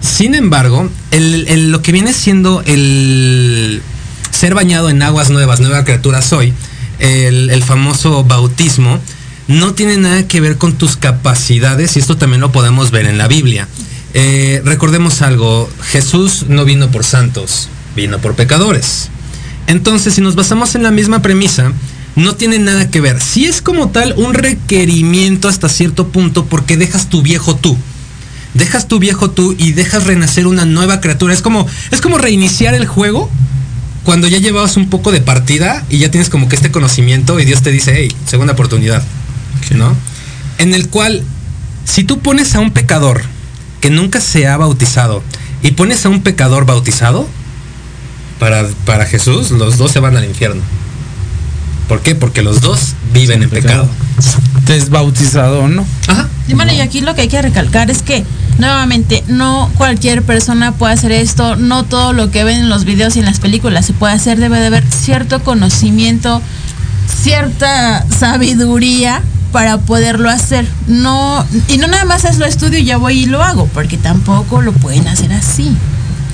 Sin 0.00 0.34
embargo, 0.34 0.88
lo 1.12 1.82
que 1.82 1.92
viene 1.92 2.12
siendo 2.12 2.62
el 2.66 3.82
ser 4.30 4.54
bañado 4.54 4.90
en 4.90 5.02
aguas 5.02 5.30
nuevas, 5.30 5.60
nueva 5.60 5.84
criatura 5.84 6.22
soy, 6.22 6.52
el, 6.98 7.50
el 7.50 7.62
famoso 7.62 8.24
bautismo, 8.24 8.98
no 9.46 9.74
tiene 9.74 9.96
nada 9.98 10.26
que 10.26 10.40
ver 10.40 10.56
con 10.56 10.74
tus 10.74 10.96
capacidades 10.96 11.96
y 11.96 12.00
esto 12.00 12.16
también 12.16 12.40
lo 12.40 12.50
podemos 12.50 12.90
ver 12.90 13.06
en 13.06 13.18
la 13.18 13.28
Biblia. 13.28 13.68
Eh, 14.14 14.60
recordemos 14.64 15.22
algo, 15.22 15.70
Jesús 15.82 16.46
no 16.48 16.64
vino 16.64 16.90
por 16.90 17.04
santos, 17.04 17.68
vino 17.96 18.18
por 18.18 18.34
pecadores. 18.34 19.10
Entonces, 19.66 20.14
si 20.14 20.20
nos 20.20 20.34
basamos 20.34 20.74
en 20.74 20.82
la 20.82 20.90
misma 20.90 21.22
premisa, 21.22 21.72
no 22.16 22.34
tiene 22.34 22.58
nada 22.58 22.90
que 22.90 23.00
ver. 23.00 23.20
Si 23.20 23.46
es 23.46 23.62
como 23.62 23.88
tal 23.90 24.14
un 24.16 24.34
requerimiento 24.34 25.48
hasta 25.48 25.68
cierto 25.68 26.08
punto 26.08 26.44
porque 26.44 26.76
dejas 26.76 27.08
tu 27.08 27.22
viejo 27.22 27.56
tú. 27.56 27.76
dejas 28.54 28.86
tu 28.86 28.98
viejo 28.98 29.30
tú 29.30 29.54
y 29.56 29.72
dejas 29.72 30.04
renacer 30.04 30.46
una 30.46 30.66
nueva 30.66 31.00
criatura. 31.00 31.32
Es 31.32 31.40
como, 31.40 31.66
es 31.90 32.02
como 32.02 32.18
reiniciar 32.18 32.74
el 32.74 32.86
juego 32.86 33.30
cuando 34.04 34.28
ya 34.28 34.38
llevabas 34.38 34.76
un 34.76 34.90
poco 34.90 35.10
de 35.10 35.20
partida 35.20 35.86
y 35.88 35.98
ya 35.98 36.10
tienes 36.10 36.28
como 36.28 36.48
que 36.48 36.56
este 36.56 36.70
conocimiento 36.70 37.40
y 37.40 37.44
Dios 37.46 37.62
te 37.62 37.70
dice, 37.70 37.94
hey, 37.96 38.14
segunda 38.26 38.52
oportunidad, 38.52 39.02
¿no? 39.74 39.96
En 40.58 40.74
el 40.74 40.88
cual, 40.88 41.22
si 41.84 42.04
tú 42.04 42.18
pones 42.18 42.54
a 42.54 42.60
un 42.60 42.72
pecador 42.72 43.22
que 43.82 43.90
nunca 43.90 44.20
se 44.20 44.46
ha 44.46 44.56
bautizado 44.56 45.22
y 45.60 45.72
pones 45.72 46.06
a 46.06 46.08
un 46.08 46.22
pecador 46.22 46.64
bautizado, 46.64 47.26
para, 48.38 48.66
para 48.86 49.06
Jesús, 49.06 49.50
los 49.50 49.76
dos 49.76 49.90
se 49.90 50.00
van 50.00 50.16
al 50.16 50.24
infierno. 50.24 50.62
¿Por 51.88 52.00
qué? 52.00 52.14
Porque 52.14 52.42
los 52.42 52.60
dos 52.60 52.94
viven 53.12 53.42
en 53.42 53.50
pecado. 53.50 53.88
Desbautizado 54.66 55.64
o 55.64 55.68
no. 55.68 55.84
Ajá. 56.06 56.28
Y 56.48 56.54
bueno, 56.54 56.72
y 56.72 56.80
aquí 56.80 57.00
lo 57.00 57.14
que 57.14 57.22
hay 57.22 57.28
que 57.28 57.42
recalcar 57.42 57.90
es 57.90 58.02
que 58.02 58.24
nuevamente 58.58 59.22
no 59.26 59.70
cualquier 59.76 60.22
persona 60.22 60.72
puede 60.72 60.94
hacer 60.94 61.12
esto, 61.12 61.56
no 61.56 61.84
todo 61.84 62.12
lo 62.12 62.30
que 62.30 62.44
ven 62.44 62.58
en 62.58 62.68
los 62.68 62.84
videos 62.84 63.16
y 63.16 63.18
en 63.18 63.26
las 63.26 63.40
películas 63.40 63.86
se 63.86 63.92
puede 63.92 64.14
hacer, 64.14 64.38
debe 64.38 64.58
de 64.58 64.66
haber 64.66 64.84
cierto 64.90 65.42
conocimiento, 65.42 66.40
cierta 67.22 68.04
sabiduría 68.08 69.22
para 69.52 69.78
poderlo 69.78 70.28
hacer. 70.28 70.66
No, 70.88 71.46
y 71.68 71.78
no 71.78 71.86
nada 71.86 72.04
más 72.04 72.24
es 72.24 72.38
lo 72.38 72.46
estudio 72.46 72.78
y 72.78 72.84
ya 72.84 72.96
voy 72.96 73.20
y 73.20 73.26
lo 73.26 73.42
hago, 73.42 73.68
porque 73.68 73.96
tampoco 73.96 74.60
lo 74.62 74.72
pueden 74.72 75.06
hacer 75.06 75.32
así. 75.32 75.76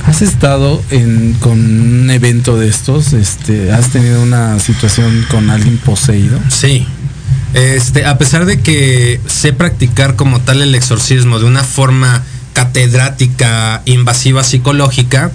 ¿Has 0.07 0.23
estado 0.23 0.83
en, 0.91 1.35
con 1.35 1.59
un 1.59 2.11
evento 2.11 2.57
de 2.57 2.69
estos? 2.69 3.13
Este, 3.13 3.73
¿Has 3.73 3.91
tenido 3.91 4.23
una 4.23 4.59
situación 4.59 5.27
con 5.31 5.51
alguien 5.51 5.77
poseído? 5.79 6.39
Sí. 6.49 6.87
Este, 7.53 8.07
a 8.07 8.17
pesar 8.17 8.47
de 8.47 8.61
que 8.61 9.21
sé 9.27 9.53
practicar 9.53 10.17
como 10.17 10.41
tal 10.41 10.63
el 10.63 10.75
exorcismo 10.75 11.39
de 11.39 11.47
una 11.47 11.65
forma 11.65 12.23
catedrática, 12.53 13.83
invasiva 13.85 14.45
psicológica, 14.45 15.31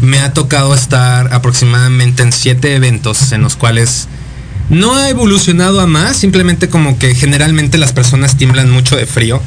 me 0.00 0.18
ha 0.18 0.32
tocado 0.32 0.74
estar 0.74 1.32
aproximadamente 1.32 2.22
en 2.22 2.32
siete 2.32 2.74
eventos 2.74 3.32
en 3.32 3.42
los 3.42 3.56
cuales 3.56 4.08
no 4.68 4.96
ha 4.96 5.08
evolucionado 5.08 5.80
a 5.80 5.86
más, 5.86 6.16
simplemente 6.16 6.68
como 6.68 6.98
que 6.98 7.14
generalmente 7.14 7.78
las 7.78 7.92
personas 7.92 8.36
tiemblan 8.36 8.70
mucho 8.70 8.96
de 8.96 9.06
frío. 9.06 9.40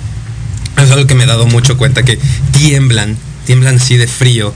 Es 0.81 0.91
algo 0.91 1.07
que 1.07 1.15
me 1.15 1.25
he 1.25 1.27
dado 1.27 1.45
mucho 1.45 1.77
cuenta, 1.77 2.03
que 2.03 2.17
tiemblan 2.51 3.17
tiemblan 3.49 3.77
así 3.77 3.97
de 3.97 4.05
frío. 4.05 4.53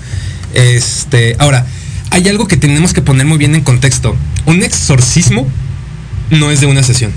Este, 0.54 1.36
ahora, 1.40 1.66
hay 2.12 2.28
algo 2.28 2.48
que 2.48 2.58
tenemos 2.58 2.94
que 2.94 3.02
poner 3.02 3.26
muy 3.26 3.40
bien 3.40 3.56
en 3.56 3.62
contexto. 3.62 4.16
Un 4.46 4.62
exorcismo 4.62 5.48
no 6.30 6.52
es 6.52 6.62
de 6.62 6.68
una 6.68 6.84
sesión. 6.84 7.12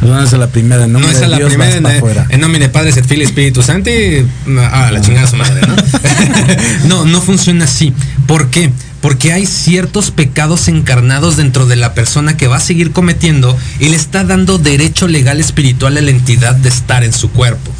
No 0.00 0.22
es 0.22 0.32
a 0.32 0.38
la 0.38 0.46
primera, 0.46 0.86
no, 0.86 1.00
es 1.00 1.22
a 1.22 1.26
la 1.26 1.44
primera. 1.44 1.76
En, 1.76 1.86
en, 2.30 2.40
nombre 2.40 2.60
de 2.60 2.68
Padre, 2.68 2.90
Espíritu 2.90 3.64
Santo 3.64 3.90
y 3.90 4.24
ah, 4.60 4.90
la 4.92 5.00
chingada 5.00 5.26
su 5.26 5.34
madre, 5.34 5.60
¿no? 5.66 5.74
no, 6.88 7.04
no 7.04 7.20
funciona 7.20 7.64
así. 7.64 7.92
¿Por 8.28 8.48
qué? 8.48 8.70
Porque 9.02 9.32
hay 9.32 9.44
ciertos 9.44 10.10
pecados 10.10 10.68
encarnados 10.68 11.36
dentro 11.36 11.66
de 11.66 11.76
la 11.76 11.92
persona 11.92 12.38
que 12.38 12.48
va 12.48 12.56
a 12.56 12.60
seguir 12.60 12.92
cometiendo 12.92 13.54
y 13.78 13.90
le 13.90 13.96
está 13.96 14.24
dando 14.24 14.56
derecho 14.56 15.08
legal 15.08 15.40
espiritual 15.40 15.98
a 15.98 16.00
la 16.00 16.10
entidad 16.10 16.54
de 16.54 16.70
estar 16.70 17.04
en 17.04 17.12
su 17.12 17.30
cuerpo. 17.30 17.70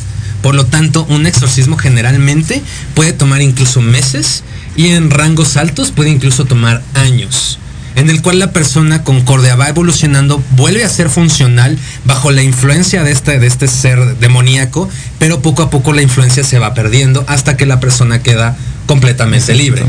Por 0.43 0.55
lo 0.55 0.67
tanto, 0.67 1.07
un 1.09 1.27
exorcismo 1.27 1.79
generalmente 1.79 2.61
puede 2.95 3.15
tomar 3.15 3.41
incluso 3.41 3.81
meses 3.81 4.45
y 4.77 4.89
en 4.89 5.11
rangos 5.11 5.57
altos 5.57 5.93
puede 5.93 6.11
incluso 6.11 6.45
tomar 6.45 6.83
años 6.95 7.59
en 7.95 8.11
el 8.11 8.23
cual 8.23 8.39
la 8.39 8.53
persona 8.53 9.05
concordia 9.05 9.57
va 9.57 9.69
evolucionando, 9.69 10.43
vuelve 10.57 10.85
a 10.85 10.89
ser 10.89 11.11
funcional 11.11 11.79
bajo 12.05 12.31
la 12.31 12.43
influencia 12.43 13.03
de 13.03 13.13
este, 13.13 13.39
de 13.39 13.47
este 13.47 13.69
ser 13.69 14.19
demoníaco, 14.19 14.89
pero 15.19 15.43
poco 15.43 15.63
a 15.63 15.71
poco 15.71 15.93
la 15.93 16.03
influencia 16.03 16.45
se 16.45 16.59
va 16.59 16.75
perdiendo 16.75 17.25
hasta 17.29 17.57
que 17.57 17.67
la 17.67 17.81
persona 17.81 18.23
queda 18.23 18.57
completamente 18.87 19.55
libre. 19.55 19.83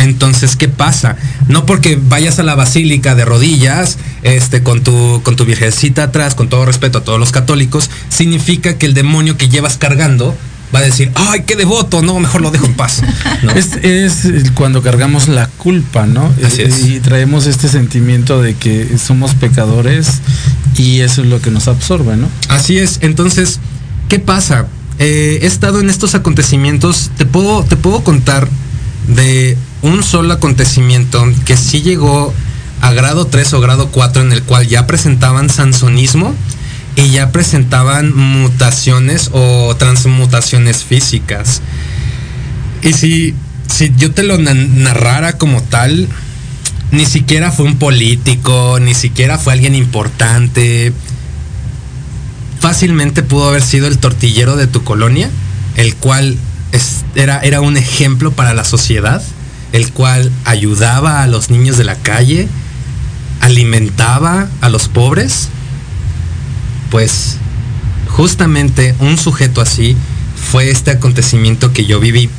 Entonces, 0.00 0.56
¿qué 0.56 0.68
pasa? 0.68 1.16
No 1.48 1.66
porque 1.66 1.98
vayas 2.00 2.38
a 2.38 2.42
la 2.42 2.54
basílica 2.54 3.14
de 3.14 3.24
rodillas, 3.24 3.98
este, 4.22 4.62
con 4.62 4.82
tu, 4.82 5.20
con 5.22 5.36
tu 5.36 5.44
viejecita 5.44 6.04
atrás, 6.04 6.34
con 6.34 6.48
todo 6.48 6.64
respeto 6.64 6.98
a 6.98 7.04
todos 7.04 7.18
los 7.18 7.32
católicos, 7.32 7.90
significa 8.08 8.78
que 8.78 8.86
el 8.86 8.94
demonio 8.94 9.36
que 9.36 9.48
llevas 9.48 9.76
cargando 9.76 10.34
va 10.74 10.78
a 10.78 10.82
decir, 10.82 11.10
ay, 11.14 11.42
qué 11.46 11.56
devoto, 11.56 12.00
no, 12.02 12.18
mejor 12.18 12.40
lo 12.40 12.50
dejo 12.50 12.66
en 12.66 12.74
paz. 12.74 13.02
Es, 13.82 14.28
cuando 14.54 14.82
cargamos 14.82 15.28
la 15.28 15.46
culpa, 15.46 16.06
¿no? 16.06 16.32
Así 16.44 16.62
es. 16.62 16.86
Y 16.86 17.00
traemos 17.00 17.46
este 17.46 17.68
sentimiento 17.68 18.40
de 18.40 18.54
que 18.54 18.96
somos 18.98 19.34
pecadores 19.34 20.20
y 20.76 21.00
eso 21.00 21.22
es 21.22 21.28
lo 21.28 21.40
que 21.40 21.50
nos 21.50 21.68
absorbe, 21.68 22.16
¿no? 22.16 22.28
Así 22.48 22.78
es. 22.78 22.98
Entonces, 23.02 23.58
¿qué 24.08 24.18
pasa? 24.18 24.66
Eh, 24.98 25.40
he 25.42 25.46
estado 25.46 25.80
en 25.80 25.90
estos 25.90 26.14
acontecimientos, 26.14 27.10
te 27.16 27.26
puedo, 27.26 27.64
te 27.64 27.76
puedo 27.76 28.04
contar 28.04 28.48
de 29.08 29.56
un 29.82 30.02
solo 30.02 30.34
acontecimiento 30.34 31.24
que 31.44 31.56
sí 31.56 31.82
llegó 31.82 32.32
a 32.80 32.92
grado 32.92 33.26
3 33.26 33.52
o 33.54 33.60
grado 33.60 33.88
4 33.88 34.22
en 34.22 34.32
el 34.32 34.42
cual 34.42 34.66
ya 34.66 34.86
presentaban 34.86 35.50
sansonismo 35.50 36.34
y 36.96 37.10
ya 37.10 37.30
presentaban 37.32 38.14
mutaciones 38.14 39.30
o 39.32 39.74
transmutaciones 39.76 40.84
físicas. 40.84 41.62
Y 42.82 42.92
si, 42.94 43.34
si 43.68 43.92
yo 43.96 44.12
te 44.12 44.22
lo 44.22 44.38
narrara 44.38 45.34
como 45.34 45.62
tal, 45.62 46.08
ni 46.90 47.06
siquiera 47.06 47.52
fue 47.52 47.66
un 47.66 47.78
político, 47.78 48.78
ni 48.80 48.94
siquiera 48.94 49.38
fue 49.38 49.52
alguien 49.52 49.74
importante. 49.74 50.92
Fácilmente 52.60 53.22
pudo 53.22 53.48
haber 53.48 53.62
sido 53.62 53.86
el 53.86 53.98
tortillero 53.98 54.56
de 54.56 54.66
tu 54.66 54.82
colonia, 54.82 55.30
el 55.76 55.94
cual 55.96 56.36
era, 57.14 57.40
era 57.40 57.60
un 57.60 57.76
ejemplo 57.76 58.32
para 58.32 58.54
la 58.54 58.64
sociedad, 58.64 59.22
el 59.72 59.92
cual 59.92 60.30
ayudaba 60.44 61.22
a 61.22 61.26
los 61.26 61.50
niños 61.50 61.76
de 61.76 61.84
la 61.84 61.96
calle, 61.96 62.48
alimentaba 63.40 64.48
a 64.60 64.68
los 64.68 64.88
pobres. 64.88 65.48
Pues 66.90 67.36
justamente 68.08 68.94
un 68.98 69.16
sujeto 69.16 69.60
así 69.60 69.96
fue 70.50 70.70
este 70.70 70.90
acontecimiento 70.90 71.72
que 71.72 71.86
yo 71.86 72.00
viví. 72.00 72.30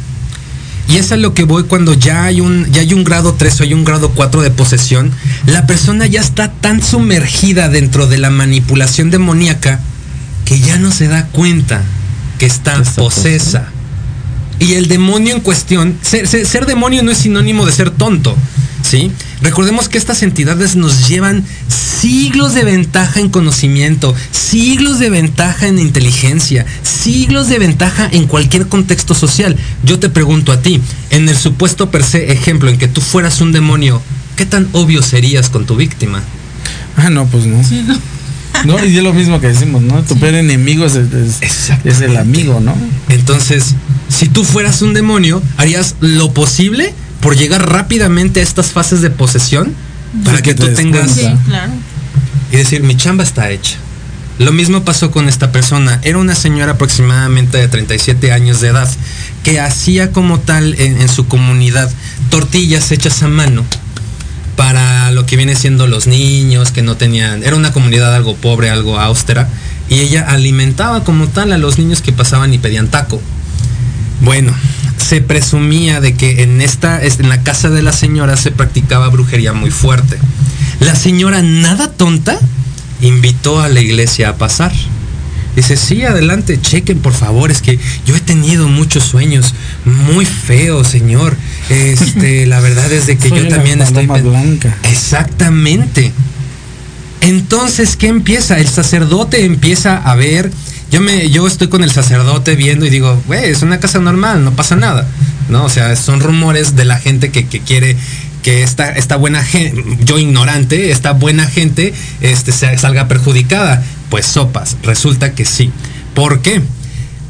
Y 0.90 0.98
es 0.98 1.12
a 1.12 1.18
lo 1.18 1.34
que 1.34 1.46
voy 1.46 1.64
cuando 1.64 1.94
ya 1.94 2.26
hay 2.26 2.42
un, 2.42 2.70
ya 2.72 2.82
hay 2.82 2.94
un 2.94 3.06
grado 3.06 3.34
3 3.36 3.62
o 3.62 3.64
hay 3.64 3.74
un 3.74 3.86
grado 3.86 4.10
4 4.10 4.42
de 4.42 4.52
posesión. 4.52 5.12
La 5.46 5.66
persona 5.66 6.06
ya 6.06 6.20
está 6.20 6.52
tan 6.52 6.84
sumergida 6.84 7.70
dentro 7.70 8.08
de 8.08 8.18
la 8.18 8.30
manipulación 8.30 9.10
demoníaca 9.10 9.80
que 10.44 10.60
ya 10.60 10.78
no 10.80 10.92
se 10.92 11.08
da 11.08 11.28
cuenta 11.28 11.82
que 12.40 12.46
está, 12.46 12.82
posesa. 12.96 13.70
Y 14.62 14.76
el 14.76 14.88
demonio 14.88 15.34
en 15.34 15.42
cuestión, 15.42 15.98
ser, 16.04 16.68
demonio 16.68 17.02
no 17.02 17.10
es 17.10 17.18
sinónimo 17.18 17.66
de 17.66 17.72
ser 17.72 17.90
tonto, 17.90 18.38
¿sí? 18.84 19.12
Recordemos 19.42 19.90
que 19.90 19.98
estas 19.98 20.22
entidades 20.22 20.76
nos 20.76 21.08
llevan 21.08 21.44
siglos 21.68 22.54
de 22.54 22.64
ventaja 22.64 23.20
en 23.20 23.30
conocimiento, 23.30 24.14
siglos 24.30 25.00
de 25.00 25.10
ventaja 25.10 25.68
en 25.68 25.80
inteligencia, 25.80 26.68
siglos 26.84 27.50
de 27.50 27.58
ventaja 27.58 28.08
en 28.12 28.28
cualquier 28.28 28.68
contexto 28.68 29.16
social. 29.16 29.58
Yo 29.84 29.98
te 29.98 30.10
pregunto 30.10 30.52
a 30.52 30.62
ti, 30.62 30.80
en 31.10 31.28
el 31.28 31.38
supuesto 31.38 31.90
per 31.90 32.04
se 32.04 32.32
ejemplo 32.32 32.70
en 32.70 32.78
que 32.78 32.88
tú 32.88 33.02
fueras 33.02 33.42
un 33.42 33.54
demonio, 33.54 34.00
¿qué 34.36 34.46
tan 34.46 34.70
obvio 34.74 35.02
serías 35.02 35.50
con 35.50 35.66
tu 35.66 35.76
víctima? 35.76 36.22
Ah, 36.98 37.10
no, 37.10 37.26
pues 37.26 37.48
no. 37.48 37.64
Sí, 37.64 37.84
no. 37.88 37.98
No, 38.66 38.84
y 38.86 38.98
es 38.98 39.04
lo 39.04 39.14
mismo 39.14 39.40
que 39.40 39.48
decimos, 39.48 39.82
¿no? 39.82 40.02
Tu 40.04 40.18
peor 40.20 40.36
enemigo 40.36 40.86
es, 40.86 40.96
es, 40.96 42.02
el 42.02 42.18
amigo, 42.18 42.60
¿no? 42.60 42.76
Entonces, 43.10 43.76
si 44.10 44.28
tú 44.28 44.44
fueras 44.44 44.82
un 44.82 44.94
demonio, 44.94 45.42
harías 45.58 45.96
lo 46.00 46.34
posible 46.34 46.94
por 47.22 47.36
llegar 47.36 47.70
rápidamente 47.70 48.40
a 48.40 48.44
estas 48.44 48.68
fases 48.68 49.02
de 49.02 49.10
posesión 49.10 49.74
para 50.26 50.42
que, 50.42 50.54
tú 50.54 50.68
tengas... 50.74 51.12
Sí, 51.12 51.28
claro. 51.48 51.72
Y 52.52 52.58
decir, 52.58 52.84
mi 52.84 52.96
chamba 52.96 53.24
está 53.24 53.50
hecha. 53.50 53.78
Lo 54.38 54.52
mismo 54.52 54.84
pasó 54.84 55.12
con 55.12 55.30
esta 55.30 55.52
persona. 55.52 56.00
Era 56.04 56.18
una 56.18 56.36
señora 56.36 56.74
aproximadamente 56.74 57.58
de 57.58 57.68
37 57.68 58.32
años 58.32 58.60
de 58.60 58.70
edad 58.70 58.90
que 59.44 59.60
hacía 59.60 60.12
como 60.12 60.40
tal 60.40 60.76
en 60.78 61.08
su 61.10 61.28
comunidad 61.28 61.92
tortillas 62.30 62.92
hechas 62.92 63.24
a 63.24 63.28
mano 63.28 63.64
para 64.62 65.10
lo 65.10 65.26
que 65.26 65.38
viene 65.38 65.56
siendo 65.56 65.88
los 65.88 66.06
niños 66.06 66.70
que 66.70 66.84
no 66.84 66.96
tenían, 66.96 67.42
era 67.42 67.56
una 67.56 67.74
comunidad 67.74 68.14
algo 68.14 68.36
pobre, 68.36 68.70
algo 68.70 69.00
austera, 69.00 69.50
y 69.90 70.02
ella 70.02 70.28
alimentaba 70.30 71.04
como 71.04 71.28
tal 71.28 71.52
a 71.52 71.58
los 71.58 71.80
niños 71.80 72.04
que 72.04 72.12
pasaban 72.12 72.54
y 72.54 72.60
pedían 72.60 72.88
taco. 72.88 73.20
Bueno, 74.22 74.54
se 74.98 75.20
presumía 75.20 76.00
de 76.00 76.14
que 76.14 76.44
en 76.44 76.62
esta, 76.62 77.04
en 77.04 77.28
la 77.28 77.42
casa 77.42 77.72
de 77.72 77.82
la 77.82 77.92
señora 77.92 78.38
se 78.38 78.52
practicaba 78.52 79.10
brujería 79.10 79.52
muy 79.52 79.72
fuerte. 79.72 80.20
La 80.80 80.94
señora, 80.94 81.42
nada 81.42 81.92
tonta, 81.92 82.38
invitó 83.02 83.62
a 83.62 83.68
la 83.68 83.82
iglesia 83.82 84.30
a 84.30 84.36
pasar. 84.36 84.72
Dice, 85.56 85.76
sí, 85.76 86.04
adelante, 86.04 86.60
chequen 86.62 87.00
por 87.00 87.14
favor, 87.14 87.52
es 87.52 87.62
que 87.62 87.78
yo 88.06 88.16
he 88.16 88.22
tenido 88.22 88.68
muchos 88.68 89.04
sueños 89.04 89.54
muy 89.86 90.26
feos, 90.26 90.88
señor. 90.88 91.36
Este, 91.70 92.46
la 92.48 92.62
verdad 92.62 92.92
es 92.92 93.08
de 93.08 93.18
que 93.18 93.30
yo 93.30 93.48
también 93.48 93.82
estoy... 93.82 94.08
Blanca. 94.08 94.78
Exactamente. 94.90 96.14
Entonces, 97.22 97.96
¿qué 97.98 98.08
empieza? 98.08 98.60
El 98.60 98.68
sacerdote 98.68 99.46
empieza 99.46 99.98
a 99.98 100.16
ver 100.16 100.52
Yo 100.92 101.02
me, 101.02 101.30
yo 101.30 101.48
estoy 101.48 101.68
con 101.68 101.84
el 101.84 101.92
sacerdote 101.92 102.56
viendo 102.56 102.86
y 102.86 102.90
digo, 102.90 103.22
güey, 103.28 103.52
es 103.52 103.62
una 103.62 103.80
casa 103.80 104.00
normal, 104.00 104.44
no 104.44 104.52
pasa 104.54 104.76
nada. 104.76 105.08
¿No? 105.50 105.66
O 105.66 105.70
sea, 105.70 105.96
son 105.96 106.22
rumores 106.22 106.76
de 106.76 106.86
la 106.86 106.98
gente 106.98 107.32
que, 107.32 107.46
quiere 107.46 107.98
que 108.42 108.64
esta, 108.64 108.90
esta 108.92 109.18
buena 109.18 109.44
gente, 109.44 109.84
yo 110.04 110.18
ignorante, 110.18 110.92
esta 110.92 111.12
buena 111.12 111.46
gente 111.46 111.94
este, 112.22 112.52
salga 112.52 113.08
perjudicada. 113.08 113.84
Pues 114.12 114.26
sopas, 114.26 114.78
resulta 114.84 115.34
que 115.34 115.46
sí. 115.46 115.72
¿Por 116.14 116.42
qué? 116.42 116.62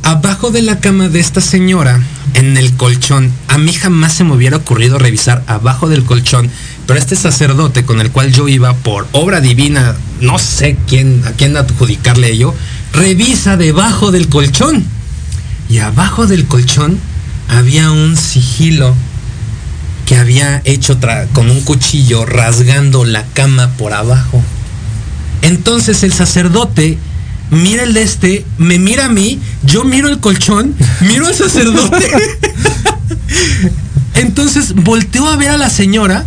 Abajo 0.01 0.49
de 0.49 0.63
la 0.63 0.79
cama 0.79 1.09
de 1.09 1.19
esta 1.19 1.39
señora, 1.39 2.01
en 2.33 2.57
el 2.57 2.73
colchón, 2.75 3.31
a 3.47 3.59
mí 3.59 3.71
jamás 3.71 4.13
se 4.15 4.23
me 4.23 4.33
hubiera 4.33 4.57
ocurrido 4.57 4.97
revisar 4.97 5.43
abajo 5.45 5.87
del 5.87 6.03
colchón, 6.03 6.49
pero 6.87 6.97
este 6.97 7.15
sacerdote 7.15 7.85
con 7.85 8.01
el 8.01 8.09
cual 8.09 8.33
yo 8.33 8.47
iba 8.47 8.73
por 8.73 9.07
obra 9.11 9.41
divina, 9.41 9.95
no 10.21 10.39
sé 10.39 10.75
quién, 10.87 11.21
a 11.27 11.33
quién 11.33 11.55
adjudicarle 11.55 12.31
ello, 12.31 12.55
revisa 12.93 13.57
debajo 13.57 14.11
del 14.11 14.27
colchón. 14.27 14.83
Y 15.69 15.77
abajo 15.77 16.25
del 16.25 16.47
colchón 16.47 16.97
había 17.47 17.91
un 17.91 18.17
sigilo 18.17 18.95
que 20.07 20.15
había 20.15 20.63
hecho 20.65 20.97
con 21.33 21.51
un 21.51 21.61
cuchillo 21.61 22.25
rasgando 22.25 23.05
la 23.05 23.23
cama 23.33 23.69
por 23.77 23.93
abajo. 23.93 24.43
Entonces 25.41 26.03
el 26.03 26.13
sacerdote 26.13 26.97
mira 27.51 27.83
el 27.83 27.93
de 27.93 28.03
este, 28.03 28.45
me 28.57 28.79
mira 28.79 29.05
a 29.05 29.09
mí, 29.09 29.39
yo 29.63 29.83
miro 29.83 30.07
el 30.07 30.19
colchón, 30.19 30.73
miro 31.01 31.27
al 31.27 31.35
sacerdote. 31.35 32.07
Entonces 34.15 34.73
volteo 34.73 35.27
a 35.27 35.35
ver 35.35 35.49
a 35.49 35.57
la 35.57 35.69
señora 35.69 36.25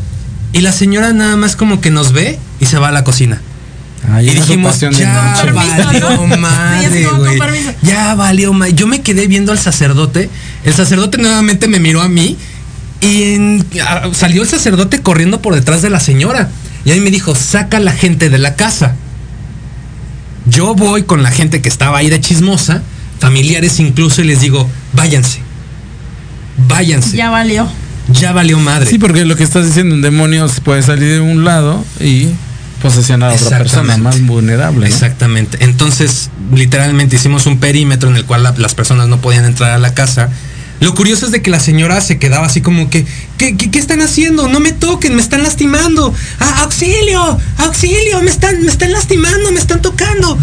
y 0.52 0.60
la 0.60 0.72
señora 0.72 1.12
nada 1.12 1.36
más 1.36 1.56
como 1.56 1.80
que 1.80 1.90
nos 1.90 2.12
ve 2.12 2.38
y 2.60 2.66
se 2.66 2.78
va 2.78 2.88
a 2.88 2.92
la 2.92 3.04
cocina. 3.04 3.40
y 4.20 4.30
dijimos, 4.30 4.78
ya 4.80 5.44
valió 5.52 6.26
madre, 6.38 7.06
güey. 7.06 7.38
Ya 7.82 8.14
valió 8.14 8.52
madre. 8.52 8.74
Yo 8.74 8.86
me 8.86 9.02
quedé 9.02 9.26
viendo 9.26 9.52
al 9.52 9.58
sacerdote. 9.58 10.30
El 10.64 10.74
sacerdote 10.74 11.18
nuevamente 11.18 11.68
me 11.68 11.80
miró 11.80 12.02
a 12.02 12.08
mí 12.08 12.36
y 13.00 13.62
salió 14.12 14.42
el 14.42 14.48
sacerdote 14.48 15.00
corriendo 15.00 15.42
por 15.42 15.54
detrás 15.54 15.82
de 15.82 15.90
la 15.90 16.00
señora. 16.00 16.50
Y 16.84 16.90
ahí 16.90 17.00
me 17.00 17.10
dijo, 17.10 17.34
saca 17.34 17.78
a 17.78 17.80
la 17.80 17.92
gente 17.92 18.28
de 18.28 18.38
la 18.38 18.56
casa. 18.56 18.96
Yo 20.46 20.74
voy 20.74 21.04
con 21.04 21.22
la 21.22 21.30
gente 21.30 21.62
que 21.62 21.68
estaba 21.68 21.98
ahí 21.98 22.10
de 22.10 22.20
chismosa, 22.20 22.82
familiares 23.18 23.80
incluso, 23.80 24.22
y 24.22 24.24
les 24.24 24.40
digo, 24.40 24.68
váyanse. 24.92 25.40
Váyanse. 26.68 27.16
Ya 27.16 27.30
valió. 27.30 27.66
Ya 28.08 28.32
valió 28.32 28.58
madre. 28.58 28.90
Sí, 28.90 28.98
porque 28.98 29.24
lo 29.24 29.36
que 29.36 29.44
estás 29.44 29.66
diciendo, 29.66 29.94
un 29.94 30.02
demonio 30.02 30.46
puede 30.62 30.82
salir 30.82 31.14
de 31.14 31.20
un 31.20 31.44
lado 31.44 31.82
y 32.00 32.28
posesionar 32.82 33.30
a 33.30 33.34
otra 33.34 33.58
persona 33.58 33.96
más 33.96 34.20
vulnerable. 34.20 34.86
Exactamente. 34.86 35.58
Entonces, 35.64 36.30
literalmente 36.52 37.16
hicimos 37.16 37.46
un 37.46 37.58
perímetro 37.58 38.10
en 38.10 38.16
el 38.16 38.26
cual 38.26 38.42
las 38.58 38.74
personas 38.74 39.08
no 39.08 39.20
podían 39.20 39.46
entrar 39.46 39.70
a 39.70 39.78
la 39.78 39.94
casa 39.94 40.28
lo 40.80 40.94
curioso 40.94 41.26
es 41.26 41.32
de 41.32 41.42
que 41.42 41.50
la 41.50 41.60
señora 41.60 42.00
se 42.00 42.18
quedaba 42.18 42.46
así 42.46 42.60
como 42.60 42.90
que, 42.90 43.06
¿qué, 43.38 43.56
qué, 43.56 43.78
están 43.78 44.02
haciendo? 44.02 44.48
No 44.48 44.60
me 44.60 44.72
toquen, 44.72 45.14
me 45.14 45.22
están 45.22 45.42
lastimando. 45.42 46.12
¡Ah, 46.40 46.62
auxilio! 46.62 47.38
¡Auxilio! 47.58 48.20
Me 48.22 48.30
están, 48.30 48.60
me 48.62 48.70
están 48.70 48.92
lastimando, 48.92 49.52
me 49.52 49.60
están 49.60 49.80
tocando. 49.80 50.38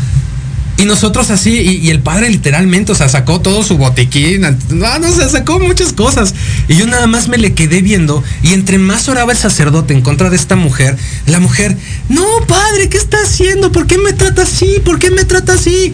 Y 0.77 0.85
nosotros 0.85 1.29
así, 1.29 1.51
y, 1.51 1.91
el 1.91 1.99
padre 1.99 2.29
literalmente, 2.29 2.91
o 2.91 2.95
sea, 2.95 3.07
sacó 3.07 3.39
todo 3.39 3.61
su 3.61 3.77
botiquín, 3.77 4.41
no, 4.41 4.99
no, 4.99 5.29
sacó 5.29 5.59
muchas 5.59 5.93
cosas. 5.93 6.33
Y 6.67 6.75
yo 6.75 6.87
nada 6.87 7.05
más 7.05 7.27
me 7.27 7.37
le 7.37 7.53
quedé 7.53 7.83
viendo, 7.83 8.23
y 8.41 8.53
entre 8.53 8.79
más 8.79 9.07
oraba 9.07 9.31
el 9.31 9.37
sacerdote 9.37 9.93
en 9.93 10.01
contra 10.01 10.31
de 10.31 10.37
esta 10.37 10.55
mujer, 10.55 10.97
la 11.27 11.39
mujer, 11.39 11.77
no, 12.09 12.25
padre, 12.47 12.89
¿qué 12.89 12.97
está 12.97 13.17
haciendo? 13.23 13.71
¿Por 13.71 13.85
qué 13.85 13.99
me 13.99 14.13
trata 14.13 14.41
así? 14.41 14.81
¿Por 14.83 14.97
qué 14.97 15.11
me 15.11 15.23
trata 15.23 15.53
así? 15.53 15.93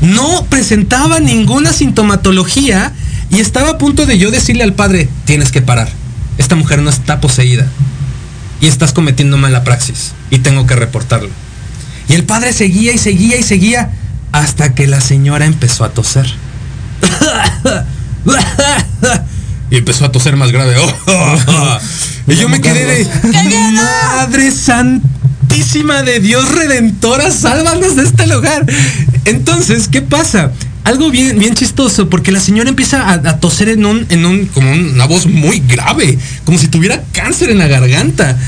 No 0.00 0.46
presentaba 0.50 1.20
ninguna 1.20 1.72
sintomatología 1.72 2.92
y 3.30 3.40
estaba 3.40 3.70
a 3.70 3.78
punto 3.78 4.06
de 4.06 4.18
yo 4.18 4.30
decirle 4.30 4.62
al 4.64 4.72
padre, 4.72 5.08
tienes 5.24 5.50
que 5.52 5.60
parar. 5.60 5.88
Esta 6.38 6.56
mujer 6.56 6.80
no 6.80 6.90
está 6.90 7.20
poseída. 7.20 7.66
Y 8.60 8.66
estás 8.66 8.92
cometiendo 8.92 9.36
mala 9.36 9.64
praxis. 9.64 10.12
Y 10.30 10.38
tengo 10.38 10.66
que 10.66 10.74
reportarlo. 10.74 11.30
Y 12.08 12.14
el 12.14 12.24
padre 12.24 12.52
seguía 12.52 12.92
y 12.92 12.98
seguía 12.98 13.36
y 13.36 13.42
seguía 13.42 13.90
hasta 14.32 14.74
que 14.74 14.86
la 14.86 15.00
señora 15.00 15.46
empezó 15.46 15.84
a 15.84 15.90
toser. 15.90 16.26
y 19.70 19.76
empezó 19.76 20.06
a 20.06 20.12
toser 20.12 20.36
más 20.36 20.50
grave. 20.50 20.76
y 22.26 22.34
yo 22.34 22.48
me 22.48 22.60
quedé 22.60 22.84
de... 22.86 23.06
Madre 23.72 24.50
Santísima 24.50 26.02
de 26.02 26.20
Dios 26.20 26.50
Redentora, 26.50 27.30
sálvanos 27.30 27.96
de 27.96 28.04
este 28.04 28.26
lugar. 28.26 28.64
Entonces, 29.26 29.88
¿qué 29.88 30.00
pasa? 30.00 30.52
Algo 30.88 31.10
bien, 31.10 31.38
bien 31.38 31.54
chistoso, 31.54 32.08
porque 32.08 32.32
la 32.32 32.40
señora 32.40 32.70
empieza 32.70 33.12
a, 33.12 33.40
toser 33.40 33.68
en 33.68 33.84
un, 33.84 34.06
en 34.08 34.24
un, 34.24 34.46
como 34.46 34.72
una 34.72 35.04
voz 35.04 35.26
muy 35.26 35.60
grave, 35.60 36.18
como 36.44 36.58
si 36.58 36.68
tuviera 36.68 37.04
cáncer 37.12 37.50
en 37.50 37.58
la 37.58 37.66
garganta. 37.66 38.38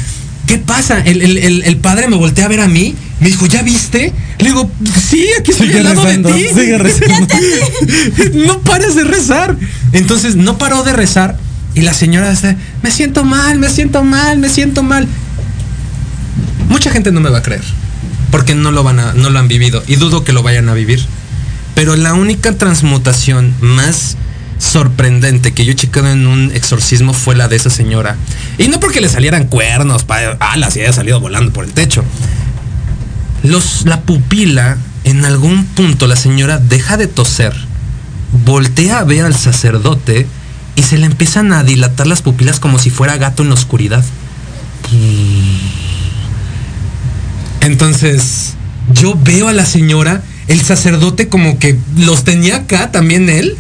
¿Qué 0.47 0.57
pasa? 0.57 1.01
El, 1.01 1.77
padre 1.83 2.09
me 2.09 2.17
voltea 2.17 2.47
a 2.47 2.49
ver 2.49 2.61
a 2.61 2.67
mí, 2.67 2.95
me 3.21 3.29
dijo, 3.29 3.45
¿ya 3.45 3.63
viste? 3.63 4.15
Le 4.39 4.47
digo, 4.47 4.71
sí, 5.09 5.27
aquí 5.39 5.51
estoy 5.51 5.71
al 5.75 5.85
lado 5.85 6.03
de 6.03 6.17
ti. 6.17 6.49
Sigue 6.49 6.79
rezando. 6.79 7.35
no 8.47 8.61
pares 8.61 8.95
de 8.95 9.05
rezar. 9.05 9.57
Entonces 9.93 10.35
no 10.35 10.57
paró 10.57 10.83
de 10.83 10.95
rezar 10.95 11.37
y 11.75 11.83
la 11.83 11.93
señora 11.93 12.31
dice, 12.31 12.57
me 12.83 12.91
siento 12.91 13.23
mal, 13.23 13.59
me 13.59 13.69
siento 13.69 14.03
mal, 14.03 14.39
me 14.39 14.49
siento 14.49 14.83
mal. 14.83 15.07
Mucha 16.71 16.91
gente 16.91 17.13
no 17.13 17.21
me 17.21 17.29
va 17.29 17.39
a 17.39 17.43
creer, 17.43 17.65
porque 18.31 18.55
no 18.55 18.73
lo 18.73 18.83
van 18.83 18.99
a, 18.99 19.13
no 19.13 19.29
lo 19.29 19.39
han 19.39 19.49
vivido 19.49 19.83
y 19.87 19.97
dudo 19.97 20.25
que 20.25 20.33
lo 20.33 20.43
vayan 20.43 20.71
a 20.71 20.75
vivir. 20.75 21.05
Pero 21.75 21.97
la 21.97 22.15
única 22.15 22.57
transmutación 22.57 23.55
más 23.61 24.17
sorprendente 24.59 25.53
que 25.53 25.65
yo 25.65 25.73
he 25.73 25.77
checado 25.77 26.09
en 26.11 26.27
un 26.27 26.53
exorcismo 26.53 27.15
fue 27.15 27.35
la 27.35 27.49
de 27.49 27.57
esa 27.57 27.71
señora. 27.71 28.17
Y 28.59 28.69
no 28.69 28.79
porque 28.79 29.01
le 29.01 29.09
salieran 29.09 29.47
cuernos, 29.47 30.05
alas 30.39 30.77
y 30.77 30.81
haya 30.81 30.93
salido 30.93 31.21
volando 31.21 31.53
por 31.53 31.65
el 31.65 31.73
techo. 31.73 32.05
La 33.85 34.03
pupila, 34.03 34.77
en 35.05 35.25
algún 35.25 35.65
punto 35.65 36.07
la 36.07 36.17
señora 36.17 36.59
deja 36.59 36.99
de 36.99 37.07
toser, 37.07 37.55
voltea 38.45 38.99
a 38.99 39.05
ver 39.05 39.25
al 39.25 39.35
sacerdote 39.35 40.27
y 40.77 40.83
se 40.83 40.99
le 40.99 41.07
empiezan 41.07 41.53
a 41.53 41.65
dilatar 41.65 42.07
las 42.07 42.21
pupilas 42.23 42.61
como 42.61 42.79
si 42.79 42.91
fuera 42.91 43.17
gato 43.17 43.43
en 43.43 43.49
la 43.49 43.55
oscuridad. 43.55 44.05
Entonces, 47.63 48.55
yo 48.93 49.19
veo 49.19 49.49
a 49.49 49.53
la 49.53 49.65
señora 49.65 50.23
el 50.51 50.61
sacerdote 50.63 51.29
como 51.29 51.61
que 51.61 51.77
los 51.97 52.25
tenía 52.25 52.57
acá 52.57 52.91
también 52.91 53.29
él 53.29 53.57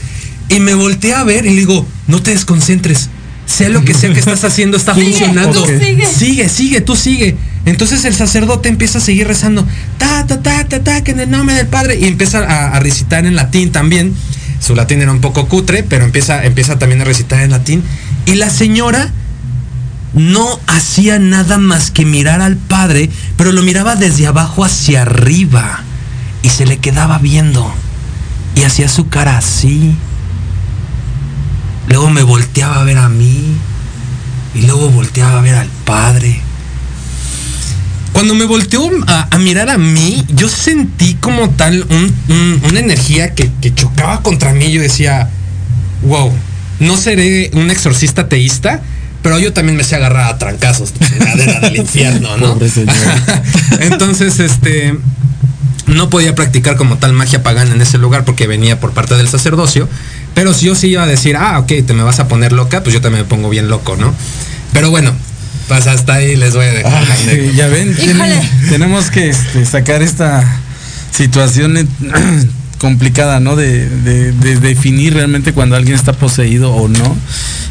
y 0.48 0.58
me 0.58 0.74
volteé 0.74 1.14
a 1.14 1.22
ver 1.22 1.46
y 1.46 1.50
le 1.50 1.60
digo, 1.60 1.86
no 2.08 2.20
te 2.20 2.32
desconcentres, 2.32 3.08
sea 3.46 3.68
lo 3.68 3.84
que 3.84 3.94
sea 3.94 4.12
que 4.12 4.18
estás 4.18 4.42
haciendo, 4.42 4.76
está 4.76 4.94
funcionando. 4.96 5.64
Sigue. 5.64 6.48
sigue, 6.48 6.80
tú 6.80 6.96
sigue. 6.96 7.36
Entonces 7.64 8.04
el 8.04 8.14
sacerdote 8.14 8.68
empieza 8.68 8.98
a 8.98 9.00
seguir 9.00 9.28
rezando, 9.28 9.64
ta, 9.98 10.26
ta, 10.26 10.42
ta, 10.42 10.64
ta, 10.64 10.82
ta, 10.82 11.04
que 11.04 11.12
en 11.12 11.20
el 11.20 11.30
nombre 11.30 11.54
del 11.54 11.68
Padre, 11.68 11.96
y 11.96 12.06
empieza 12.06 12.74
a, 12.74 12.80
recitar 12.80 13.24
en 13.24 13.36
latín 13.36 13.70
también. 13.70 14.12
Su 14.60 14.74
latín 14.74 15.00
era 15.00 15.12
un 15.12 15.20
poco 15.20 15.46
cutre, 15.46 15.84
pero 15.84 16.04
empieza, 16.04 16.44
empieza 16.44 16.76
también 16.78 17.00
a 17.02 17.04
recitar 17.04 17.40
en 17.40 17.50
latín. 17.50 17.84
Y 18.26 18.34
la 18.34 18.50
señora 18.50 19.12
no 20.12 20.58
hacía 20.66 21.20
nada 21.20 21.56
más 21.56 21.92
que 21.92 22.04
mirar 22.04 22.42
al 22.42 22.56
Padre, 22.56 23.10
pero 23.36 23.52
lo 23.52 23.62
miraba 23.62 23.94
desde 23.94 24.26
abajo 24.26 24.64
hacia 24.64 25.02
arriba 25.02 25.84
y 26.42 26.48
se 26.48 26.66
le 26.66 26.78
quedaba 26.78 27.18
viendo 27.18 27.72
y 28.54 28.62
hacía 28.62 28.88
su 28.88 29.08
cara 29.08 29.38
así. 29.38 29.94
Luego 31.88 32.10
me 32.10 32.22
volteaba 32.22 32.80
a 32.80 32.84
ver 32.84 32.98
a 32.98 33.08
mí 33.08 33.56
y 34.54 34.62
luego 34.62 34.90
volteaba 34.90 35.38
a 35.38 35.42
ver 35.42 35.54
al 35.54 35.68
padre. 35.84 36.40
Cuando 38.12 38.34
me 38.34 38.44
volteó 38.44 38.90
a, 39.06 39.38
mirar 39.38 39.70
a 39.70 39.78
mí, 39.78 40.24
yo 40.28 40.48
sentí 40.48 41.14
como 41.14 41.50
tal 41.50 41.86
una 42.68 42.80
energía 42.80 43.34
que, 43.34 43.50
chocaba 43.74 44.22
contra 44.22 44.52
mí. 44.52 44.70
Yo 44.70 44.82
decía, 44.82 45.30
wow, 46.02 46.30
no 46.80 46.96
seré 46.96 47.50
un 47.54 47.70
exorcista 47.70 48.28
teísta, 48.28 48.82
pero 49.22 49.38
yo 49.38 49.52
también 49.52 49.76
me 49.76 49.84
sé 49.84 49.96
agarrar 49.96 50.32
a 50.34 50.38
trancazos 50.38 50.92
del 50.98 51.76
infierno, 51.76 52.36
¿no? 52.36 52.58
Entonces, 53.80 54.38
este, 54.40 54.98
no 55.90 56.10
podía 56.10 56.34
practicar 56.34 56.76
como 56.76 56.98
tal 56.98 57.12
magia 57.12 57.42
pagana 57.42 57.74
en 57.74 57.80
ese 57.80 57.98
lugar 57.98 58.24
porque 58.24 58.46
venía 58.46 58.80
por 58.80 58.92
parte 58.92 59.16
del 59.16 59.28
sacerdocio. 59.28 59.88
Pero 60.34 60.54
si 60.54 60.66
yo 60.66 60.74
sí 60.74 60.88
iba 60.88 61.02
a 61.02 61.06
decir, 61.06 61.36
ah, 61.36 61.58
ok, 61.58 61.68
te 61.86 61.94
me 61.94 62.02
vas 62.02 62.20
a 62.20 62.28
poner 62.28 62.52
loca, 62.52 62.82
pues 62.82 62.94
yo 62.94 63.00
también 63.00 63.24
me 63.24 63.28
pongo 63.28 63.48
bien 63.48 63.68
loco, 63.68 63.96
¿no? 63.96 64.14
Pero 64.72 64.90
bueno, 64.90 65.12
pues 65.68 65.86
hasta 65.86 66.14
ahí 66.14 66.36
les 66.36 66.54
voy 66.54 66.66
a 66.66 66.72
dejar. 66.72 67.04
ya 67.54 67.66
ven, 67.68 67.96
tenemos 68.68 69.10
que 69.10 69.30
este, 69.30 69.64
sacar 69.66 70.02
esta 70.02 70.60
situación 71.10 71.88
complicada, 72.80 73.40
¿no? 73.40 73.56
De, 73.56 73.88
definir 74.60 75.14
realmente 75.14 75.52
cuando 75.52 75.76
alguien 75.76 75.94
está 75.94 76.14
poseído 76.14 76.72
o 76.72 76.88
no. 76.88 77.16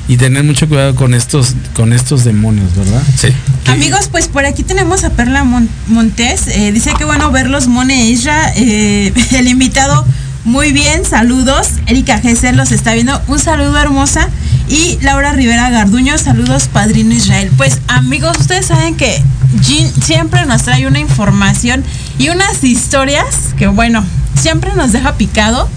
Y 0.07 0.18
tener 0.18 0.43
mucho 0.43 0.68
cuidado 0.68 0.95
con 0.95 1.14
estos, 1.14 1.55
con 1.74 1.93
estos 1.93 2.24
demonios, 2.24 2.76
¿verdad? 2.76 3.01
Sí. 3.18 3.28
Amigos, 3.68 4.07
pues 4.10 4.28
por 4.28 4.45
aquí 4.45 4.64
tenemos 4.64 5.03
a 5.03 5.10
Perla 5.10 5.43
Montes. 5.88 6.47
Eh, 6.47 6.72
dice 6.72 6.93
que 6.97 7.05
bueno 7.05 7.32
verlos, 7.32 7.68
Mone 7.68 8.10
Isra. 8.10 8.53
Eh, 8.55 9.12
el 9.32 9.47
invitado 9.47 10.05
Muy 10.45 10.72
bien, 10.72 11.05
saludos. 11.05 11.68
Erika 11.88 12.20
Gesser 12.20 12.55
los 12.55 12.72
está 12.72 12.93
viendo. 12.93 13.20
Un 13.28 13.39
saludo 13.39 13.78
hermosa. 13.78 14.30
Y 14.68 14.99
Laura 15.01 15.34
Rivera 15.34 15.72
Garduño, 15.72 16.18
saludos, 16.20 16.70
Padrino 16.72 17.14
Israel. 17.14 17.51
Pues 17.57 17.80
amigos, 17.88 18.38
ustedes 18.39 18.68
saben 18.68 18.95
que 18.95 19.22
Jean 19.62 19.91
siempre 20.01 20.45
nos 20.45 20.64
trae 20.64 20.86
una 20.86 20.99
información 20.99 21.84
y 22.20 22.30
unas 22.30 22.64
historias 22.64 23.26
que 23.57 23.68
bueno, 23.68 24.05
siempre 24.39 24.73
nos 24.75 24.91
deja 24.91 25.15
picado. 25.15 25.69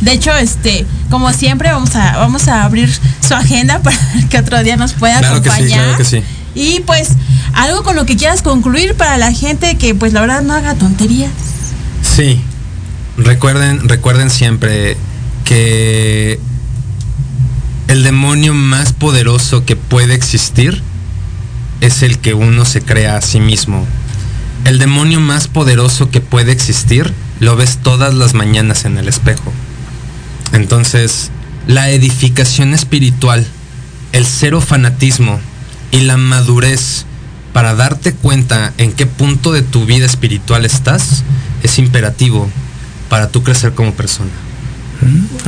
De 0.00 0.12
hecho, 0.12 0.34
este, 0.34 0.86
como 1.10 1.32
siempre, 1.32 1.70
vamos 1.70 1.94
a, 1.96 2.16
vamos 2.18 2.48
a 2.48 2.64
abrir 2.64 2.92
su 3.26 3.34
agenda 3.34 3.78
para 3.82 3.98
que 4.30 4.38
otro 4.38 4.62
día 4.62 4.76
nos 4.76 4.92
pueda 4.92 5.18
acompañar. 5.18 5.96
Que 5.96 6.04
sí, 6.04 6.22
Y 6.54 6.80
pues, 6.80 7.10
algo 7.54 7.82
con 7.82 7.96
lo 7.96 8.06
que 8.06 8.16
quieras 8.16 8.42
concluir 8.42 8.94
para 8.94 9.18
la 9.18 9.32
gente 9.32 9.76
que 9.76 9.94
pues 9.94 10.12
la 10.12 10.20
verdad 10.20 10.42
no 10.42 10.54
haga 10.54 10.74
tonterías. 10.74 11.32
Sí. 12.02 12.40
Recuerden, 13.16 13.88
recuerden 13.88 14.30
siempre 14.30 14.96
que 15.44 16.38
el 17.88 18.04
demonio 18.04 18.54
más 18.54 18.92
poderoso 18.92 19.64
que 19.64 19.74
puede 19.74 20.14
existir 20.14 20.82
es 21.80 22.02
el 22.02 22.18
que 22.18 22.34
uno 22.34 22.64
se 22.64 22.82
crea 22.82 23.16
a 23.16 23.22
sí 23.22 23.40
mismo. 23.40 23.86
El 24.64 24.78
demonio 24.78 25.20
más 25.20 25.48
poderoso 25.48 26.10
que 26.10 26.20
puede 26.20 26.52
existir 26.52 27.12
lo 27.40 27.56
ves 27.56 27.78
todas 27.82 28.14
las 28.14 28.34
mañanas 28.34 28.84
en 28.84 28.98
el 28.98 29.08
espejo. 29.08 29.52
Entonces, 30.52 31.30
la 31.66 31.90
edificación 31.90 32.74
espiritual, 32.74 33.46
el 34.12 34.26
cero 34.26 34.60
fanatismo 34.60 35.40
y 35.90 36.00
la 36.00 36.16
madurez 36.16 37.04
para 37.52 37.74
darte 37.74 38.12
cuenta 38.12 38.72
en 38.78 38.92
qué 38.92 39.06
punto 39.06 39.52
de 39.52 39.62
tu 39.62 39.84
vida 39.84 40.06
espiritual 40.06 40.64
estás 40.64 41.24
es 41.62 41.78
imperativo 41.78 42.48
para 43.08 43.28
tú 43.28 43.42
crecer 43.42 43.72
como 43.72 43.92
persona. 43.92 44.30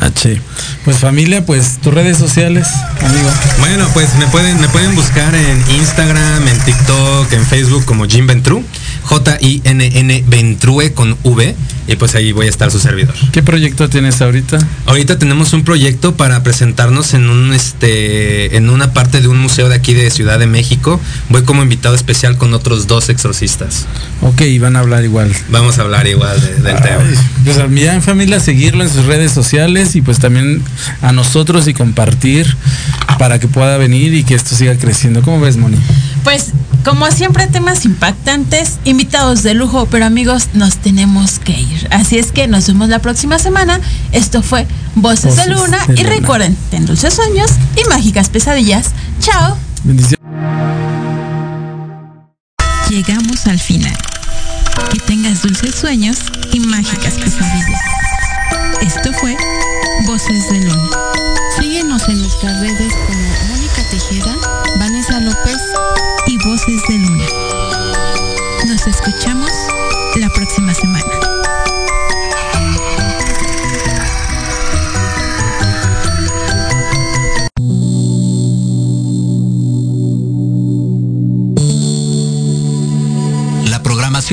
H. 0.00 0.40
Pues 0.84 0.98
familia, 0.98 1.44
pues 1.44 1.78
tus 1.78 1.92
redes 1.92 2.16
sociales, 2.16 2.68
amigo. 3.00 3.28
Bueno, 3.58 3.88
pues 3.92 4.14
me 4.16 4.26
pueden, 4.28 4.60
me 4.60 4.68
pueden 4.68 4.94
buscar 4.94 5.34
en 5.34 5.62
Instagram, 5.72 6.46
en 6.46 6.58
TikTok, 6.60 7.32
en 7.32 7.44
Facebook 7.44 7.84
como 7.84 8.06
Jim 8.06 8.26
Ventru, 8.26 8.64
J-I-N-N 9.02 10.24
Ventrue 10.26 10.92
con 10.92 11.16
V 11.22 11.54
y 11.90 11.96
pues 11.96 12.14
ahí 12.14 12.30
voy 12.30 12.46
a 12.46 12.48
estar 12.48 12.70
su 12.70 12.78
servidor. 12.78 13.14
¿Qué 13.32 13.42
proyecto 13.42 13.88
tienes 13.88 14.22
ahorita? 14.22 14.58
Ahorita 14.86 15.18
tenemos 15.18 15.52
un 15.52 15.64
proyecto 15.64 16.16
para 16.16 16.42
presentarnos 16.44 17.14
en 17.14 17.28
un 17.28 17.52
este 17.52 18.56
en 18.56 18.70
una 18.70 18.92
parte 18.92 19.20
de 19.20 19.26
un 19.26 19.38
museo 19.38 19.68
de 19.68 19.74
aquí 19.74 19.92
de 19.92 20.08
Ciudad 20.10 20.38
de 20.38 20.46
México. 20.46 21.00
Voy 21.30 21.42
como 21.42 21.62
invitado 21.62 21.96
especial 21.96 22.36
con 22.36 22.54
otros 22.54 22.86
dos 22.86 23.08
exorcistas. 23.08 23.86
Ok, 24.22 24.42
y 24.42 24.58
van 24.60 24.76
a 24.76 24.80
hablar 24.80 25.02
igual. 25.02 25.32
Vamos 25.48 25.78
a 25.78 25.82
hablar 25.82 26.06
igual 26.06 26.40
del 26.40 26.76
tema. 26.76 27.02
Pues 27.44 27.58
a 27.58 27.66
mi 27.66 27.82
en 27.82 28.02
familia 28.02 28.38
seguirlo 28.38 28.84
en 28.84 28.90
sus 28.90 29.06
redes 29.06 29.32
sociales 29.32 29.96
y 29.96 30.02
pues 30.02 30.20
también 30.20 30.62
a 31.02 31.12
nosotros 31.12 31.66
y 31.66 31.74
compartir 31.74 32.56
para 33.18 33.38
que 33.38 33.48
pueda 33.48 33.76
venir 33.78 34.14
y 34.14 34.22
que 34.22 34.34
esto 34.34 34.54
siga 34.54 34.76
creciendo. 34.76 35.22
¿Cómo 35.22 35.40
ves, 35.40 35.56
Moni? 35.56 35.76
Pues 36.24 36.52
como 36.84 37.10
siempre 37.10 37.46
temas 37.46 37.84
impactantes, 37.84 38.78
invitados 38.84 39.42
de 39.42 39.54
lujo, 39.54 39.86
pero 39.90 40.06
amigos, 40.06 40.48
nos 40.54 40.76
tenemos 40.76 41.38
que 41.38 41.52
ir. 41.52 41.88
Así 41.90 42.18
es 42.18 42.32
que 42.32 42.46
nos 42.46 42.66
vemos 42.66 42.88
la 42.88 43.00
próxima 43.00 43.38
semana. 43.38 43.80
Esto 44.12 44.42
fue 44.42 44.66
Voces, 44.94 45.36
de 45.36 45.46
Luna. 45.48 45.78
y 45.94 46.02
recuerden, 46.04 46.56
ten 46.70 46.86
dulces 46.86 47.14
sueños 47.14 47.50
y 47.76 47.88
mágicas 47.88 48.28
pesadillas. 48.28 48.90
Chao. 49.20 49.56
Llegamos 52.88 53.46
al 53.46 53.60
final. 53.60 53.96
Que 54.90 54.98
tengas 55.00 55.42
dulces 55.42 55.74
sueños 55.74 56.18
y 56.52 56.60
mágicas 56.60 57.14
pesadillas. 57.14 57.89